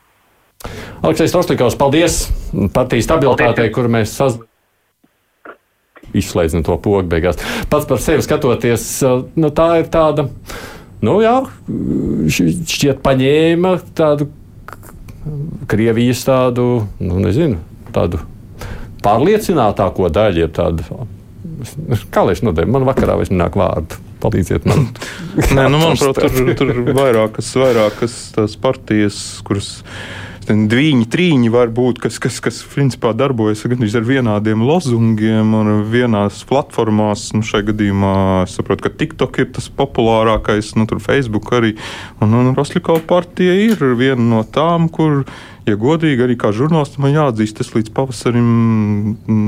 Aleksis 1.07 1.39
Rostovs, 1.39 1.79
paldies 1.79 2.21
partijas 2.75 3.07
stabilitātei, 3.07 3.71
kur 3.71 3.87
mēs 3.87 4.19
sazināmies 4.19 4.48
izslēdzam 6.17 6.65
to 6.67 6.79
pogu 6.83 7.05
beigās. 7.11 7.41
Pats 7.71 7.89
par 7.89 8.01
sevi 8.03 8.25
skatoties, 8.25 8.89
nu, 9.37 9.53
tā 9.55 9.69
ir 9.83 9.91
tāda, 9.93 10.29
nu 11.05 11.19
jā, 11.25 11.37
šķiet 12.39 13.03
paņēma 13.05 13.79
tādu 13.99 14.33
Krievijas 15.69 16.23
tādu, 16.25 16.65
nu 17.05 17.19
nezinu, 17.21 17.59
tādu 17.93 18.23
pārliecinātāko 19.05 20.09
daļu, 20.13 20.45
jeb 20.45 20.55
tādu, 20.57 21.03
kā 22.15 22.25
lai 22.25 22.37
es 22.37 22.45
nodevu, 22.45 22.71
man 22.73 22.87
vakarā 22.89 23.19
vairs 23.19 23.33
nenāk 23.35 23.59
vārdu. 23.59 24.05
Palīdziet 24.19 24.65
man. 24.67 24.89
Nē, 25.55 25.69
nu, 25.71 25.79
manuprāt, 25.83 26.19
tur, 26.19 26.49
tur 26.59 26.73
vairākas, 26.97 27.53
vairākas 27.55 28.17
tās 28.35 28.57
partijas, 28.59 29.19
kuras 29.47 29.69
divi, 30.49 31.05
trīs 31.11 31.49
var 31.53 31.69
būt, 31.75 31.99
kas, 32.01 32.17
kas, 32.23 32.39
kas 32.41 32.61
principā 32.73 33.13
darbojas 33.17 33.67
gandrīz 33.69 33.97
ar 33.99 34.07
vienādiem 34.09 34.63
lozungiem 34.65 35.53
un 35.59 35.71
vienās 35.91 36.41
platformās. 36.49 37.29
Nu, 37.37 37.45
šajā 37.45 37.69
gadījumā 37.71 38.15
es 38.47 38.57
saprotu, 38.57 38.87
ka 38.87 38.95
TikTok 38.97 39.43
ir 39.43 39.51
tas 39.59 39.69
populārākais, 39.69 40.73
nu, 40.79 40.89
tur 40.89 41.03
Facebook 41.05 41.53
arī. 41.53 41.75
Un, 42.25 42.33
un 42.33 42.55
Rosļikova 42.57 43.05
partija 43.09 43.57
ir 43.69 43.83
viena 43.99 44.25
no 44.25 44.43
tām, 44.45 44.89
kur 44.89 45.27
ja 45.69 45.79
godīgi, 45.81 46.25
arī 46.25 46.37
kā 46.41 46.51
žurnālistam 46.57 47.05
man 47.07 47.15
jāatzīst, 47.15 47.63
es 47.65 47.71
līdz 47.75 47.93
pavasarim 47.97 48.49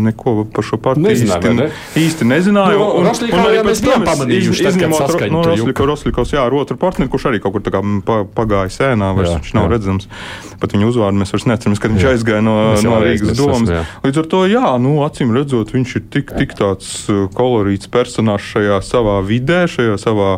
neko 0.07 0.35
par 0.55 0.67
šo 0.67 0.79
partiju 0.83 1.13
īsti, 1.15 1.53
ne? 1.57 1.69
īsti 2.01 2.29
nezināju. 2.29 2.79
Jo, 2.79 2.89
un, 3.01 3.09
un, 3.09 3.25
un 3.31 3.43
arī 3.45 3.63
pēc 3.67 3.83
tam 3.87 4.07
pamanījuši, 4.09 4.53
iz, 4.55 4.71
izņemot 4.75 5.27
no 5.33 5.43
Rosliko, 5.47 5.89
Roslikovs, 5.91 6.35
jā, 6.37 6.45
ar 6.47 6.57
otru 6.57 6.79
partneri, 6.81 7.11
kurš 7.13 7.29
arī 7.31 7.43
kaut 7.43 7.57
kur 7.57 7.65
tā 7.67 7.75
kā 7.75 7.83
pagāja 8.37 8.73
sēnā, 8.77 9.13
vairs 9.17 9.33
jā, 9.33 9.41
viņš 9.41 9.55
nav 9.59 9.69
jā. 9.69 9.73
redzams. 9.75 10.09
Pat 10.61 10.75
viņa 10.77 10.89
uzvārdu 10.91 11.23
mēs 11.23 11.33
vairs 11.35 11.47
neatceramies, 11.49 11.81
kad 11.81 11.95
viņš 11.95 12.05
jā. 12.05 12.15
aizgāja 12.15 12.45
no, 12.45 12.57
no 12.85 12.99
Rīgas 13.01 13.39
domas. 13.39 13.93
Līdz 14.05 14.23
ar 14.23 14.29
to, 14.35 14.43
jā, 14.51 14.73
nu, 14.83 14.97
acīm 15.07 15.33
redzot, 15.37 15.73
viņš 15.73 15.95
ir 15.97 16.05
tik, 16.13 16.35
tik 16.37 16.53
tāds 16.59 16.91
uh, 17.09 17.25
kolorīts 17.37 17.89
personāžs 17.93 18.51
šajā 18.55 18.81
savā 18.85 19.17
vidē, 19.25 19.63
šajā 19.71 19.97
savā 20.01 20.35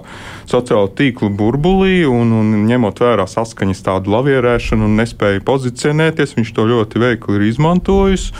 sociālo 0.50 0.90
tīklu 0.94 1.32
burbulī, 1.34 2.02
un, 2.08 2.32
un 2.38 2.52
ņemot 2.68 3.02
vērā 3.02 3.26
saskaņas 3.30 3.82
tādu 3.86 4.14
lavierēšanu 4.14 4.86
un 4.86 4.98
nespēju 5.00 5.44
pozicionēties, 5.72 6.36
viņš 6.36 6.52
to 6.54 6.66
ļoti 6.68 7.00
veikli 7.02 7.38
ir 7.38 7.48
izmantojis. 7.50 8.32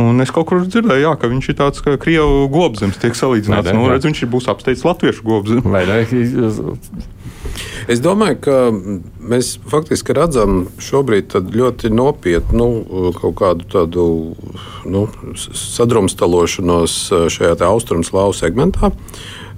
Un 0.00 0.20
es 0.22 0.30
kaut 0.32 0.48
kur 0.48 0.62
dzirdēju, 0.64 1.02
jā, 1.02 1.14
ka 1.18 1.28
viņš 1.28 1.48
ir 1.50 1.56
tāds 1.58 1.82
kā 1.84 1.96
krievu 2.00 2.48
gobzems, 2.48 2.96
tiek 2.96 3.14
salīdzināts. 3.14 3.72
Nu, 3.74 3.88
redz, 3.90 4.06
viņš 4.06 4.22
būs 4.30 4.48
apsteigts 4.48 4.84
latviešu 4.86 5.24
gobzems. 5.26 5.66
Es 7.90 8.00
domāju, 8.00 8.38
ka 8.40 8.56
mēs 8.72 9.58
faktiski 9.68 10.14
redzam 10.16 10.68
šobrīd 10.80 11.34
ļoti 11.52 11.90
nopietnu 11.92 12.68
kaut 13.18 13.36
kādu 13.42 13.66
tādu 13.68 14.06
nu, 14.88 15.04
sadrumstalošanos 15.36 16.96
šajā 17.34 17.58
austrumslāvu 17.68 18.36
segmentā. 18.38 18.92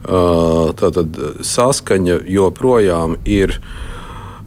Tātad 0.03 1.23
saskaņa 1.47 2.23
joprojām 2.27 3.21
ir 3.29 3.61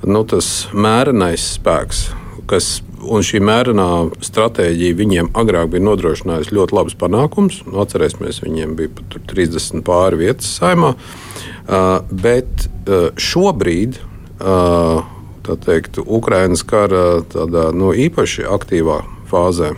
nu, 0.04 0.26
tas 0.28 0.68
mērenais 0.76 1.46
spēks, 1.56 2.10
kas 2.50 2.80
Un 3.06 3.22
šī 3.26 3.40
mērenā 3.44 3.88
stratēģija 4.24 4.98
viņiem 4.98 5.28
agrāk 5.38 5.70
bija 5.76 5.86
nodrošinājusi 5.86 6.56
ļoti 6.58 6.76
labus 6.78 6.96
panākumus. 6.98 7.60
Nu, 7.68 7.78
atcerēsimies, 7.84 8.42
viņiem 8.42 8.76
bija 8.80 8.94
pat 8.98 9.18
30 9.30 9.84
pāri 9.86 10.22
vietas 10.24 10.50
saimā. 10.58 10.94
Uh, 10.96 12.00
bet 12.10 12.66
uh, 12.66 13.12
šobrīd, 13.14 14.00
uh, 14.40 15.04
tā 15.46 15.58
teikt, 15.66 16.00
Ukraiņas 16.02 16.64
kara 16.66 17.04
tādā, 17.30 17.68
nu, 17.78 17.92
īpaši 17.94 18.48
aktīvā 18.56 19.02
fāzē, 19.30 19.76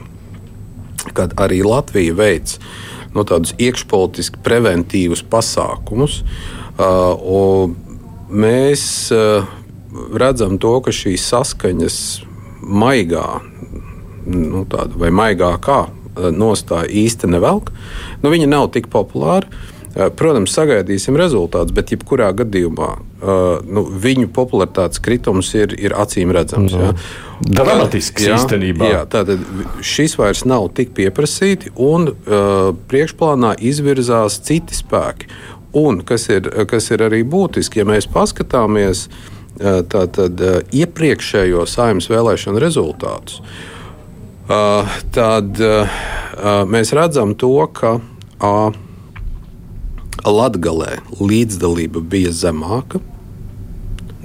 kad 1.17 1.35
arī 1.41 1.63
Latvija 1.67 2.15
veids 2.15 2.61
nu, 3.15 3.25
tādus 3.27 3.55
iekšpolitiski 3.59 4.39
preventīvus 4.45 5.25
pasākumus, 5.27 6.21
uh, 6.77 7.67
mēs 8.29 8.85
uh, 9.15 9.51
redzam 10.15 10.59
to, 10.61 10.77
ka 10.85 10.95
šīs 10.95 11.27
saskaņas 11.33 11.99
maigā, 12.67 13.25
nu, 14.27 14.65
tāda, 14.69 14.97
vai 14.99 15.11
maigākā 15.15 15.79
eh, 15.87 16.29
nostāja 16.35 16.89
īsti 16.91 17.31
nevelk. 17.31 17.71
Nu, 18.23 18.31
viņa 18.33 18.51
nav 18.51 18.71
tik 18.75 18.91
populāra. 18.93 19.47
Eh, 19.97 20.11
protams, 20.13 20.53
sagaidīsim 20.53 21.17
rezultātus, 21.17 21.73
bet 21.73 21.89
jebkurā 21.89 22.27
gadījumā 22.37 22.89
uh, 22.97 23.63
nu, 23.65 23.81
viņu 23.87 24.27
popularitātes 24.35 25.01
kritums 25.01 25.49
ir, 25.57 25.73
ir 25.79 25.95
acīm 25.97 26.29
redzams. 26.35 26.75
Mm. 26.75 26.83
Ja. 26.83 27.53
Dramatisks 27.61 28.27
īstenībā. 28.27 28.91
Jā, 28.91 28.99
tātad 29.09 29.41
šis 29.81 30.13
vairs 30.19 30.43
nav 30.45 30.67
tik 30.77 30.93
pieprasīti, 30.97 31.73
un 31.81 32.11
uh, 32.11 32.75
priekšplānā 32.91 33.55
izvirzās 33.57 34.37
citi 34.45 34.77
spēki. 34.77 35.31
Un 35.77 36.03
kas 36.05 36.27
ir, 36.29 36.45
kas 36.69 36.91
ir 36.93 37.01
arī 37.07 37.23
būtiski, 37.27 37.81
ja 37.81 37.87
mēs 37.89 38.05
paskatāmies 38.11 39.07
uh, 39.07 39.36
tātad, 39.59 40.41
iepriekšējo 40.75 41.65
saimnes 41.69 42.09
vēlēšanu 42.11 42.61
rezultātus, 42.61 43.41
tad 45.17 45.61
mēs 46.69 46.93
redzam 46.95 47.33
to, 47.35 47.53
ka 47.73 47.97
Latvijā 50.27 50.97
līdzdalība 51.19 52.03
bija 52.03 52.31
zemāka 52.35 53.01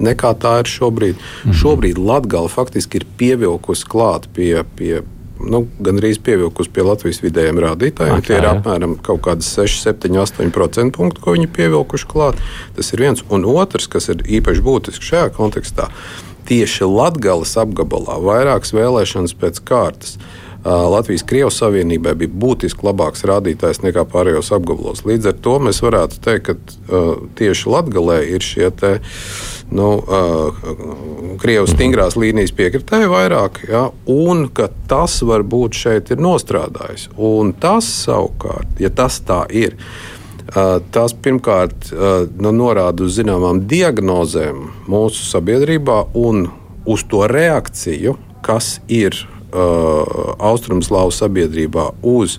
nekā 0.03 0.33
tā 0.41 0.59
ir 0.63 0.69
šobrīd. 0.69 1.15
Mm 1.15 1.51
-hmm. 1.51 1.57
Šobrīd 1.61 1.97
Latvija 1.97 2.47
faktiski 2.47 2.97
ir 2.97 3.05
pievilkusi 3.17 3.85
klāt 3.85 4.27
pie, 4.33 4.63
pie 4.75 5.01
nu, 5.49 5.63
gandrīz 5.83 6.19
pievilkusi 6.23 6.71
pie 6.73 6.85
Latvijas 6.87 7.21
vidējiem 7.23 7.61
rādītājiem. 7.63 8.19
Okay, 8.19 8.29
Tie 8.29 8.37
ir 8.39 8.49
apmēram 8.49 8.97
kaut 9.03 9.23
kādas 9.27 9.49
6, 9.55 9.81
7, 9.85 10.13
8% 10.23 10.95
punktu, 10.97 11.23
ko 11.23 11.35
viņi 11.37 11.49
pievilkuši 11.55 12.09
klāt. 12.09 12.39
Tas 12.77 12.93
ir 12.93 13.03
viens. 13.05 13.23
Un 13.33 13.47
otrs, 13.49 13.89
kas 13.91 14.09
ir 14.13 14.23
īpaši 14.39 14.63
būtisks 14.65 15.11
šajā 15.11 15.33
kontekstā, 15.37 15.89
tieši 16.49 16.87
Latvijas 16.89 17.57
apgabalā 17.61 18.19
vairākas 18.23 18.73
vēlēšanas 18.75 19.37
pēc 19.39 19.61
kārtas. 19.67 20.17
Latvijas-Krievijas 20.63 21.57
Savienībai 21.59 22.13
bija 22.15 22.31
būtiski 22.39 22.85
labāks 22.87 23.25
rādītājs 23.27 23.81
nekā 23.83 24.05
pārējos 24.07 24.53
apgabalos. 24.55 25.03
Līdz 25.03 25.33
ar 25.33 25.41
to 25.43 25.57
mēs 25.59 25.81
varētu 25.83 26.21
teikt, 26.23 26.45
ka 26.47 26.55
uh, 26.55 27.09
tieši 27.35 27.71
Latvijā 27.73 28.21
ir 28.31 28.45
šie 28.45 28.69
te, 28.71 28.93
nu, 29.73 29.89
uh, 29.97 30.63
Krievijas 31.41 31.73
stingrās 31.73 32.17
līnijas 32.19 32.53
piekritēji 32.55 33.09
vairāk, 33.11 33.63
ja, 33.69 33.87
un 34.09 34.45
ka 34.53 34.69
tas 34.89 35.17
varbūt 35.25 35.77
šeit 35.77 36.11
ir 36.13 36.21
nostrādājis. 36.23 37.09
Un 37.17 37.53
tas 37.57 37.87
savukārt, 38.05 38.77
ja 38.83 38.91
tas 38.93 39.19
tā 39.25 39.43
ir, 39.53 39.77
uh, 40.53 40.77
tas 40.93 41.15
pirmkārt 41.17 41.89
uh, 41.91 42.25
nu, 42.37 42.53
norāda 42.55 43.07
uz 43.07 43.17
zināmām 43.17 43.63
diagnozēm 43.69 44.67
mūsu 44.91 45.25
sabiedrībā 45.31 46.03
un 46.21 46.47
uz 46.85 47.05
to 47.09 47.25
reakciju, 47.31 48.17
kas 48.45 48.77
ir 48.91 49.15
uh, 49.17 50.35
Austrumslāvu 50.37 51.13
sabiedrībā 51.15 51.89
uz 52.13 52.37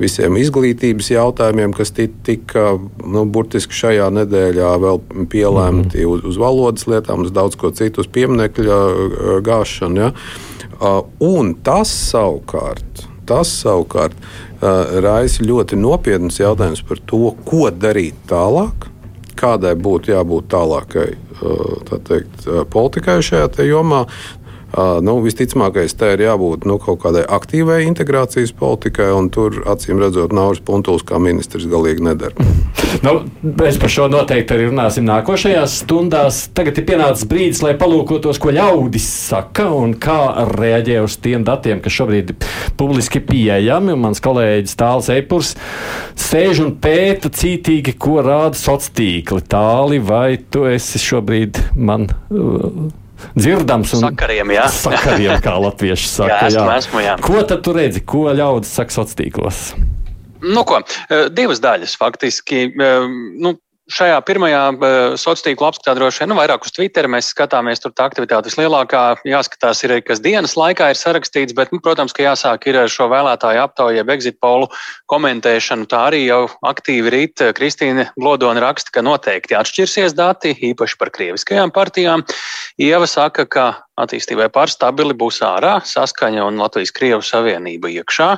visiem 0.00 0.38
izglītības 0.40 1.10
jautājumiem, 1.12 1.74
kas 1.76 1.92
tika 1.94 2.74
nu, 3.04 3.24
burtiski 3.30 3.76
šajā 3.78 4.08
nedēļā 4.20 4.72
vēl 4.82 5.00
pielēmti 5.30 5.98
mm 5.98 6.04
-hmm. 6.04 6.14
uz, 6.14 6.24
uz 6.32 6.40
valodas 6.40 6.88
lietām, 6.90 7.26
uz 7.26 7.32
daudz 7.34 7.56
ko 7.60 7.70
citu, 7.70 8.02
uz 8.02 8.10
pieminiekļa 8.10 8.80
uh, 8.86 9.36
gāšanu. 9.44 10.00
Ja? 10.00 10.12
Un 11.22 11.54
tas 11.62 11.92
savukārt, 12.10 13.06
tas 13.26 13.52
savukārt 13.62 14.16
raisa 15.04 15.44
ļoti 15.44 15.76
nopietnus 15.76 16.40
jautājumus 16.40 16.82
par 16.88 17.00
to, 17.06 17.34
ko 17.44 17.68
darīt 17.70 18.16
tālāk, 18.28 18.88
kādai 19.38 19.74
būtu 19.76 20.14
jābūt 20.14 20.48
tālākai 20.50 21.08
tā 21.90 21.98
teikt, 22.08 22.46
politikai 22.72 23.18
šajā 23.22 23.66
jomā. 23.68 24.04
Nu, 24.74 25.18
visticamākais, 25.22 25.94
tā 25.94 26.14
ir 26.16 26.24
jābūt 26.24 26.64
nu, 26.66 26.80
kaut 26.82 27.02
kādai 27.04 27.22
aktīvai 27.22 27.84
integrācijas 27.86 28.50
politikai, 28.58 29.10
un 29.14 29.28
tur 29.30 29.60
acīm 29.70 30.00
redzot, 30.02 30.34
Nauris 30.34 30.62
Puntuls 30.64 31.04
kā 31.06 31.20
ministrs 31.22 31.68
galīgi 31.70 32.02
nedara. 32.02 32.46
nu, 33.06 33.14
mēs 33.44 33.78
par 33.78 33.92
šo 33.92 34.08
noteikti 34.10 34.56
arī 34.56 34.66
runāsim 34.70 35.06
nākošajās 35.06 35.76
stundās. 35.84 36.40
Tagad 36.56 36.80
ir 36.80 36.88
pienācis 36.88 37.28
brīdis, 37.30 37.62
lai 37.62 37.76
palūkotos, 37.78 38.40
ko 38.42 38.54
ļaudis 38.56 39.06
saka 39.28 39.68
un 39.74 39.94
kā 39.94 40.18
reaģē 40.50 40.98
uz 41.06 41.18
tiem 41.22 41.46
datiem, 41.46 41.78
kas 41.84 41.94
šobrīd 42.00 42.34
ir 42.34 42.50
publiski 42.80 43.22
pieejami. 43.22 43.94
Mans 44.00 44.22
kolēģis 44.24 44.78
Tāls 44.80 45.12
Eipurs 45.14 45.54
sēž 46.18 46.64
un 46.66 46.74
pēta 46.82 47.30
cītīgi, 47.30 47.94
ko 47.94 48.18
rāda 48.26 48.58
sociālā 48.58 48.72
tīkli. 48.98 49.44
Tāli, 49.48 50.00
vai 50.02 50.36
tu 50.50 50.66
esi 50.68 51.00
šobrīd 51.00 51.60
man? 51.78 52.08
Uh, 52.30 52.90
dzirdams 53.36 53.96
un 53.96 54.06
sakariem, 54.08 54.54
jā. 54.56 54.68
sakariem 54.72 55.42
kā 55.44 55.56
latvieši 55.64 56.10
saka. 56.18 56.30
jā, 56.30 56.52
esmu, 56.52 56.68
jā. 56.68 56.78
Esmu, 56.82 57.02
jā. 57.04 57.18
Ko 57.24 57.42
tad 57.42 57.64
tu 57.66 57.74
redzi, 57.76 58.04
ko 58.04 58.28
ļaudis 58.30 58.72
saka 58.78 58.94
sociālos 58.94 59.18
tīklos? 59.20 59.60
Nu, 60.44 60.64
ko, 60.68 60.82
eh, 61.08 61.28
divas 61.32 61.62
daļas 61.64 61.96
faktiski. 62.00 62.66
Eh, 62.68 63.06
nu, 63.40 63.56
Šajā 63.92 64.16
pirmajā 64.24 64.60
uh, 64.72 65.14
sociālā 65.20 65.50
tīkla 65.50 65.68
apskatā 65.68 65.92
droši 65.98 66.22
vien 66.22 66.30
nu, 66.32 66.38
vairāk 66.38 66.62
uz 66.64 66.72
Twitter 66.72 67.04
mēs 67.10 67.28
skatāmies, 67.34 67.82
tur 67.82 67.92
tā 67.92 68.06
aktivitāte 68.08 68.48
vislielākā. 68.48 69.02
Jāskatās, 69.28 69.82
ir, 69.84 69.92
kas 70.06 70.22
dienas 70.24 70.54
laikā 70.56 70.88
ir 70.94 70.96
sarakstīts, 70.96 71.52
bet, 71.58 71.68
nu, 71.74 71.82
protams, 71.84 72.14
ka 72.16 72.24
jāsāk 72.24 72.64
ar 72.72 72.88
šo 72.88 73.10
vēlētāju 73.12 73.60
aptauju, 73.60 73.98
jeb 74.00 74.12
exit 74.14 74.40
polu 74.40 74.70
komentēšanu. 75.12 75.84
Tā 75.92 76.00
arī 76.08 76.22
jau 76.24 76.46
aktīvi 76.64 77.12
rīt 77.12 77.44
Kristīne 77.58 78.08
Glodona 78.16 78.64
raksta, 78.64 78.94
ka 78.94 79.04
noteikti 79.04 79.58
atšķirsies 79.60 80.16
dati, 80.16 80.56
īpaši 80.72 80.96
par 80.96 81.12
krieviskajām 81.12 81.74
partijām. 81.76 82.24
Ieva 82.80 83.04
saka, 83.04 83.44
ka 83.44 83.68
attīstībai 84.00 84.48
par 84.54 84.70
stabili 84.72 85.14
būs 85.16 85.40
ārā 85.46 85.76
saskaņa 85.86 86.44
un 86.48 86.58
Latvijas-Krievu 86.62 87.22
savienība 87.24 87.90
iekšā. 87.92 88.30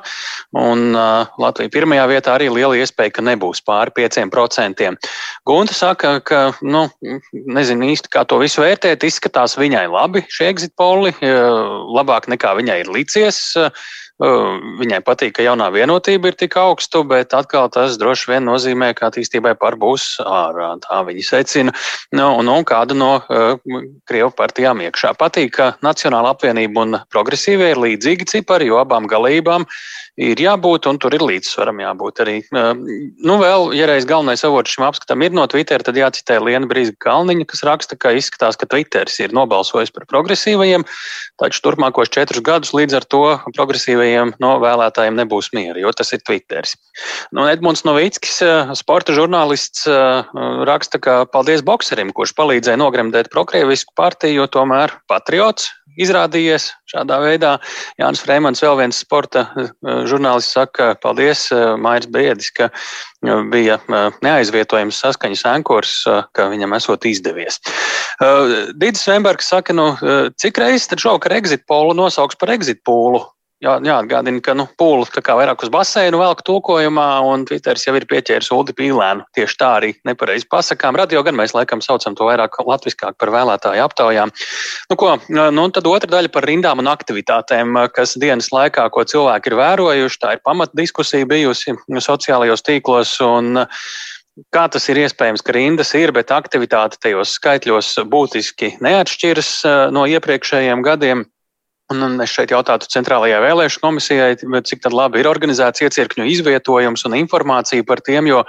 Un 0.61 0.90
uh, 0.92 1.32
Latvija 1.40 1.72
pirmajā 1.72 2.07
vietā 2.11 2.36
arī 2.36 2.50
liela 2.52 2.76
iespēja, 2.78 3.14
ka 3.16 3.26
nebūs 3.26 3.62
pāri 3.66 3.94
5%. 3.96 4.90
Gunta 5.48 5.76
saka, 5.76 6.16
ka, 6.26 6.42
nu, 6.62 6.86
nezinu 7.32 7.90
īsti, 7.92 8.12
kā 8.12 8.26
to 8.28 8.40
visu 8.42 8.64
vērtēt, 8.64 9.07
izskatās 9.09 9.57
viņai 9.61 9.86
labi 9.92 10.26
šie 10.32 10.50
exit 10.52 10.76
poli, 10.76 11.14
labāk 11.20 12.28
nekā 12.32 12.57
viņai 12.61 12.82
ir 12.84 12.92
licies. 12.92 13.40
Uh, 13.57 13.72
Viņai 14.17 15.03
patīk, 15.05 15.35
ka 15.37 15.45
jaunā 15.45 15.67
vienotība 15.75 16.31
ir 16.31 16.37
tik 16.41 16.55
augsta, 16.57 17.03
bet 17.05 17.35
atkal 17.37 17.69
tas 17.69 17.99
droši 18.01 18.31
vien 18.31 18.47
nozīmē, 18.49 18.95
ka 18.97 19.11
attīstībai 19.11 19.53
par 19.61 19.77
būs 19.77 20.23
ārā. 20.25 20.71
Tā 20.81 21.03
viņi 21.05 21.25
secina. 21.27 21.75
Nu, 22.17 22.31
un, 22.41 22.49
un 22.49 22.64
kāda 22.64 22.97
no 22.97 23.19
uh, 23.21 23.61
Krievu 24.09 24.33
partijām 24.33 24.81
iekšā 24.87 25.12
patīk, 25.21 25.53
ka 25.59 25.67
Nacionāla 25.85 26.33
apvienība 26.33 26.87
un 26.87 26.97
progresīvie 27.12 27.75
ir 27.75 27.83
līdzīgi 27.83 28.31
cipari, 28.33 28.71
jo 28.71 28.81
abām 28.81 29.05
galībām 29.05 29.69
ir 30.17 30.41
jābūt, 30.41 30.89
un 30.89 30.97
tur 30.97 31.12
ir 31.12 31.21
līdzsvaram 31.21 31.85
jābūt 31.85 32.25
arī. 32.25 32.39
Nu, 32.57 33.37
vēl, 33.43 33.69
ja 33.77 33.85
reiz 33.91 34.09
galvenais 34.09 34.47
avots 34.49 34.73
šim 34.73 34.87
apskatam 34.89 35.21
ir 35.27 35.37
no 35.37 35.45
Twitter, 35.45 35.85
tad 35.85 36.01
jācitē 36.01 36.39
Liena 36.41 36.64
Brīsga 36.71 36.97
Kalniņa, 37.05 37.45
kas 37.53 37.61
raksta, 37.69 38.01
ka 38.01 38.14
izskatās, 38.17 38.57
ka 38.57 38.64
Twitters 38.73 39.21
ir 39.21 39.37
nobalsojis 39.37 39.93
par 39.93 40.09
progresīvajiem, 40.09 40.89
taču 41.37 41.61
turpmākos 41.69 42.09
četrus 42.17 42.41
gadus 42.41 42.73
līdz 42.73 42.97
ar 42.97 43.09
to 43.12 43.25
progresīvajiem 43.53 44.05
no 44.42 44.52
vēlētājiem 44.62 45.18
nebūs 45.18 45.50
miera, 45.57 45.78
jo 45.82 45.92
tas 45.96 46.12
ir 46.16 46.22
Twitters. 46.26 46.76
Nu, 47.34 47.46
Edmunds 47.50 47.84
Novickis, 47.86 48.38
sporta 48.78 49.16
žurnālists, 49.16 49.86
raksta, 50.68 51.00
ka 51.02 51.16
paldies 51.32 51.64
bokserim, 51.66 52.12
kurš 52.16 52.36
palīdzēja 52.38 52.80
nogremdēt 52.80 53.32
prokrievisku 53.34 53.96
partiju, 53.98 54.42
jo 54.42 54.52
tomēr 54.59 54.94
patriots 55.11 55.72
izrādījies 56.00 56.70
šādā 56.90 57.18
veidā. 57.22 57.57
Jānis 58.00 58.22
Freimans, 58.24 58.62
vēl 58.64 58.78
viens 58.80 59.00
sporta 59.02 59.46
eh, 59.57 59.70
žurnālists, 60.09 60.54
saka, 60.57 60.92
paldies, 61.02 61.46
eh, 61.54 61.74
Mairs 61.80 62.09
Briedis, 62.12 62.50
ka 62.54 62.68
eh, 62.70 63.44
bija 63.52 63.78
neaizvietojams 64.24 65.00
saskaņas 65.04 65.46
ankurs, 65.50 65.94
ka 66.36 66.48
viņam 66.52 66.76
esot 66.76 67.07
izdevies. 67.09 67.59
Dīdis 68.76 69.07
Vembergs 69.11 69.48
saka, 69.52 69.74
nu, 69.76 69.90
cik 70.40 70.61
reizes 70.61 70.88
tad 70.90 71.02
šovakar 71.02 71.36
exit 71.36 71.66
polu 71.68 71.96
nosauks 71.96 72.38
par 72.40 72.52
exit 72.54 72.80
pūlu? 72.86 73.24
Jā, 73.64 73.78
jāatgādina, 73.80 74.42
ka 74.44 74.52
nu, 74.52 74.66
kā 74.76 75.34
vairāk 75.38 75.62
uz 75.64 75.70
baseinu 75.72 76.18
velk 76.20 76.42
tulkojumā, 76.44 77.07
un 77.24 77.46
Twitteris 77.48 77.86
jau 77.86 77.94
ir 77.96 78.04
pieķēris 78.04 78.50
Ulu 78.52 78.74
Pīlēnu. 78.76 79.24
Tieši 79.32 79.57
tā 79.57 79.70
arī 79.78 79.92
nepareizi 80.04 80.44
pasakām. 80.52 80.98
Radio 81.00 81.22
gan 81.24 81.38
mēs 81.38 81.54
laikam 81.57 81.80
saucam 81.80 82.12
to 82.18 82.26
vairāk 82.28 82.59
latviskāk 82.61 83.16
par 83.16 83.32
vēlētāju 83.32 83.80
aptaujām. 83.80 84.32
Nu, 84.90 84.98
ko, 85.00 85.14
nu, 85.32 85.64
tad 85.72 85.88
otra 85.88 86.11
daļa 86.18 86.32
par 86.34 86.44
rindām 86.44 86.82
un 86.84 86.90
aktivitātēm, 86.92 87.80
kas 87.96 88.12
dienas 88.20 88.50
laikā, 88.52 88.90
ko 88.92 89.07
cilvēki 89.09 89.48
ir 89.48 89.57
vērojuši, 89.62 90.20
tā 90.20 90.34
ir 90.36 90.44
pamatdiskusija 90.44 91.30
bijusi 91.30 91.78
sociālajos 92.11 92.66
tīklos. 92.66 93.16
Un, 93.24 93.64
Kā 94.52 94.66
tas 94.68 94.84
ir 94.92 94.98
iespējams, 95.00 95.40
ka 95.40 95.54
rindas 95.57 95.94
ir, 95.96 96.11
bet 96.12 96.28
aktivitāte 96.28 96.98
tajos 97.00 97.30
skaitļos 97.38 97.94
būtiski 98.12 98.74
neatšķiras 98.84 99.52
eh, 99.64 99.76
no 99.96 100.02
iepriekšējiem 100.12 100.84
gadiem? 100.84 101.22
Un, 101.93 102.03
un 102.03 102.16
es 102.22 102.32
šeit 102.34 102.51
jautātu 102.51 102.89
Centrālajai 102.91 103.39
vēlēšanu 103.45 103.82
komisijai, 103.84 104.30
cik 104.66 104.89
labi 104.91 105.20
ir 105.22 105.28
organizēts 105.30 105.84
iecirkņu 105.87 106.26
izvietojums 106.32 107.07
un 107.07 107.14
informācija 107.20 107.87
par 107.87 108.03
tiem, 108.03 108.26
jo 108.26 108.43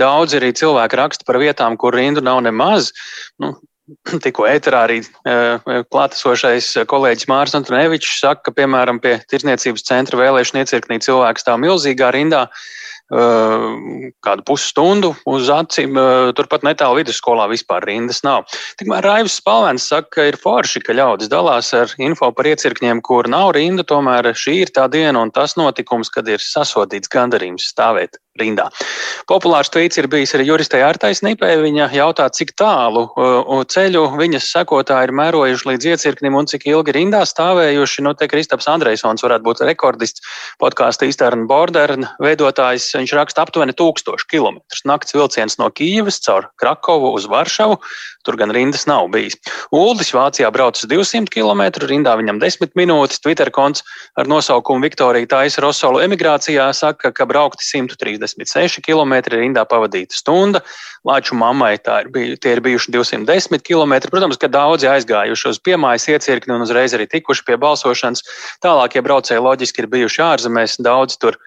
daudz 0.00 0.34
arī 0.34 0.50
cilvēki 0.58 0.98
raksta 0.98 1.28
par 1.28 1.38
vietām, 1.38 1.78
kur 1.78 1.94
rindu 1.94 2.24
nav 2.26 2.40
nemaz. 2.42 2.90
Nu, 3.38 3.54
Tikko 4.24 4.46
ēterā 4.50 4.84
arī 4.88 4.98
e, 5.02 5.36
klātesošais 5.94 6.72
kolēģis 6.90 7.28
Mārcis 7.30 7.58
Antonevičs 7.60 8.18
saka, 8.22 8.48
ka, 8.48 8.56
piemēram, 8.58 8.98
pie 9.02 9.16
Tirzniecības 9.30 9.86
centra 9.86 10.18
vēlēšana 10.18 10.64
iecirknī 10.64 10.98
cilvēks 11.06 11.46
stāv 11.46 11.60
milzīgā 11.62 12.10
rindā, 12.14 12.46
kādu 13.12 14.44
pusstundu 14.48 15.12
uz 15.28 15.50
acīm. 15.52 15.98
Turpat 16.38 16.64
netālu 16.64 17.02
vidusskolā 17.02 17.48
vispār 17.50 17.84
rindas 17.84 18.22
nav. 18.24 18.46
Tikmēr 18.80 19.04
Raivs 19.04 19.36
Spalvens 19.42 19.86
saka, 19.90 20.08
ka 20.16 20.26
ir 20.30 20.40
forši, 20.40 20.80
ka 20.86 20.96
ļaudis 20.96 21.30
dalās 21.32 21.72
ar 21.76 21.92
info 22.00 22.32
par 22.32 22.48
iecirkņiem, 22.48 23.04
kur 23.04 23.28
nav 23.28 23.52
rinda. 23.58 23.84
Tomēr 23.84 24.32
šī 24.32 24.62
ir 24.64 24.72
tā 24.72 24.88
diena 24.92 25.20
un 25.20 25.30
tas 25.34 25.58
notikums, 25.60 26.12
kad 26.12 26.28
ir 26.28 26.40
sasodīts 26.40 27.12
gandarījums 27.12 27.68
stāvēt 27.74 28.16
rindā. 28.40 28.70
Populārs 29.28 29.68
tvīts 29.72 29.98
ir 30.00 30.08
bijis 30.08 30.32
arī 30.36 30.46
juristē 30.48 30.80
Artais 30.86 31.20
Nipē. 31.24 31.50
Viņa 31.60 31.90
jautā, 31.92 32.28
cik 32.32 32.54
tālu 32.56 33.04
ceļu 33.68 34.06
viņas 34.16 34.48
sekotāji 34.54 35.10
ir 35.10 35.14
mērojuši 35.18 35.68
līdz 35.68 35.88
iecirknim 35.92 36.38
un 36.40 36.48
cik 36.48 36.64
ilgi 36.70 36.96
rindā 36.96 37.22
stāvējuši. 37.28 38.04
Nu, 38.06 38.14
te 38.16 38.28
Kristaps 38.32 38.70
Andrejsons 38.72 39.24
varētu 39.24 39.44
būt 39.44 39.62
rekordists 39.68 40.24
podkāstu 40.62 41.10
Eastern 41.10 41.44
Border 41.50 41.94
veidotājs. 42.24 42.88
Viņš 43.02 43.14
raksta 43.18 43.42
aptuveni 43.42 43.74
1000 43.74 44.28
km. 44.30 44.62
Nakts 44.86 45.16
vilciens 45.16 45.58
no 45.58 45.66
Kīivas 45.74 46.20
caur 46.22 46.46
Krakovu 46.60 47.10
uz 47.16 47.26
Varšavu. 47.30 47.80
Tur 48.22 48.38
gan 48.38 48.52
rindas 48.54 48.86
nav 48.86 49.08
bijis. 49.10 49.34
Uldis 49.74 50.12
Vācijā 50.14 50.46
braucis 50.54 50.86
200 50.86 51.26
km, 51.32 51.64
rindā 51.90 52.14
viņam 52.20 52.38
10 52.42 52.76
minūtes. 52.78 53.18
Twitter 53.22 53.50
konts 53.50 53.82
ar 54.14 54.30
nosaukumu 54.30 54.86
Viktorija 54.86 55.26
Taisa 55.26 55.64
Rosolu 55.64 56.02
emigrācijā 56.04 56.68
saka, 56.76 57.10
ka 57.10 57.26
braukti 57.26 57.66
136 57.66 58.78
km, 58.86 59.18
rindā 59.34 59.66
pavadīta 59.66 60.14
stunda. 60.14 60.62
Lāču 61.02 61.34
mammai 61.34 61.72
ir 61.80 62.10
biju, 62.14 62.36
tie 62.38 62.54
ir 62.54 62.62
bijuši 62.62 62.94
210 62.94 63.66
km. 63.66 63.98
Protams, 64.12 64.38
ka 64.38 64.46
daudzi 64.46 64.86
aizgājuši 64.86 65.48
uz 65.50 65.58
piemājas 65.58 66.06
iecirkni 66.14 66.54
un 66.54 66.62
uzreiz 66.62 66.94
arī 66.94 67.08
tikuši 67.10 67.42
pie 67.48 67.58
balsošanas. 67.58 68.22
Tālākie 68.62 69.02
braucēji 69.02 69.42
loģiski 69.42 69.82
ir 69.82 69.90
bijuši 69.90 70.22
ārzemēs, 70.28 70.78
daudz 70.78 71.18
tur 71.18 71.40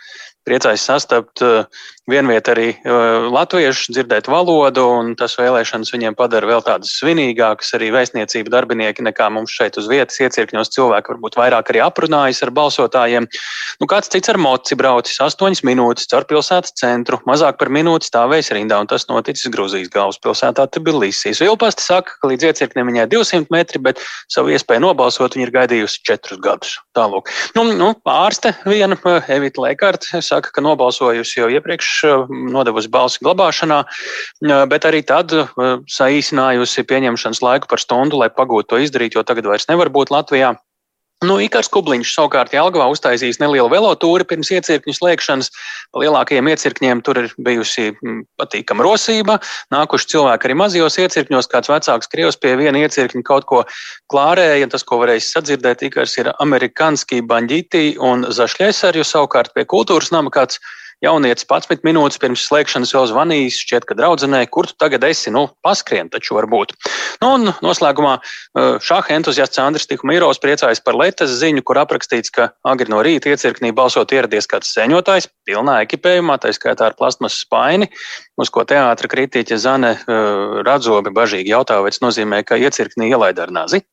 priecājos 0.45 0.85
sastapt 0.87 1.43
uh, 1.45 1.65
vienviet 2.09 2.49
arī 2.51 2.67
uh, 2.75 3.25
latviešu 3.33 3.93
dzirdēt 3.95 4.27
valodu, 4.29 4.83
un 4.99 5.13
tas 5.17 5.35
vēlēšanas 5.39 5.91
viņiem 5.93 6.17
padara 6.17 6.47
vēl 6.49 6.63
tādas 6.65 6.93
svinīgākas. 6.99 7.73
Arī 7.77 7.89
vēstniecību 7.95 8.51
darbinieki 8.53 9.05
nekā 9.05 9.29
mums 9.33 9.53
šeit 9.53 9.79
uz 9.81 9.89
vietas 9.89 10.19
iecirkņos 10.21 10.71
cilvēki 10.75 11.13
varbūt 11.13 11.37
vairāk 11.39 11.71
arī 11.73 11.81
aprunājas 11.85 12.43
ar 12.45 12.53
balsotājiem. 12.55 13.27
Nu, 13.81 13.89
kāds 13.89 14.11
cits 14.13 14.29
ar 14.31 14.39
moci 14.41 14.77
braucis 14.77 15.17
8 15.23 15.65
minūtes 15.65 16.09
caur 16.11 16.27
pilsētas 16.29 16.75
centru, 16.77 17.19
mazāk 17.25 17.57
par 17.61 17.73
minūti 17.73 18.09
stāvējis 18.11 18.53
rindā, 18.55 18.79
un 18.81 18.91
tas 18.91 19.07
noticis 19.09 19.49
Grūzijas 19.53 19.89
galvaspilsētā 19.93 20.67
Tbilisīs. 20.77 21.41
Vilpasti 21.41 21.85
saka, 21.85 22.19
ka 22.21 22.31
līdz 22.31 22.51
iecirknim 22.51 22.91
viņai 22.91 23.07
200 23.11 23.53
metri, 23.53 23.81
bet 23.81 24.03
savu 24.31 24.53
iespēju 24.53 24.85
nobalsot 24.85 25.37
viņa 25.37 25.47
ir 25.47 25.53
gaidījusi 25.57 26.05
4 26.05 26.39
gadus. 26.43 26.77
Tālūk. 26.95 27.33
Nu, 27.57 27.65
nu, 27.73 27.91
ārste 28.09 28.53
viena, 28.67 28.97
Evita 29.31 29.63
Lekārta, 29.65 30.21
saka, 30.23 30.53
ka 30.53 30.63
nobalsojusi 30.63 31.41
jau 31.41 31.49
iepriekš 31.51 31.94
Eh, 32.03 32.27
nodevusi 32.51 32.91
balsi 32.91 33.23
glabāšanā, 33.23 33.83
eh, 33.85 34.65
bet 34.71 34.87
arī 34.89 35.01
tad 35.05 35.33
eh, 35.33 35.47
saīsinājusi 35.97 36.85
pieņemšanas 36.89 37.43
laiku 37.45 37.71
par 37.71 37.79
stundu, 37.83 38.19
lai 38.19 38.29
pagūtu 38.29 38.73
to 38.73 38.81
izdarīt, 38.83 39.15
jo 39.15 39.23
tagad 39.23 39.47
vairs 39.51 39.69
nevar 39.71 39.93
būt 39.93 40.13
Latvijā. 40.13 40.55
Nu, 41.23 41.37
Ikars 41.39 41.69
Kubliņš 41.71 42.09
savukārt 42.11 42.51
Jelgavā 42.53 42.89
uztaisījis 42.91 43.39
nelielu 43.39 43.69
velotūri 43.71 44.25
pirms 44.27 44.49
iecirkņu 44.51 44.93
slēgšanas. 44.97 45.47
Pa 45.95 46.01
lielākajiem 46.03 46.49
iecirkņiem 46.51 47.01
tur 47.07 47.21
ir 47.21 47.31
bijusi 47.39 47.93
mm, 47.93 48.25
patīkama 48.41 48.83
rosība. 48.83 49.37
Nākuši 49.71 50.09
cilvēki 50.11 50.49
arī 50.49 50.57
mazajos 50.59 50.99
iecirkņos, 51.05 51.47
kāds 51.53 51.71
vecāks 51.71 52.11
krievs 52.11 52.35
pie 52.35 52.57
viena 52.59 52.83
iecirkņa 52.83 53.23
kaut 53.25 53.47
ko 53.47 53.63
klārēja. 54.11 54.67
Tas, 54.75 54.83
ko 54.83 54.99
varēs 55.05 55.31
sadzirdēt, 55.31 55.87
Ikars 55.87 56.17
ir 56.19 56.33
amerikanski 56.35 57.23
baņģīti 57.23 57.85
un 58.03 58.27
zašļēsarju 58.35 59.07
savukārt 59.07 59.55
pie 59.55 59.63
kultūras 59.71 60.11
nama 60.11 60.33
kāds 60.35 60.59
Jaunietis 61.03 61.45
11 61.49 61.83
minūtes 61.85 62.19
pirms 62.21 62.45
slēgšanas 62.47 62.93
jau 62.93 63.03
zvanījis, 63.09 63.57
šķiet, 63.65 63.85
ka 63.89 63.97
draudzenē, 63.99 64.45
kur 64.47 64.69
tu 64.69 64.77
tagad 64.79 65.03
esi, 65.03 65.33
nu, 65.33 65.47
paskrien 65.65 66.07
taču 66.13 66.37
varbūt. 66.37 66.71
Nu, 67.21 67.33
un 67.35 67.51
noslēgumā 67.65 68.13
uh, 68.21 68.77
šāda 68.79 69.17
entuziasts 69.17 69.59
Andris 69.61 69.89
Tikumirovs 69.91 70.39
priecājas 70.43 70.79
par 70.85 70.95
Latvijas 70.95 71.35
ziņu, 71.41 71.65
kur 71.67 71.81
aprakstīts, 71.83 72.31
ka 72.31 72.49
agri 72.63 72.87
no 72.93 73.01
rīta 73.05 73.33
iecirknī 73.33 73.73
balsot 73.75 74.15
ieradies 74.15 74.47
kāds 74.51 74.71
sēņotājs, 74.77 75.27
pilnā 75.47 75.81
ekipējumā, 75.83 76.39
tā 76.39 76.53
skaitā 76.55 76.89
ar 76.89 76.97
plasmas 76.97 77.41
spaini, 77.43 77.91
uz 78.39 78.53
ko 78.53 78.63
teātra 78.67 79.11
kritiķe 79.11 79.59
Zane 79.59 79.97
uh, 79.99 80.63
Radzobe 80.65 81.11
bažīgi 81.15 81.51
jautā, 81.51 81.81
vai 81.83 81.91
tas 81.91 82.03
nozīmē, 82.05 82.45
ka 82.47 82.59
iecirknī 82.61 83.11
ielaida 83.11 83.45
ar 83.45 83.55
nazi. 83.55 83.83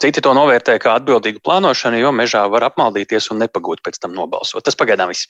Citi 0.00 0.22
to 0.24 0.32
novērtē 0.32 0.78
kā 0.80 0.94
atbildīgu 0.96 1.42
plānošanu, 1.44 1.98
jo 2.00 2.14
mežā 2.16 2.46
var 2.48 2.70
apmaldīties 2.70 3.28
un 3.34 3.42
nepagūt 3.44 3.82
pēc 3.84 4.00
tam 4.00 4.16
nobalsot. 4.16 4.64
Tas 4.64 4.78
pagaidām 4.80 5.12
viss. 5.12 5.28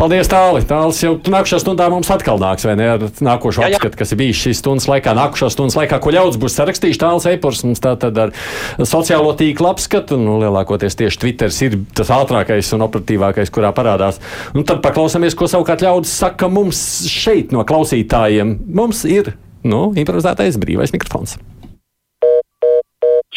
Paldies, 0.00 0.30
Tāli. 0.32 0.62
Tālis 0.64 1.02
jau 1.02 1.10
nākamajā 1.18 1.58
stundā 1.60 1.90
mums 1.92 2.08
atkal 2.08 2.38
nāks, 2.40 2.64
vai 2.64 2.72
ne? 2.80 2.86
Ar 2.94 3.02
nākošo 3.04 3.66
apskatu, 3.66 3.98
kas 4.00 4.14
ir 4.14 4.20
bijis 4.22 4.38
šīs 4.40 4.62
stundas 4.62 4.86
laikā, 4.88 5.12
nākošā 5.18 5.50
stundas 5.52 5.76
laikā, 5.76 5.98
ko 6.00 6.14
ļaudis 6.14 6.38
būs 6.40 6.56
sarakstījuši. 6.56 7.00
Tālis 7.02 7.28
Eipurs 7.28 7.60
mums 7.66 7.84
tā 7.84 7.92
tad 8.00 8.16
ar 8.22 8.32
sociālo 8.80 9.34
tīklu 9.36 9.68
apskatu, 9.68 10.16
nu, 10.16 10.38
lielākoties 10.40 10.96
tieši 11.02 11.20
Twitters 11.20 11.60
ir 11.68 11.76
tas 11.92 12.14
ātrākais 12.16 12.72
un 12.78 12.88
operatīvākais, 12.88 13.52
kurā 13.52 13.74
parādās. 13.76 14.22
Un 14.56 14.64
tad 14.64 14.80
paklausāmies, 14.88 15.36
ko 15.36 15.50
savukārt 15.52 15.84
ļaudis 15.84 16.16
saka 16.24 16.48
mums 16.48 16.80
šeit 17.12 17.52
no 17.52 17.68
klausītājiem. 17.68 18.56
Mums 18.80 19.04
ir, 19.04 19.34
nu, 19.68 19.90
improvizētais 20.00 20.56
brīvais 20.64 20.96
mikrofons. 20.96 21.36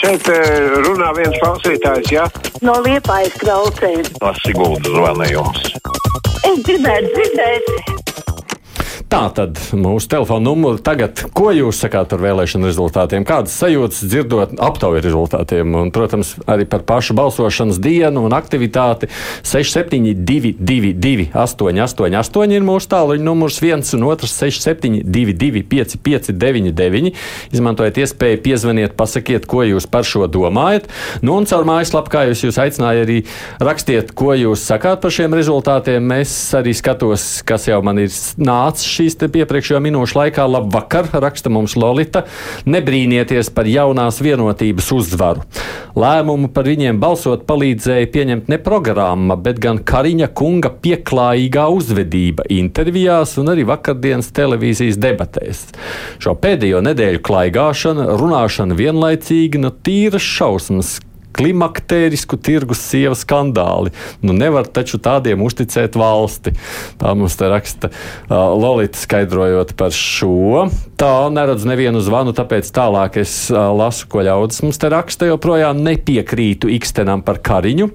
Šeit 0.04 0.28
runā 0.84 1.14
viens 1.16 1.38
klausītājs, 1.39 2.10
ja? 2.12 2.26
No 2.60 2.76
liepājas 2.84 3.38
klausēm. 3.39 4.04
Tas 4.20 4.43
ir 4.51 4.58
gudrs 4.60 4.91
zvanījums. 4.91 5.64
Es 6.43 6.60
gribētu 6.68 7.14
dzirdēt. 7.16 7.93
Tā 9.14 9.28
tad 9.30 9.59
mūsu 9.78 10.07
telefona 10.09 10.41
numuru 10.47 10.80
tagad, 10.82 11.20
ko 11.38 11.51
jūs 11.53 11.78
sakāt 11.84 12.09
par 12.09 12.22
vēlēšanu 12.24 12.66
rezultātiem? 12.66 13.22
Kādas 13.30 13.53
sajūtas 13.61 13.99
dzirdot 14.09 14.55
aptaujas 14.57 15.03
rezultātiem? 15.05 15.70
Un, 15.78 15.91
protams, 15.93 16.32
arī 16.49 16.66
par 16.66 16.82
pašu 16.88 17.14
balsošanas 17.20 17.78
dienu 17.78 18.24
un 18.26 18.34
aktivitāti 18.34 19.11
6722, 19.45 21.28
888 21.30 22.55
ir 22.57 22.66
mūsu 22.66 22.89
tāluņa 22.89 23.22
numurs, 23.28 23.59
1 23.61 23.86
un 23.99 24.07
2, 24.07 24.32
672, 24.32 25.61
559, 25.70 27.14
Izmantojiet 27.53 28.01
iespēju 28.07 28.41
piezvaniet, 28.47 28.97
pasakiet, 28.97 29.45
ko 29.45 29.61
jūs 29.61 29.86
par 29.93 30.09
šo 30.09 30.26
domājat. 30.26 30.89
Nu, 31.22 31.38
un 31.38 31.45
caur 31.45 31.70
mājaslapu, 31.70 32.16
kā 32.18 32.26
jūs, 32.32 32.47
jūs 32.47 32.57
aicināju, 32.66 33.05
arī 33.05 33.22
rakstiet, 33.61 34.09
ko 34.18 34.34
jūs 34.34 34.66
sakāt 34.74 35.05
par 35.05 35.14
šiem 35.14 35.38
rezultātiem. 35.38 36.18
Es 36.18 36.34
arī 36.57 36.74
skatos, 36.74 37.43
kas 37.45 37.70
jau 37.70 37.78
man 37.86 38.01
ir 38.01 38.09
nācis 38.41 39.03
šīs 39.04 39.20
iepriekšējo 39.43 39.82
minūšu 39.84 40.18
laikā. 40.18 40.45
Labvakar, 40.47 41.10
raksta 41.24 41.51
mums 41.54 41.76
Lolita. 41.80 42.24
Nebrīnieties 42.70 43.51
par 43.54 43.68
jaunās 43.70 44.22
vienotības 44.24 44.89
uzvaru. 44.95 45.43
Lēmumu 45.99 46.49
par 46.54 46.68
viņiem 46.70 46.99
balsot 47.01 47.45
palīdzēja 47.49 48.10
pieņemt 48.14 48.49
ne 48.51 48.60
programma, 48.64 49.38
bet 49.38 49.60
gan 49.64 49.82
Kariņa 49.84 50.32
kunga 50.38 50.74
pieklājīgā 50.84 51.68
uzvedība 51.74 52.47
intervijās 52.54 53.38
un 53.41 53.54
arī 53.54 53.68
vakardienas 53.70 54.32
televīzijas 54.36 54.99
debatēs. 55.01 55.66
Šo 56.24 56.36
pēdējo 56.39 56.84
nedēļu 56.88 57.24
klaigāšana, 57.26 58.14
runāšana 58.20 58.78
vienlaicīgi, 58.80 59.62
nu 59.62 59.74
tīras 59.84 60.24
šausmas 60.24 60.97
klimaktērisku 61.36 62.38
tirgus 62.44 62.82
sievas 62.86 63.24
skandāli. 63.26 63.94
Nu, 64.24 64.36
nevar 64.38 64.68
taču 64.70 65.00
tādiem 65.02 65.44
uzticēt 65.46 65.98
valsti. 66.00 66.54
Tā 67.02 67.14
mums 67.18 67.38
te 67.40 67.50
raksta 67.52 67.90
uh, 67.92 68.54
Lolita 68.58 69.00
skaidrojot 69.02 69.76
par 69.80 69.94
šo. 69.96 70.68
Tā 71.00 71.12
neredz 71.34 71.66
nevienu 71.68 72.02
zvanu, 72.04 72.36
tāpēc 72.38 72.70
tālāk 72.74 73.20
es 73.24 73.36
uh, 73.52 73.70
lasu, 73.76 74.08
ko 74.12 74.24
ļaudis 74.26 74.64
mums 74.66 74.82
te 74.82 74.92
raksta. 74.94 75.30
Joprojām 75.32 75.84
nepiekrītu 75.84 76.72
Ikstenam 76.78 77.26
par 77.26 77.42
Kariņu. 77.44 77.90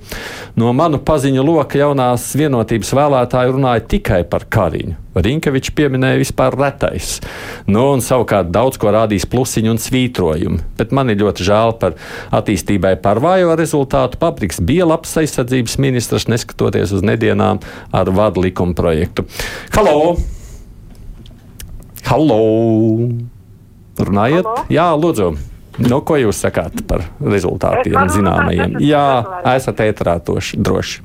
No 0.58 0.74
manu 0.76 1.00
paziņu 1.02 1.44
loka 1.46 1.80
jaunās 1.80 2.30
vienotības 2.38 2.94
vēlētāji 2.98 3.54
runāja 3.56 3.86
tikai 3.96 4.24
par 4.28 4.48
Kariņu. 4.50 5.07
Rinkevičs 5.24 5.72
pieminēja 5.76 6.20
vispār 6.20 6.56
retais. 6.58 7.18
Nu, 7.66 7.88
un 7.94 8.02
savukārt 8.04 8.52
daudz 8.54 8.78
ko 8.80 8.92
rādīs 8.94 9.26
plusiņu 9.28 9.74
un 9.74 9.80
svītrojumu. 9.82 10.60
Bet 10.78 10.94
man 10.96 11.12
ir 11.12 11.20
ļoti 11.22 11.46
žēl 11.48 11.74
par 11.80 11.96
attīstībai 12.34 12.94
par 13.02 13.20
vājo 13.24 13.56
rezultātu. 13.58 14.20
Papriks 14.20 14.62
bija 14.64 14.88
labs 14.88 15.16
aizsardzības 15.20 15.78
ministrs, 15.82 16.28
neskatoties 16.30 16.94
uz 16.96 17.04
nedienām 17.06 17.62
ar 17.92 18.12
vadu 18.14 18.46
likuma 18.46 18.76
projektu. 18.78 19.26
Halo! 19.74 20.16
Halo! 22.08 22.40
Runājiet? 23.98 24.46
Halo? 24.46 24.66
Jā, 24.72 24.90
lūdzu! 24.96 25.32
Nu, 25.78 26.00
ko 26.02 26.16
jūs 26.18 26.40
sakāt 26.42 26.80
par 26.90 27.04
rezultātiem 27.22 28.08
zināmajiem? 28.10 28.80
Jā, 28.82 29.04
esat 29.54 29.84
ētrā 29.84 30.16
droši. 30.24 31.04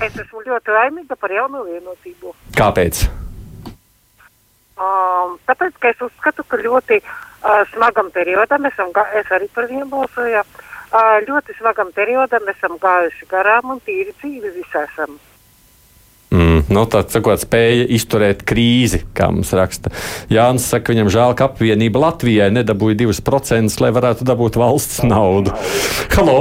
Es 0.00 0.16
esmu 0.16 0.44
ļoti 0.44 0.72
laimīga 0.72 1.16
par 1.20 1.32
jauno 1.32 1.64
vienotību. 1.64 2.32
Kāpēc? 2.56 3.04
Um, 4.76 5.38
tāpēc, 5.48 5.78
ka 5.80 5.88
es 5.94 6.00
uzskatu, 6.04 6.44
ka 6.44 6.58
ļoti 6.60 6.98
uh, 7.00 7.62
smagam 7.72 8.10
periodam 8.12 8.66
esam, 8.68 8.90
es 9.16 9.30
arī 9.32 9.48
par 9.54 9.70
viņiem 9.70 9.88
balsoju, 9.88 10.42
uh, 10.42 11.14
ļoti 11.24 11.56
smagam 11.56 11.94
periodam 11.96 12.44
esam 12.52 12.76
gājuši 12.82 13.30
garām 13.30 13.72
un 13.72 13.80
tīri 13.86 14.12
dzīvi 14.20 14.52
visi 14.58 14.76
esam. 14.82 15.16
Mm, 16.36 16.66
nu, 16.68 16.82
tā 16.92 17.00
sakot, 17.08 17.40
spēja 17.40 17.86
izturēt 17.96 18.44
krīzi, 18.44 19.00
kā 19.16 19.30
mums 19.32 19.54
raksta. 19.56 19.94
Jānis 20.28 20.68
saka, 20.68 20.92
viņam 20.92 21.08
žēl, 21.14 21.32
ka 21.38 21.48
apvienība 21.48 22.02
Latvijai 22.02 22.50
nedabūja 22.52 22.98
2%, 23.06 23.80
lai 23.80 23.92
varētu 23.96 24.28
dabūt 24.28 24.60
valsts 24.60 25.00
naudu. 25.08 25.56
Halo! 26.12 26.38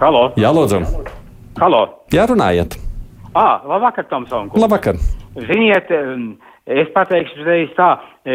Halo! 0.00 0.24
Jā, 0.40 0.56
lūdzu! 0.56 0.80
Halo! 1.60 1.84
Jā, 2.14 2.24
runājiet! 2.30 2.80
Ah, 3.36 3.60
labvakar, 3.66 4.08
Tomson! 4.08 4.54
Labvakar! 4.56 4.96
Ziniet, 5.46 5.90
es 6.68 6.88
pateikšu 6.94 7.40
uzreiz 7.40 7.70
tā, 7.76 7.92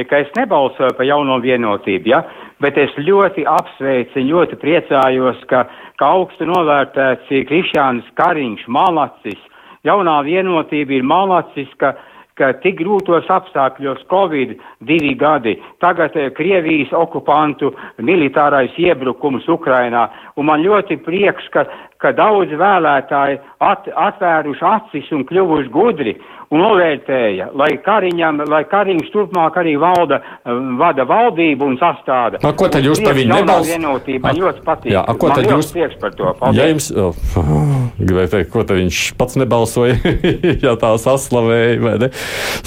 ka 0.09 0.21
es 0.23 0.31
nebalsoju 0.37 0.95
par 0.97 1.07
jauno 1.07 1.39
vienotību, 1.43 2.09
ja? 2.13 2.23
bet 2.63 2.77
es 2.79 2.93
ļoti 2.97 3.45
apsveicu, 3.49 4.23
ļoti 4.29 4.59
priecājos, 4.61 5.41
ka, 5.49 5.65
ka 5.99 6.13
augstu 6.15 6.47
novērtēts 6.47 7.33
ir 7.35 7.45
Krišjāns 7.49 8.07
Kariņš, 8.19 8.65
Malacis. 8.71 9.41
Jaunā 9.83 10.21
vienotība 10.23 10.95
ir 10.95 11.03
Malacis, 11.03 11.71
ka, 11.81 11.91
ka 12.39 12.53
tik 12.63 12.79
grūtos 12.79 13.27
apstākļos 13.29 14.05
Covid 14.11 14.55
divi 14.87 15.11
gadi, 15.19 15.57
tagad 15.83 16.15
Krievijas 16.37 16.93
okupantu 16.95 17.73
militārais 17.99 18.73
iebrukums 18.79 19.49
Ukrainā, 19.51 20.07
un 20.39 20.47
man 20.47 20.63
ļoti 20.63 21.01
prieks, 21.03 21.51
ka, 21.53 21.67
ka 22.03 22.11
daudz 22.15 22.53
vēlētāji 22.59 23.39
at, 23.63 23.89
atvēruši 24.09 24.65
acis 24.67 25.11
un 25.15 25.23
kļuvuši 25.29 25.71
gudri 25.73 26.17
un 26.53 26.61
novērtēja, 26.61 27.47
lai 27.57 27.71
Kariņam, 27.81 28.43
lai 28.51 28.61
Kariņš 28.69 29.09
turpmāk 29.13 29.55
arī 29.57 29.73
valda, 29.81 30.19
vada 30.79 31.05
valdību 31.09 31.65
un 31.71 31.77
sastāda. 31.81 32.41
A, 32.45 32.51
ko 32.57 32.69
tad 32.71 32.85
jūs 32.85 33.01
par 33.03 33.17
viņu 33.17 33.31
nebalsojat? 33.33 33.79
Vienotība 33.79 34.29
man 34.29 34.41
ļoti 34.43 34.65
patīk. 34.67 34.93
Jā, 34.93 35.01
a, 35.01 35.15
ko 35.17 35.31
man 35.31 35.39
tad 35.39 35.49
jūs? 35.49 35.71
prieks 35.73 35.99
par 36.01 36.13
to. 36.17 36.33
Paldies. 36.39 36.59
Ja 36.59 36.67
jums, 36.69 36.89
oh, 36.93 37.23
gribēju 38.03 38.33
teikt, 38.35 38.51
ko 38.53 38.65
tad 38.69 38.81
viņš 38.81 39.01
pats 39.17 39.39
nebalsoja, 39.41 39.97
ja 40.65 40.75
tā 40.81 40.91
saslavēja, 41.01 41.79
vai 41.83 41.95
ne? 42.05 42.11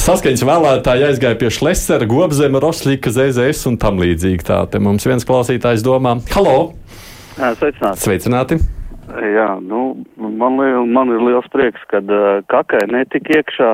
Saskaņas 0.06 0.46
vēlētāji 0.50 1.10
aizgāja 1.12 1.38
pie 1.38 1.52
Šlesera, 1.54 2.08
Gobzema, 2.10 2.62
Roslīka, 2.64 3.12
ZZS 3.14 3.70
un 3.70 3.78
tam 3.82 4.02
līdzīgi. 4.02 4.48
Tā 4.50 4.64
te 4.72 4.82
mums 4.82 5.06
viens 5.06 5.28
klausītājs 5.28 5.86
domā. 5.86 6.18
Halo! 6.34 6.72
Sveicināti! 7.36 8.02
Sveicināti. 8.02 8.60
Jā, 9.06 9.50
nu, 9.62 9.82
man, 10.18 10.56
li, 10.58 10.70
man 10.90 11.12
ir 11.14 11.22
liels 11.22 11.46
prieks, 11.52 11.82
ka 11.90 12.00
uh, 12.02 12.40
kakai 12.50 12.82
netika 12.90 13.38
iekšā, 13.38 13.68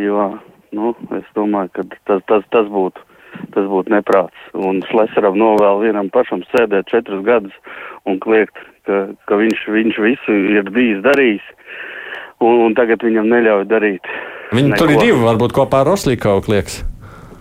jo, 0.00 0.28
nu, 0.76 0.94
es 1.18 1.26
domāju, 1.36 1.72
ka 1.76 1.84
tas, 2.08 2.22
tas, 2.30 2.46
tas 2.54 2.70
būtu, 2.72 3.02
tas 3.52 3.66
būtu 3.68 3.92
neprāts. 3.92 4.46
Un 4.56 4.80
Šlesaram 4.88 5.36
novēl 5.40 5.82
vienam 5.84 6.08
pašam 6.14 6.46
sēdēt 6.48 6.88
četrus 6.92 7.20
gadus 7.26 7.52
un 8.08 8.16
kliegt, 8.24 8.56
ka, 8.88 9.04
ka 9.28 9.38
viņš, 9.40 9.66
viņš 9.76 10.00
visu 10.06 10.38
ir 10.56 10.72
bijis 10.72 11.04
darījis, 11.04 11.44
un, 12.40 12.64
un 12.64 12.78
tagad 12.78 13.04
viņam 13.04 13.28
neļauj 13.34 13.68
darīt. 13.68 14.08
Viņi 14.54 14.72
neko. 14.72 14.80
tur 14.80 14.94
ir 14.94 15.02
divi, 15.02 15.20
varbūt 15.26 15.54
kopā 15.56 15.84
ar 15.84 15.92
Roslīkau 15.92 16.40
klieks. 16.46 16.80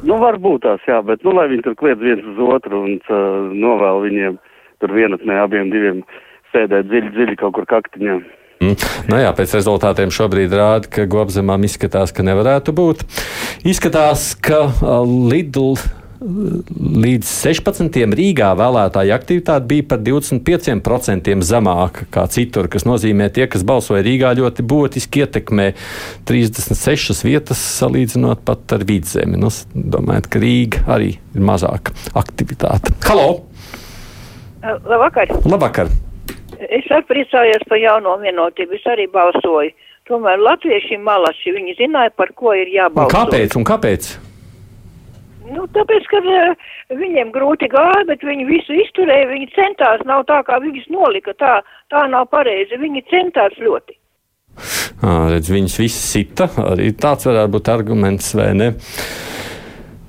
Nu, 0.03 0.17
varbūt 0.19 0.65
tās, 0.65 0.83
jā, 0.87 0.99
bet, 1.07 1.23
nu, 1.23 1.31
lai 1.37 1.47
viņi 1.53 1.63
tur 1.63 1.79
kliedz 1.79 2.03
viens 2.03 2.27
uz 2.27 2.39
otru 2.43 2.83
un 2.83 2.99
uh, 2.99 3.49
novēl 3.55 4.03
viņiem 4.09 4.37
tur 4.83 4.91
vienatnē 4.91 5.39
abiem 5.39 5.71
diviem 5.71 6.03
sēdēt 6.53 6.89
dziļi, 6.91 7.11
dziļi 7.17 7.39
kaut 7.41 7.57
kur 7.57 7.67
kaktiņā. 7.69 8.19
Mm. 8.63 8.77
Nu 9.09 9.19
jā, 9.19 9.33
pēc 9.35 9.57
rezultātiem 9.57 10.13
šobrīd 10.13 10.53
rāda, 10.55 10.87
ka 10.87 11.07
Gobzemām 11.09 11.65
izskatās, 11.67 12.13
ka 12.15 12.23
nevarētu 12.23 12.75
būt. 12.75 13.03
Izskatās, 13.67 14.31
ka 14.39 14.69
Lidl 15.03 15.75
līdz 16.23 17.27
16. 17.27 17.97
Rīgā 18.15 18.51
vēlētāja 18.55 19.17
aktivitāte 19.17 19.67
bija 19.67 19.85
par 19.91 20.01
25% 20.05 21.33
zemāka 21.43 22.07
kā 22.13 22.25
citur, 22.31 22.69
kas 22.71 22.87
nozīmē, 22.87 23.27
tie, 23.33 23.47
kas 23.51 23.65
balsoja 23.67 24.05
Rīgā, 24.05 24.33
ļoti 24.39 24.65
būtiski 24.69 25.25
ietekmē 25.25 25.67
36 26.29 27.25
vietas 27.27 27.63
salīdzinot 27.81 28.45
pat 28.47 28.77
ar 28.77 28.87
vidzemi. 28.87 29.39
Nu, 29.41 29.51
domājot, 29.73 30.31
ka 30.31 30.43
Rīga 30.43 30.85
arī 30.95 31.11
ir 31.17 31.45
mazāka 31.51 31.95
aktivitāte. 32.23 32.95
Halo! 33.09 33.43
Labvakar! 34.63 35.35
Labvakar! 35.43 35.91
Es 36.69 36.91
arī 36.91 37.07
priecājos 37.09 37.65
par 37.69 37.81
jauno 37.81 38.17
vienotību, 38.21 38.77
es 38.77 38.85
arī 38.89 39.07
balsoju. 39.11 39.73
Tomēr 40.09 40.41
latvieši 40.43 40.97
malaši, 40.99 41.55
viņi 41.55 41.77
zināja, 41.79 42.11
par 42.15 42.33
ko 42.35 42.51
ir 42.59 42.67
jābalso. 42.71 43.07
Un 43.07 43.15
kāpēc? 43.15 43.55
Un 43.59 43.67
kāpēc? 43.67 44.09
Nu, 45.53 45.65
tāpēc, 45.75 46.05
ka 46.11 46.19
uh, 46.23 46.69
viņiem 46.91 47.31
grūti 47.35 47.67
gāja, 47.71 48.03
bet 48.07 48.23
viņi 48.23 48.47
visu 48.47 48.75
izturēja, 48.83 49.29
viņi 49.31 49.49
centās, 49.55 50.03
nav 50.07 50.23
tā, 50.29 50.39
kā 50.47 50.59
viņas 50.63 50.87
nolika, 50.91 51.35
tā, 51.39 51.57
tā 51.91 52.05
nav 52.11 52.29
pareizi, 52.31 52.79
viņi 52.79 53.03
centās 53.11 53.55
ļoti. 53.59 53.97
À, 55.03 55.27
redz, 55.33 55.49
viņas 55.51 55.79
visas 55.81 56.03
sita, 56.13 56.47
arī 56.63 56.93
tāds 56.95 57.27
varētu 57.27 57.55
būt 57.57 57.71
arguments, 57.73 58.31
vai 58.39 58.51
ne? 58.55 58.69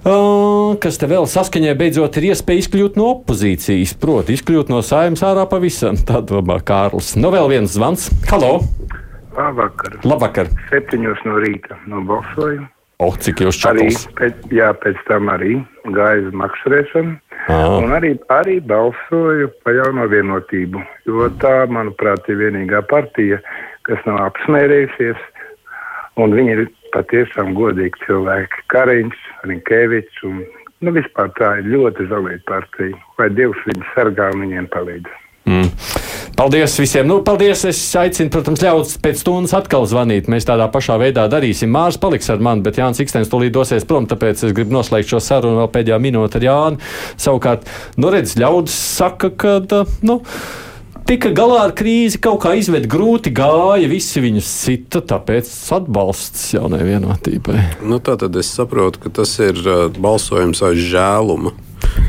Kas 0.05 0.99
te 1.01 1.09
vēl 1.09 1.25
saskaņai 1.25 1.73
beidzot 1.81 2.19
ir 2.21 2.27
iespēja 2.29 2.61
izkļūt 2.61 2.99
no 3.01 3.07
opozīcijas, 3.15 3.95
proti, 3.97 4.35
izkļūt 4.37 4.69
no 4.69 4.83
saimnes 4.85 5.23
ārā 5.25 5.47
pavisam. 5.49 5.97
Tā 5.97 6.21
domā 6.21 6.59
Kārlis. 6.61 7.15
Nu, 7.17 7.31
vēl 7.33 7.49
viens 7.55 7.73
zvans. 7.73 8.11
Halo! 8.29 8.59
Labvakar! 9.33 9.97
Labvakar! 10.05 10.51
Septiņos 10.69 11.25
no 11.25 11.41
rīta 11.41 11.79
nobalsoju. 11.89 12.67
O, 13.01 13.09
cik 13.17 13.47
jūs 13.47 13.63
čakals? 13.63 14.05
Arī 14.05 14.19
pēc, 14.21 14.45
jā, 14.53 14.69
pēc 14.85 15.01
tam 15.09 15.33
arī 15.33 15.57
gāju 15.97 16.29
uz 16.29 16.37
maksurēšanu. 16.43 17.17
Un 17.57 17.97
arī, 17.97 18.13
arī 18.37 18.61
balsoju 18.61 19.51
par 19.65 19.81
jauno 19.81 20.05
vienotību, 20.13 20.85
jo 21.09 21.33
tā, 21.41 21.57
manuprāt, 21.73 22.29
ir 22.29 22.43
vienīgā 22.45 22.85
partija, 22.93 23.41
kas 23.89 24.05
nav 24.05 24.21
apsmērējusies, 24.29 25.27
un 26.21 26.37
viņi 26.37 26.59
ir 26.59 26.67
patiešām 26.95 27.53
godīgi 27.59 28.07
cilvēki. 28.07 28.65
Kariņš, 28.73 29.27
Rinkēvičs, 29.51 30.23
un 30.31 30.41
nu, 30.85 30.95
vispār 30.95 31.31
tā 31.39 31.59
ir 31.61 31.71
ļoti 31.75 32.09
zelīta 32.11 32.47
partija. 32.49 33.05
Vai 33.21 33.31
Dievs 33.35 33.69
viņus 33.69 33.93
sargā 33.97 34.31
un 34.35 34.47
viņiem 34.47 34.71
palīdz. 34.75 35.21
Mm. 35.45 35.71
Paldies 36.35 36.75
visiem! 36.81 37.07
Nu, 37.07 37.21
paldies! 37.23 37.61
Es 37.69 37.79
aicinu, 38.01 38.31
protams, 38.33 38.63
ļaudis 38.65 38.97
pēc 39.05 39.21
stundas 39.21 39.53
atkal 39.55 39.85
zvanīt. 39.87 40.27
Mēs 40.33 40.49
tādā 40.49 40.67
pašā 40.73 40.97
veidā 40.99 41.29
darīsim. 41.31 41.71
Mārs 41.71 41.99
paliks 42.01 42.31
ar 42.33 42.43
mani, 42.43 42.65
bet 42.65 42.81
Jānis 42.81 43.03
Ikstens 43.05 43.31
tūlīt 43.31 43.55
dosies 43.55 43.87
prom, 43.87 44.09
tāpēc 44.11 44.43
es 44.49 44.55
gribu 44.57 44.75
noslēgt 44.75 45.13
šo 45.13 45.21
sarunu 45.23 45.61
vēl 45.61 45.71
pēdējā 45.77 46.01
minūte 46.03 46.41
ar 46.41 46.49
Jānu. 46.49 46.93
Savukārt, 47.21 47.71
nu 48.01 48.11
redz, 48.11 48.35
ļaudis 48.41 48.75
saka, 48.97 49.31
ka, 49.31 49.85
nu, 50.03 50.19
tika 51.09 51.31
galā 51.35 51.65
ar 51.69 51.75
krīzi, 51.77 52.21
kaut 52.23 52.43
kā 52.45 52.55
izved 52.59 52.87
grūti 52.91 53.33
gāja, 53.35 53.89
visi 53.91 54.23
viņus 54.25 54.49
sita, 54.65 55.03
tāpēc 55.05 55.51
atbalsts 55.77 56.55
jaunai 56.57 56.83
vienotībai. 56.87 57.59
Nu, 57.85 58.01
tā 58.05 58.17
tad 58.21 58.37
es 58.41 58.51
saprotu, 58.55 59.03
ka 59.05 59.13
tas 59.21 59.37
ir 59.45 59.61
uh, 59.65 59.87
balsojums 59.93 60.63
aiz 60.65 60.81
žēluma, 60.93 61.55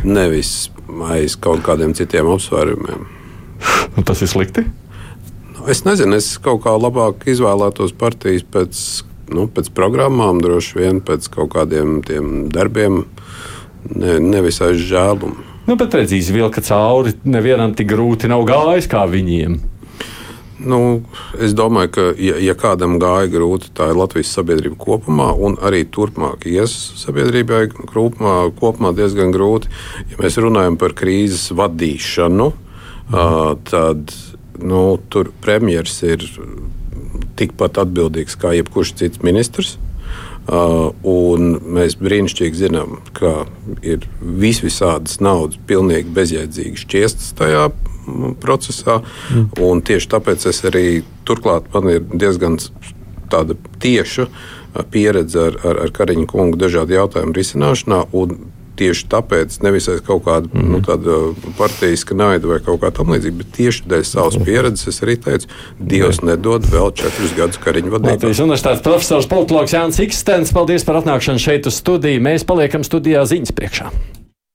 nevis 0.08 0.70
aiz 1.12 1.36
kaut 1.42 1.66
kādiem 1.66 1.96
citiem 1.98 2.30
apsvērumiem. 2.32 3.08
Nu, 3.96 4.04
tas 4.06 4.22
ir 4.24 4.32
slikti. 4.32 4.66
Nu, 5.56 5.68
es 5.72 5.84
nezinu, 5.88 6.20
es 6.20 6.36
kaut 6.44 6.64
kā 6.66 6.76
labāk 6.78 7.28
izvēlētos 7.32 7.96
partijas 8.00 8.46
pēc, 8.52 8.84
nu, 9.36 9.48
pēc 9.52 9.72
programmām, 9.76 10.40
droši 10.44 10.80
vien 10.80 11.04
pēc 11.04 11.28
kaut 11.34 11.52
kādiem 11.56 12.00
darbiem, 12.54 13.04
ne, 13.92 14.20
nevis 14.24 14.62
aiz 14.64 14.80
žēlumu. 14.88 15.55
Nu, 15.66 15.78
bet 15.80 15.96
redzīs, 15.98 16.30
vilka 16.34 16.62
cauri 16.62 17.16
nevienam 17.26 17.74
tik 17.78 17.90
grūti 17.90 18.30
nav 18.30 18.46
gājis 18.46 18.90
kā 18.92 19.06
viņiem. 19.10 19.58
Nu, 20.66 20.80
es 21.42 21.52
domāju, 21.58 21.90
ka, 21.92 22.04
ja, 22.22 22.38
ja 22.40 22.54
kādam 22.58 22.96
gāja 23.02 23.28
grūti, 23.34 23.74
tā 23.76 23.90
ir 23.92 23.98
Latvijas 24.00 24.32
sabiedrība 24.38 24.78
kopumā, 24.80 25.34
un 25.36 25.58
arī 25.66 25.84
turpmāk 25.84 26.46
ies 26.48 26.74
sabiedrībai 27.02 27.66
kopumā, 27.76 28.38
kopumā 28.56 28.94
diezgan 28.96 29.34
grūti. 29.36 29.74
Ja 30.14 30.22
mēs 30.22 30.40
runājam 30.42 30.78
par 30.80 30.96
krīzes 30.96 31.50
vadīšanu, 31.58 32.54
Uh, 33.06 33.54
tad 33.70 34.10
nu, 34.58 34.98
tur 35.10 35.30
premjerministrs 35.42 36.00
ir 36.10 36.24
tikpat 37.38 37.78
atbildīgs 37.84 38.34
kā 38.42 38.56
jebkurš 38.58 38.96
cits 38.98 39.22
ministrs. 39.22 39.76
Uh, 40.46 40.92
mēs 41.76 41.96
brīnišķīgi 41.98 42.60
zinām, 42.60 43.00
ka 43.18 43.48
ir 43.82 44.06
vis 44.22 44.60
visādas 44.62 45.18
naudas, 45.18 45.58
pilnīgi 45.66 46.14
bezjēdzīgi 46.14 46.84
šķiestas 46.84 47.32
tajā 47.40 47.64
procesā. 48.44 49.00
Mm. 49.34 49.82
Tieši 49.90 50.12
tāpēc 50.12 50.46
es 50.52 50.62
arī 50.70 50.86
turklāt 51.26 51.72
man 51.74 51.90
ir 51.96 52.06
diezgan 52.14 52.60
tieša 53.82 54.28
pieredze 54.92 55.48
ar, 55.50 55.58
ar, 55.66 55.80
ar 55.88 55.94
Kariņa 55.96 56.28
kungu 56.30 56.60
dažādu 56.62 56.94
jautājumu 56.94 57.34
risināšanā. 57.36 58.04
Tieši 58.76 59.08
tāpēc, 59.12 59.60
nevis 59.64 59.88
aiz 59.92 60.02
kaut 60.06 60.26
kāda 60.26 60.50
mm. 60.52 60.74
nu, 60.74 60.82
uh, 60.82 61.46
partijas 61.60 62.04
naida 62.12 62.50
vai 62.50 62.60
kaut 62.64 62.82
kā 62.84 62.92
tamlīdzīga, 62.96 63.38
bet 63.40 63.54
tieši 63.56 63.86
dēļ 63.92 64.04
savas 64.10 64.38
pieredzes 64.44 64.92
es 64.92 65.02
arī 65.06 65.16
teicu, 65.22 65.50
Dievs 65.80 66.22
nedod 66.26 66.68
vēl 66.72 66.92
četrus 66.98 67.34
gadus 67.38 67.62
kariņu 67.64 67.96
vadību. 67.96 68.18
Latvijas 68.18 68.44
Universitātes 68.44 68.84
profesors 68.86 69.30
politologs 69.32 69.76
Jānis 69.76 70.02
Ikstens, 70.04 70.54
paldies 70.56 70.88
par 70.88 71.00
atnākšanu 71.02 71.42
šeit 71.42 71.72
uz 71.72 71.80
studiju. 71.80 72.24
Mēs 72.28 72.48
paliekam 72.48 72.84
studijā 72.88 73.24
ziņas 73.30 73.56
priekšā. 73.56 73.92